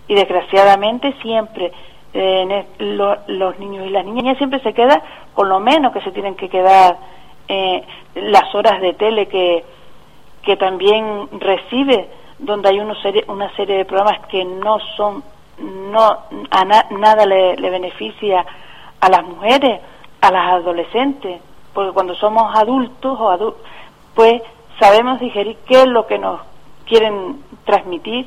Y 0.09 0.15
desgraciadamente 0.15 1.15
siempre 1.23 1.73
eh, 2.15 2.67
los 2.79 3.59
niños 3.59 3.87
y 3.87 3.91
las 3.91 4.05
niñas 4.05 4.39
siempre 4.39 4.61
se 4.61 4.73
quedan 4.73 5.03
con 5.35 5.49
lo 5.49 5.61
menos 5.61 5.93
que 5.93 6.01
se 6.01 6.11
tienen 6.11 6.35
que 6.35 6.49
quedar 6.49 6.97
eh, 7.47 7.83
las 8.15 8.55
horas 8.55 8.81
de 8.81 8.95
tele 8.95 9.29
que, 9.29 9.65
que 10.43 10.57
también 10.57 11.29
recibe, 11.39 12.09
donde 12.39 12.71
hay 12.71 12.81
serie, 13.03 13.25
una 13.29 13.55
serie 13.57 13.79
de 13.79 13.85
programas 13.85 14.27
que 14.29 14.45
no 14.45 14.79
son, 14.97 15.23
no, 15.59 16.19
a 16.51 16.65
nada 16.65 17.27
le, 17.27 17.55
beneficia 17.71 18.45
a 19.01 19.09
las 19.09 19.25
mujeres, 19.25 19.81
a 20.21 20.31
las 20.31 20.53
adolescentes, 20.53 21.41
porque 21.73 21.93
cuando 21.93 22.15
somos 22.15 22.55
adultos 22.57 23.17
o 23.21 23.55
pues 24.15 24.43
sabemos 24.81 25.21
digerir 25.21 25.57
qué 25.67 25.83
es 25.83 25.87
lo 25.87 26.07
que 26.07 26.19
nos 26.19 26.41
quieren 26.87 27.43
transmitir, 27.65 28.27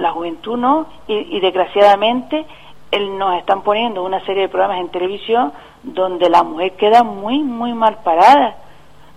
la 0.00 0.12
juventud 0.12 0.56
no, 0.58 0.86
y, 1.06 1.36
y 1.36 1.40
desgraciadamente 1.40 2.44
él 2.90 3.18
nos 3.18 3.38
están 3.38 3.62
poniendo 3.62 4.02
una 4.02 4.24
serie 4.24 4.42
de 4.42 4.48
programas 4.48 4.80
en 4.80 4.88
televisión 4.88 5.52
donde 5.82 6.28
la 6.28 6.42
mujer 6.42 6.72
queda 6.72 7.04
muy, 7.04 7.38
muy 7.40 7.72
mal 7.72 7.98
parada 8.02 8.56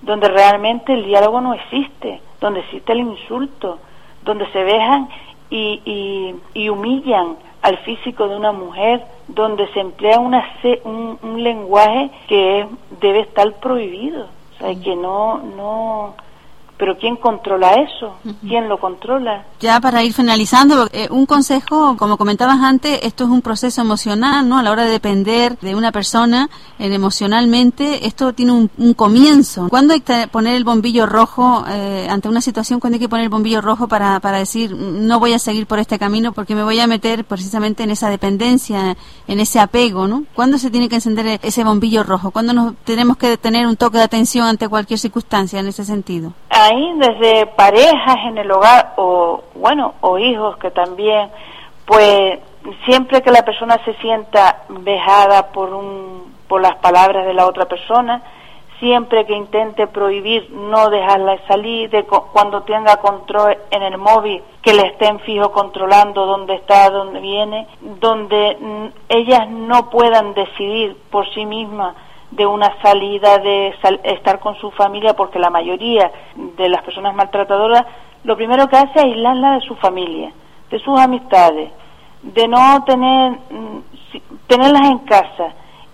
donde 0.03 0.27
realmente 0.27 0.93
el 0.93 1.05
diálogo 1.05 1.41
no 1.41 1.53
existe, 1.53 2.21
donde 2.39 2.59
existe 2.59 2.91
el 2.91 2.99
insulto, 2.99 3.79
donde 4.23 4.45
se 4.51 4.63
vejan 4.63 5.09
y, 5.49 6.33
y, 6.53 6.69
humillan 6.69 7.37
al 7.61 7.77
físico 7.79 8.27
de 8.27 8.35
una 8.35 8.51
mujer, 8.51 9.05
donde 9.27 9.67
se 9.73 9.79
emplea 9.79 10.19
una, 10.19 10.43
un, 10.83 11.17
un 11.21 11.43
lenguaje 11.43 12.09
que 12.27 12.67
debe 12.99 13.21
estar 13.21 13.53
prohibido, 13.53 14.25
o 14.25 14.57
sea, 14.59 14.75
que 14.81 14.95
no, 14.95 15.37
no, 15.37 16.15
pero 16.83 16.97
¿quién 16.97 17.15
controla 17.15 17.75
eso? 17.75 18.15
¿Quién 18.41 18.67
lo 18.67 18.77
controla? 18.77 19.45
Ya 19.61 19.79
para 19.79 20.03
ir 20.03 20.11
finalizando, 20.11 20.89
eh, 20.91 21.07
un 21.11 21.25
consejo, 21.25 21.95
como 21.95 22.17
comentabas 22.17 22.59
antes, 22.59 22.99
esto 23.03 23.23
es 23.23 23.29
un 23.29 23.41
proceso 23.41 23.79
emocional, 23.79 24.49
¿no? 24.49 24.57
A 24.59 24.63
la 24.63 24.69
hora 24.69 24.83
de 24.83 24.91
depender 24.91 25.57
de 25.59 25.75
una 25.75 25.93
persona 25.93 26.49
eh, 26.79 26.93
emocionalmente, 26.93 28.05
esto 28.05 28.33
tiene 28.33 28.51
un, 28.51 28.93
comienzo. 28.95 29.69
¿Cuándo 29.69 29.93
hay 29.93 30.01
que 30.01 30.27
poner 30.27 30.55
el 30.55 30.65
bombillo 30.65 31.05
rojo 31.05 31.63
eh, 31.69 32.05
ante 32.09 32.27
una 32.27 32.41
situación? 32.41 32.81
¿Cuándo 32.81 32.95
hay 32.95 32.99
que 32.99 33.07
poner 33.07 33.23
el 33.23 33.29
bombillo 33.29 33.61
rojo 33.61 33.87
para, 33.87 34.19
para 34.19 34.39
decir, 34.39 34.75
mm, 34.75 35.07
no 35.07 35.21
voy 35.21 35.31
a 35.31 35.39
seguir 35.39 35.67
por 35.67 35.79
este 35.79 35.97
camino 35.97 36.33
porque 36.33 36.53
me 36.53 36.65
voy 36.65 36.81
a 36.81 36.87
meter 36.87 37.23
precisamente 37.23 37.83
en 37.83 37.91
esa 37.91 38.09
dependencia, 38.09 38.97
en 39.29 39.39
ese 39.39 39.61
apego, 39.61 40.09
¿no? 40.09 40.25
¿Cuándo 40.35 40.57
se 40.57 40.69
tiene 40.69 40.89
que 40.89 40.95
encender 40.95 41.39
ese 41.43 41.63
bombillo 41.63 42.03
rojo? 42.03 42.31
¿Cuándo 42.31 42.51
nos 42.51 42.75
tenemos 42.83 43.15
que 43.15 43.37
tener 43.37 43.67
un 43.67 43.77
toque 43.77 43.99
de 43.99 44.03
atención 44.03 44.47
ante 44.47 44.67
cualquier 44.67 44.99
circunstancia 44.99 45.61
en 45.61 45.67
ese 45.67 45.85
sentido? 45.85 46.33
Desde 46.97 47.45
parejas 47.47 48.17
en 48.25 48.37
el 48.37 48.51
hogar 48.51 48.93
o, 48.97 49.43
bueno, 49.55 49.95
o 50.01 50.17
hijos 50.17 50.57
que 50.57 50.71
también, 50.71 51.29
pues 51.85 52.39
siempre 52.85 53.21
que 53.21 53.31
la 53.31 53.43
persona 53.43 53.79
se 53.85 53.93
sienta 53.95 54.63
vejada 54.69 55.51
por, 55.51 55.73
un, 55.73 56.33
por 56.47 56.61
las 56.61 56.75
palabras 56.77 57.25
de 57.25 57.33
la 57.33 57.45
otra 57.45 57.65
persona, 57.65 58.21
siempre 58.79 59.25
que 59.25 59.35
intente 59.35 59.87
prohibir 59.87 60.49
no 60.51 60.89
dejarla 60.89 61.37
salir, 61.47 61.89
de 61.89 62.03
cuando 62.03 62.63
tenga 62.63 62.97
control 62.97 63.57
en 63.71 63.83
el 63.83 63.97
móvil, 63.97 64.41
que 64.61 64.73
le 64.73 64.87
estén 64.87 65.19
fijo 65.21 65.51
controlando 65.51 66.25
dónde 66.25 66.55
está, 66.55 66.89
dónde 66.89 67.19
viene, 67.19 67.67
donde 67.81 68.91
ellas 69.09 69.47
no 69.49 69.89
puedan 69.89 70.33
decidir 70.33 70.97
por 71.09 71.31
sí 71.33 71.45
mismas 71.45 71.95
de 72.35 72.45
una 72.45 72.81
salida, 72.81 73.37
de 73.37 73.73
estar 74.03 74.39
con 74.39 74.55
su 74.55 74.71
familia, 74.71 75.15
porque 75.15 75.39
la 75.39 75.49
mayoría 75.49 76.11
de 76.35 76.69
las 76.69 76.81
personas 76.83 77.13
maltratadoras 77.15 77.85
lo 78.23 78.37
primero 78.37 78.67
que 78.67 78.77
hace 78.77 78.91
es 78.95 79.03
aislarla 79.03 79.55
de 79.55 79.61
su 79.61 79.75
familia, 79.75 80.31
de 80.69 80.79
sus 80.79 80.97
amistades, 80.99 81.69
de 82.21 82.47
no 82.47 82.83
tener, 82.85 83.31
mm, 83.31 83.79
tenerlas 84.47 84.89
en 84.89 84.99
casa 84.99 85.53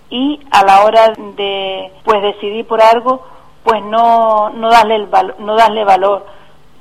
y 0.10 0.40
a 0.52 0.64
la 0.64 0.86
hora 0.86 1.14
de 1.36 1.92
pues 2.04 2.22
decidir 2.22 2.68
por 2.68 2.82
algo, 2.82 3.24
pues 3.64 3.84
no, 3.84 4.50
no 4.52 4.70
darle 4.70 4.96
el 4.96 5.10
no 5.40 5.56
darle 5.56 5.84
valor. 5.84 6.26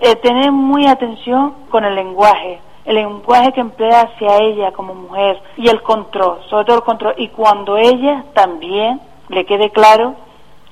Eh, 0.01 0.17
tener 0.17 0.53
muy 0.53 0.87
atención 0.87 1.55
con 1.71 1.85
el 1.85 1.95
lenguaje, 1.95 2.61
el 2.85 2.97
lenguaje 2.97 3.53
que 3.53 3.61
emplea 3.61 4.03
hacia 4.03 4.37
ella 4.39 4.73
como 4.73 4.95
mujer 4.95 5.43
y 5.57 5.69
el 5.69 5.83
control, 5.83 6.41
sobre 6.49 6.67
todo 6.67 6.77
el 6.77 6.85
control. 6.85 7.15
Y 7.17 7.29
cuando 7.29 7.77
ella 7.79 8.25
también 8.35 9.01
le 9.29 9.45
quede 9.45 9.71
claro 9.71 10.15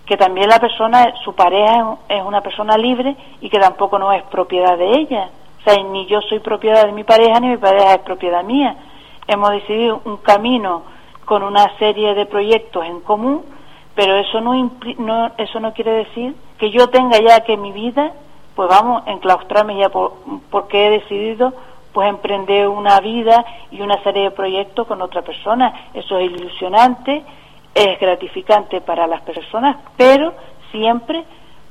que 0.06 0.16
también 0.16 0.48
la 0.48 0.60
persona, 0.60 1.12
su 1.24 1.34
pareja 1.34 1.96
es 2.08 2.22
una 2.22 2.40
persona 2.40 2.78
libre 2.78 3.16
y 3.40 3.50
que 3.50 3.58
tampoco 3.58 3.98
no 3.98 4.12
es 4.12 4.22
propiedad 4.24 4.78
de 4.78 4.92
ella. 4.92 5.30
O 5.60 5.62
sea, 5.62 5.82
ni 5.82 6.06
yo 6.06 6.20
soy 6.22 6.38
propiedad 6.38 6.86
de 6.86 6.92
mi 6.92 7.02
pareja 7.02 7.40
ni 7.40 7.48
mi 7.48 7.56
pareja 7.56 7.94
es 7.94 7.98
propiedad 7.98 8.44
mía. 8.44 8.76
Hemos 9.26 9.50
decidido 9.50 10.00
un 10.04 10.18
camino 10.18 10.82
con 11.24 11.42
una 11.42 11.76
serie 11.78 12.14
de 12.14 12.26
proyectos 12.26 12.86
en 12.86 13.00
común, 13.00 13.44
pero 13.96 14.14
eso 14.16 14.40
no, 14.40 14.70
no 14.98 15.32
eso 15.36 15.58
no 15.58 15.72
quiere 15.72 16.04
decir 16.04 16.36
que 16.56 16.70
yo 16.70 16.88
tenga 16.88 17.18
ya 17.18 17.40
que 17.40 17.56
mi 17.56 17.72
vida, 17.72 18.12
pues 18.54 18.68
vamos, 18.68 19.02
enclaustrarme 19.06 19.76
ya 19.76 19.88
por, 19.88 20.12
porque 20.50 20.86
he 20.86 20.90
decidido 20.90 21.52
pues 21.92 22.08
emprender 22.08 22.68
una 22.68 23.00
vida 23.00 23.44
y 23.72 23.80
una 23.80 24.00
serie 24.04 24.24
de 24.24 24.30
proyectos 24.30 24.86
con 24.86 25.02
otra 25.02 25.22
persona. 25.22 25.88
Eso 25.94 26.18
es 26.18 26.30
ilusionante 26.30 27.24
es 27.76 28.00
gratificante 28.00 28.80
para 28.80 29.06
las 29.06 29.20
personas, 29.20 29.76
pero 29.98 30.32
siempre 30.72 31.24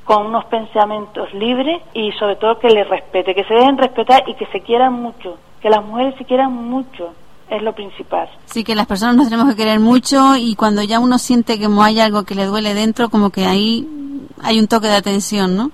con 0.04 0.26
unos 0.26 0.44
pensamientos 0.44 1.34
libres 1.34 1.82
y 1.92 2.12
sobre 2.12 2.36
todo 2.36 2.60
que 2.60 2.70
les 2.70 2.88
respete, 2.88 3.34
que 3.34 3.42
se 3.42 3.54
dejen 3.54 3.76
respetar 3.76 4.22
y 4.28 4.34
que 4.34 4.46
se 4.46 4.60
quieran 4.60 4.92
mucho, 4.92 5.36
que 5.60 5.68
las 5.68 5.84
mujeres 5.84 6.14
se 6.16 6.24
quieran 6.24 6.52
mucho, 6.52 7.12
es 7.50 7.60
lo 7.60 7.72
principal. 7.72 8.28
Sí, 8.44 8.62
que 8.62 8.76
las 8.76 8.86
personas 8.86 9.16
nos 9.16 9.28
tenemos 9.28 9.48
que 9.50 9.56
querer 9.56 9.80
mucho 9.80 10.36
y 10.36 10.54
cuando 10.54 10.82
ya 10.84 11.00
uno 11.00 11.18
siente 11.18 11.58
que 11.58 11.66
hay 11.80 11.98
algo 11.98 12.22
que 12.22 12.36
le 12.36 12.46
duele 12.46 12.72
dentro, 12.72 13.08
como 13.08 13.30
que 13.30 13.44
ahí 13.44 13.88
hay 14.44 14.60
un 14.60 14.68
toque 14.68 14.86
de 14.86 14.94
atención, 14.94 15.56
¿no? 15.56 15.72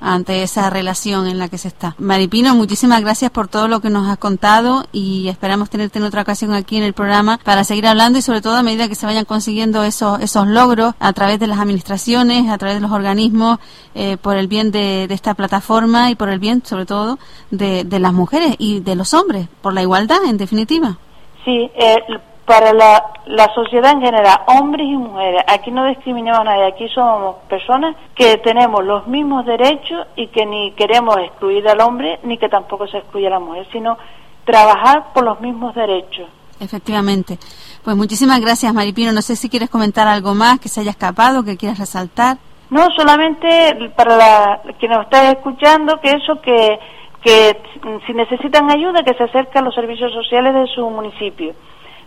Ante 0.00 0.42
esa 0.42 0.70
relación 0.70 1.26
en 1.26 1.38
la 1.38 1.48
que 1.48 1.58
se 1.58 1.68
está. 1.68 1.94
Maripino, 1.98 2.54
muchísimas 2.54 3.00
gracias 3.00 3.30
por 3.30 3.48
todo 3.48 3.68
lo 3.68 3.80
que 3.80 3.90
nos 3.90 4.08
has 4.08 4.18
contado 4.18 4.86
y 4.92 5.28
esperamos 5.28 5.70
tenerte 5.70 5.98
en 5.98 6.04
otra 6.04 6.22
ocasión 6.22 6.52
aquí 6.52 6.76
en 6.76 6.82
el 6.82 6.92
programa 6.92 7.38
para 7.44 7.64
seguir 7.64 7.86
hablando 7.86 8.18
y 8.18 8.22
sobre 8.22 8.40
todo 8.40 8.56
a 8.56 8.62
medida 8.62 8.88
que 8.88 8.94
se 8.94 9.06
vayan 9.06 9.24
consiguiendo 9.24 9.84
esos, 9.84 10.20
esos 10.20 10.46
logros 10.46 10.94
a 10.98 11.12
través 11.12 11.38
de 11.38 11.46
las 11.46 11.58
administraciones, 11.58 12.48
a 12.48 12.58
través 12.58 12.76
de 12.76 12.80
los 12.80 12.92
organismos, 12.92 13.58
eh, 13.94 14.16
por 14.16 14.36
el 14.36 14.48
bien 14.48 14.70
de, 14.70 15.04
esta 15.04 15.34
plataforma 15.34 16.10
y 16.10 16.16
por 16.16 16.28
el 16.28 16.38
bien 16.38 16.64
sobre 16.64 16.86
todo 16.86 17.18
de, 17.50 17.84
de 17.84 17.98
las 18.00 18.12
mujeres 18.12 18.56
y 18.58 18.80
de 18.80 18.96
los 18.96 19.14
hombres, 19.14 19.48
por 19.62 19.72
la 19.72 19.82
igualdad 19.82 20.24
en 20.26 20.36
definitiva. 20.36 20.98
Sí, 21.44 21.70
eh, 21.74 21.96
para 22.44 22.72
la, 22.72 23.02
la 23.26 23.52
sociedad 23.54 23.92
en 23.92 24.02
general, 24.02 24.40
hombres 24.46 24.86
y 24.86 24.96
mujeres. 24.96 25.42
Aquí 25.46 25.70
no 25.70 25.86
discriminamos 25.86 26.40
a 26.40 26.44
nadie, 26.44 26.66
aquí 26.66 26.88
somos 26.88 27.36
personas 27.48 27.96
que 28.14 28.36
tenemos 28.38 28.84
los 28.84 29.06
mismos 29.06 29.46
derechos 29.46 30.06
y 30.16 30.26
que 30.28 30.44
ni 30.44 30.72
queremos 30.72 31.16
excluir 31.18 31.66
al 31.68 31.80
hombre 31.80 32.20
ni 32.22 32.36
que 32.36 32.48
tampoco 32.48 32.86
se 32.86 32.98
excluya 32.98 33.28
a 33.28 33.32
la 33.32 33.40
mujer, 33.40 33.66
sino 33.72 33.96
trabajar 34.44 35.12
por 35.14 35.24
los 35.24 35.40
mismos 35.40 35.74
derechos. 35.74 36.28
Efectivamente. 36.60 37.38
Pues 37.82 37.96
muchísimas 37.96 38.40
gracias, 38.40 38.72
Maripino. 38.72 39.12
No 39.12 39.22
sé 39.22 39.36
si 39.36 39.48
quieres 39.48 39.70
comentar 39.70 40.06
algo 40.06 40.34
más 40.34 40.60
que 40.60 40.68
se 40.68 40.80
haya 40.80 40.90
escapado, 40.90 41.44
que 41.44 41.56
quieras 41.56 41.78
resaltar. 41.78 42.36
No, 42.70 42.88
solamente 42.96 43.90
para 43.96 44.16
la, 44.16 44.62
que 44.78 44.88
nos 44.88 45.04
está 45.04 45.30
escuchando, 45.30 46.00
que 46.00 46.10
eso 46.10 46.40
que, 46.40 46.78
que 47.22 47.60
si 48.06 48.12
necesitan 48.14 48.70
ayuda, 48.70 49.02
que 49.02 49.14
se 49.14 49.24
acerquen 49.24 49.62
a 49.62 49.64
los 49.66 49.74
servicios 49.74 50.12
sociales 50.12 50.54
de 50.54 50.66
su 50.74 50.88
municipio. 50.88 51.54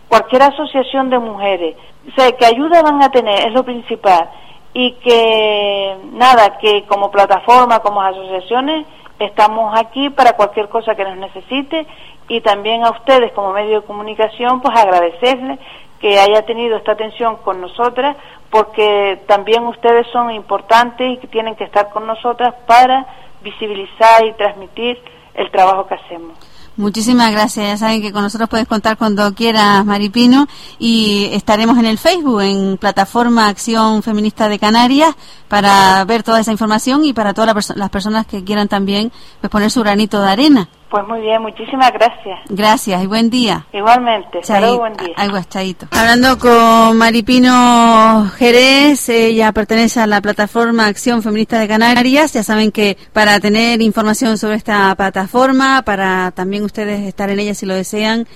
Cualquier 0.08 0.42
asociación 0.42 1.10
de 1.10 1.18
mujeres, 1.18 1.76
o 2.08 2.14
sea, 2.18 2.32
que 2.32 2.46
ayuda 2.46 2.82
van 2.82 3.02
a 3.02 3.10
tener, 3.10 3.46
es 3.46 3.52
lo 3.52 3.64
principal. 3.64 4.30
Y 4.72 4.92
que, 4.94 5.96
nada, 6.12 6.58
que 6.58 6.84
como 6.86 7.10
plataforma, 7.10 7.80
como 7.80 8.00
asociaciones, 8.00 8.86
estamos 9.18 9.78
aquí 9.78 10.10
para 10.10 10.34
cualquier 10.34 10.68
cosa 10.68 10.94
que 10.94 11.04
nos 11.04 11.16
necesite 11.16 11.86
y 12.28 12.40
también 12.40 12.84
a 12.84 12.90
ustedes 12.90 13.32
como 13.32 13.52
medio 13.52 13.80
de 13.80 13.86
comunicación, 13.86 14.60
pues 14.60 14.78
agradecerles 14.78 15.58
que 16.00 16.18
haya 16.20 16.42
tenido 16.42 16.76
esta 16.76 16.92
atención 16.92 17.36
con 17.36 17.60
nosotras, 17.60 18.16
porque 18.50 19.20
también 19.26 19.66
ustedes 19.66 20.06
son 20.12 20.30
importantes 20.30 21.10
y 21.10 21.16
que 21.18 21.26
tienen 21.26 21.56
que 21.56 21.64
estar 21.64 21.90
con 21.90 22.06
nosotras 22.06 22.54
para 22.66 23.06
visibilizar 23.42 24.24
y 24.24 24.32
transmitir 24.34 25.00
el 25.34 25.50
trabajo 25.50 25.86
que 25.86 25.94
hacemos. 25.94 26.47
Muchísimas 26.78 27.32
gracias. 27.32 27.66
Ya 27.66 27.76
saben 27.76 28.00
que 28.00 28.12
con 28.12 28.22
nosotros 28.22 28.48
puedes 28.48 28.68
contar 28.68 28.96
cuando 28.96 29.34
quieras, 29.34 29.84
Maripino, 29.84 30.46
y 30.78 31.28
estaremos 31.32 31.76
en 31.76 31.86
el 31.86 31.98
Facebook, 31.98 32.40
en 32.40 32.78
Plataforma 32.78 33.48
Acción 33.48 34.00
Feminista 34.04 34.48
de 34.48 34.60
Canarias, 34.60 35.12
para 35.48 36.04
ver 36.04 36.22
toda 36.22 36.38
esa 36.38 36.52
información 36.52 37.04
y 37.04 37.12
para 37.12 37.34
todas 37.34 37.74
las 37.76 37.90
personas 37.90 38.28
que 38.28 38.44
quieran 38.44 38.68
también 38.68 39.10
pues, 39.40 39.50
poner 39.50 39.72
su 39.72 39.80
granito 39.80 40.22
de 40.22 40.28
arena. 40.28 40.68
Pues 40.90 41.06
muy 41.06 41.20
bien, 41.20 41.42
muchísimas 41.42 41.92
gracias. 41.92 42.40
Gracias 42.48 43.02
y 43.02 43.06
buen 43.06 43.28
día. 43.28 43.66
Igualmente, 43.72 44.42
saludos, 44.42 44.78
buen 44.78 44.96
día. 44.96 45.14
Ay, 45.16 45.28
chaito. 45.48 45.86
Hablando 45.90 46.38
con 46.38 46.96
Maripino 46.96 48.30
Jerez, 48.36 49.08
ella 49.10 49.52
pertenece 49.52 50.00
a 50.00 50.06
la 50.06 50.22
plataforma 50.22 50.86
Acción 50.86 51.22
Feminista 51.22 51.58
de 51.58 51.68
Canarias. 51.68 52.32
Ya 52.32 52.42
saben 52.42 52.72
que 52.72 52.96
para 53.12 53.38
tener 53.38 53.82
información 53.82 54.38
sobre 54.38 54.56
esta 54.56 54.94
plataforma, 54.94 55.82
para 55.82 56.30
también 56.30 56.64
ustedes 56.64 57.00
estar 57.06 57.28
en 57.28 57.40
ella 57.40 57.54
si 57.54 57.66
lo 57.66 57.74
desean, 57.74 58.26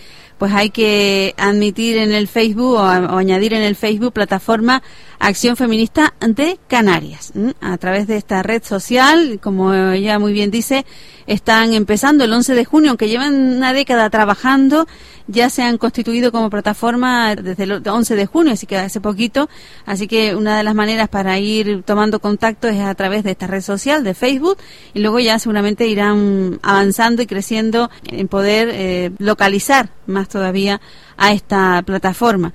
pues 0.42 0.52
hay 0.54 0.70
que 0.70 1.34
admitir 1.38 1.96
en 1.98 2.12
el 2.12 2.26
Facebook 2.26 2.74
o, 2.74 2.84
añadir 2.84 3.54
en 3.54 3.62
el 3.62 3.76
Facebook 3.76 4.12
plataforma 4.12 4.82
Acción 5.22 5.56
Feminista 5.56 6.14
de 6.20 6.58
Canarias. 6.66 7.32
A 7.60 7.78
través 7.78 8.08
de 8.08 8.16
esta 8.16 8.42
red 8.42 8.60
social, 8.64 9.38
como 9.40 9.72
ella 9.72 10.18
muy 10.18 10.32
bien 10.32 10.50
dice, 10.50 10.84
están 11.28 11.74
empezando 11.74 12.24
el 12.24 12.32
11 12.32 12.56
de 12.56 12.64
junio, 12.64 12.90
aunque 12.90 13.08
llevan 13.08 13.32
una 13.34 13.72
década 13.72 14.10
trabajando, 14.10 14.88
ya 15.28 15.48
se 15.48 15.62
han 15.62 15.78
constituido 15.78 16.32
como 16.32 16.50
plataforma 16.50 17.36
desde 17.36 17.62
el 17.62 17.88
11 17.88 18.16
de 18.16 18.26
junio, 18.26 18.54
así 18.54 18.66
que 18.66 18.76
hace 18.76 19.00
poquito. 19.00 19.48
Así 19.86 20.08
que 20.08 20.34
una 20.34 20.58
de 20.58 20.64
las 20.64 20.74
maneras 20.74 21.08
para 21.08 21.38
ir 21.38 21.84
tomando 21.84 22.18
contacto 22.18 22.66
es 22.66 22.80
a 22.80 22.92
través 22.96 23.22
de 23.22 23.30
esta 23.30 23.46
red 23.46 23.62
social 23.62 24.02
de 24.02 24.14
Facebook 24.14 24.58
y 24.92 24.98
luego 24.98 25.20
ya 25.20 25.38
seguramente 25.38 25.86
irán 25.86 26.58
avanzando 26.64 27.22
y 27.22 27.26
creciendo 27.26 27.90
en 28.08 28.26
poder 28.26 28.70
eh, 28.72 29.12
localizar 29.18 29.90
más 30.06 30.28
todavía 30.28 30.80
a 31.16 31.32
esta 31.32 31.80
plataforma. 31.86 32.52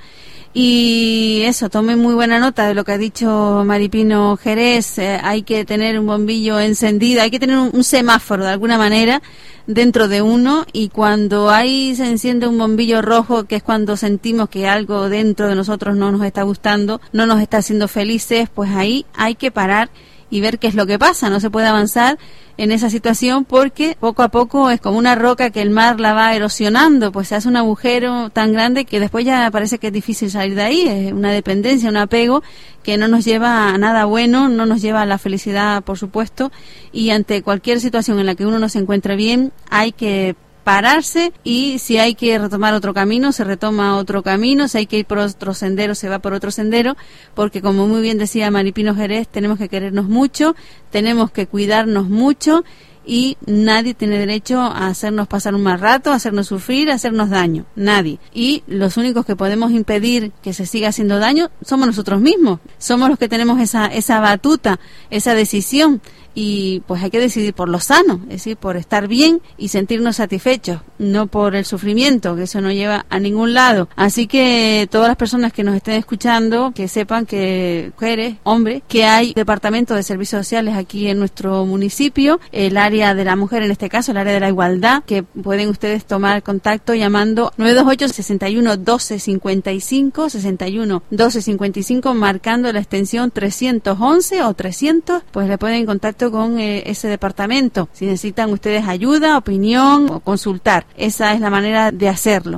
Y 0.60 1.43
eso, 1.43 1.70
tome 1.70 1.95
muy 1.95 2.16
buena 2.16 2.39
nota 2.39 2.68
de 2.68 2.74
lo 2.74 2.84
que 2.84 2.93
ha 2.93 2.97
dicho 2.97 3.62
Maripino 3.64 4.38
Jerez. 4.38 4.97
Eh, 4.97 5.20
hay 5.22 5.43
que 5.43 5.66
tener 5.66 5.99
un 5.99 6.08
bombillo 6.08 6.60
encendido, 6.60 7.22
hay 7.22 7.30
que 7.30 7.39
tener 7.39 7.60
un, 7.60 7.84
semáforo 7.84 8.43
de 8.43 8.49
alguna 8.49 8.80
manera 8.80 9.22
dentro 9.68 10.08
de 10.08 10.24
uno 10.24 10.66
y 10.74 10.89
cuando 10.89 11.51
ahí 11.51 11.95
se 11.95 12.10
enciende 12.10 12.47
un 12.47 12.58
bombillo 12.58 13.03
rojo, 13.03 13.43
que 13.43 13.58
es 13.58 13.62
cuando 13.62 13.97
sentimos 13.97 14.49
que 14.49 14.68
algo 14.68 15.10
dentro 15.10 15.47
de 15.47 15.53
nosotros 15.53 15.95
no 15.95 16.12
nos 16.12 16.24
está 16.24 16.41
gustando, 16.41 17.01
no 17.12 17.28
nos 17.28 17.39
está 17.39 17.58
haciendo 17.58 17.88
felices, 17.88 18.49
pues 18.51 18.72
ahí 18.72 19.05
hay 19.14 19.36
que 19.36 19.51
parar 19.51 19.91
y 20.30 20.41
ver 20.41 20.59
qué 20.59 20.67
es 20.67 20.75
lo 20.75 20.86
que 20.86 20.99
pasa. 20.99 21.30
No 21.30 21.39
se 21.39 21.49
puede 21.49 21.67
avanzar 21.67 22.17
en 22.57 22.71
esa 22.71 22.89
situación 22.89 23.45
porque 23.45 23.95
poco 23.99 24.23
a 24.23 24.30
poco 24.30 24.69
es 24.69 24.82
como 24.82 24.97
una 24.97 25.15
roca 25.15 25.51
que 25.51 25.61
el 25.61 25.69
mar 25.69 25.99
la 25.99 26.13
va 26.13 26.36
erosionando, 26.36 27.11
pues 27.11 27.28
se 27.28 27.36
hace 27.36 27.47
un 27.47 27.55
agujero 27.55 28.30
tan 28.32 28.51
grande 28.51 28.86
que 28.86 28.99
después 28.99 29.25
ya 29.25 29.49
parece 29.51 29.78
que 29.78 29.88
es 29.88 29.93
difícil 29.93 30.32
salir 30.32 30.55
de 30.55 30.63
ahí, 30.63 30.88
es 30.88 31.13
una 31.13 31.32
dependencia, 31.32 31.89
un 31.89 31.97
apego 31.97 32.41
que 32.84 32.97
no 32.97 33.07
nos 33.07 33.25
lleva 33.25 33.69
a 33.69 33.78
nada 33.78 34.05
bueno, 34.05 34.49
no 34.49 34.65
nos 34.65 34.82
lleva 34.82 35.01
a 35.01 35.05
la 35.05 35.17
felicidad, 35.17 35.84
por 35.84 35.97
supuesto, 35.97 36.51
y 36.91 37.11
ante 37.11 37.43
cualquier 37.43 37.80
situación 37.80 38.19
en 38.19 38.25
la 38.25 38.36
que 38.36 38.45
uno 38.45 38.59
no 38.59 38.69
se 38.69 38.80
encuentre 38.80 39.15
bien, 39.15 39.51
hay 39.69 39.91
que 39.91 40.36
pararse 40.68 41.32
y 41.45 41.80
si 41.80 41.97
hay 41.97 42.13
que 42.13 42.38
retomar 42.38 42.74
otro 42.74 42.93
camino, 42.93 43.32
se 43.32 43.45
retoma 43.45 43.95
otro 43.95 44.22
camino, 44.22 44.68
si 44.68 44.80
hay 44.80 44.86
que 44.86 44.97
ir 44.97 45.05
por 45.05 45.18
otro 45.18 45.53
sendero, 45.53 45.95
se 45.95 46.09
va 46.09 46.20
por 46.20 46.34
otro 46.34 46.51
sendero, 46.51 46.97
porque 47.36 47.61
como 47.61 47.88
muy 47.88 48.01
bien 48.01 48.18
decía 48.18 48.51
Maripino 48.51 48.93
Jerez, 48.93 49.30
tenemos 49.30 49.57
que 49.57 49.70
querernos 49.70 50.09
mucho, 50.09 50.57
tenemos 50.91 51.32
que 51.32 51.47
cuidarnos 51.47 52.09
mucho 52.09 52.65
y 53.05 53.38
nadie 53.45 53.93
tiene 53.93 54.20
derecho 54.20 54.59
a 54.59 54.88
hacernos 54.88 55.30
pasar 55.30 55.55
un 55.55 55.63
mal 55.63 55.80
rato, 55.80 56.11
a 56.11 56.15
hacernos 56.15 56.47
sufrir, 56.47 56.91
a 56.91 56.95
hacernos 56.95 57.30
daño. 57.30 57.65
Nadie. 57.78 58.20
Y 58.34 58.63
los 58.68 58.97
únicos 58.97 59.26
que 59.26 59.38
podemos 59.38 59.72
impedir 59.72 60.34
que 60.43 60.51
se 60.51 60.65
siga 60.65 60.89
haciendo 60.89 61.18
daño 61.18 61.49
somos 61.61 61.88
nosotros 61.88 62.20
mismos. 62.20 62.59
Somos 62.78 63.07
los 63.07 63.18
que 63.18 63.30
tenemos 63.30 63.61
esa, 63.61 63.86
esa 63.86 64.20
batuta, 64.20 64.82
esa 65.09 65.34
decisión 65.34 66.01
y 66.39 66.83
pues 66.85 67.01
hay 67.01 67.09
que 67.09 67.19
decidir 67.19 67.55
por 67.55 67.67
lo 67.67 67.79
sano, 67.79 68.21
es 68.25 68.43
decir, 68.43 68.57
por 68.57 68.77
estar 68.77 69.07
bien 69.07 69.41
y 69.57 69.69
sentirnos 69.69 70.17
satisfechos, 70.17 70.81
no 70.99 71.25
por 71.25 71.55
el 71.55 71.65
sufrimiento, 71.65 72.35
que 72.35 72.43
eso 72.43 72.61
no 72.61 72.71
lleva 72.71 73.07
a 73.09 73.19
ningún 73.19 73.55
lado. 73.55 73.89
Así 73.95 74.27
que 74.27 74.88
todas 74.91 75.07
las 75.07 75.17
personas 75.17 75.51
que 75.51 75.63
nos 75.63 75.73
estén 75.73 75.95
escuchando, 75.95 76.73
que 76.75 76.88
sepan 76.88 77.25
que 77.25 77.91
mujeres, 77.95 78.35
hombres, 78.43 78.83
que 78.88 79.05
hay 79.05 79.33
departamento 79.33 79.95
de 79.95 80.03
servicios 80.03 80.45
sociales 80.45 80.75
aquí 80.75 81.07
en 81.07 81.17
nuestro 81.17 81.65
municipio, 81.65 82.39
el 82.51 82.77
área 82.77 83.15
de 83.15 83.25
la 83.25 83.35
mujer 83.35 83.63
en 83.63 83.71
este 83.71 83.89
caso, 83.89 84.11
el 84.11 84.17
área 84.17 84.33
de 84.33 84.39
la 84.39 84.49
igualdad, 84.49 85.01
que 85.05 85.23
pueden 85.23 85.69
ustedes 85.69 86.05
tomar 86.05 86.43
contacto 86.43 86.93
llamando 86.93 87.51
928 87.57 88.13
61 88.13 88.77
12 88.77 89.17
55 89.17 90.29
61 90.29 91.03
12 91.09 91.41
55 91.41 92.13
marcando 92.13 92.71
la 92.71 92.77
extensión 92.77 93.31
311 93.31 94.43
o 94.43 94.53
300, 94.53 95.23
pues 95.31 95.47
le 95.49 95.57
pueden 95.57 95.88
con 96.32 96.59
eh, 96.59 96.84
ese 96.86 97.07
departamento. 97.07 97.89
Si 97.93 98.05
necesitan 98.05 98.51
ustedes 98.51 98.88
ayuda, 98.88 99.38
opinión 99.38 100.09
o 100.09 100.19
consultar, 100.19 100.86
esa 100.95 101.34
es 101.34 101.39
la 101.39 101.49
manera 101.49 101.91
de 101.91 102.09
hacerlo. 102.09 102.55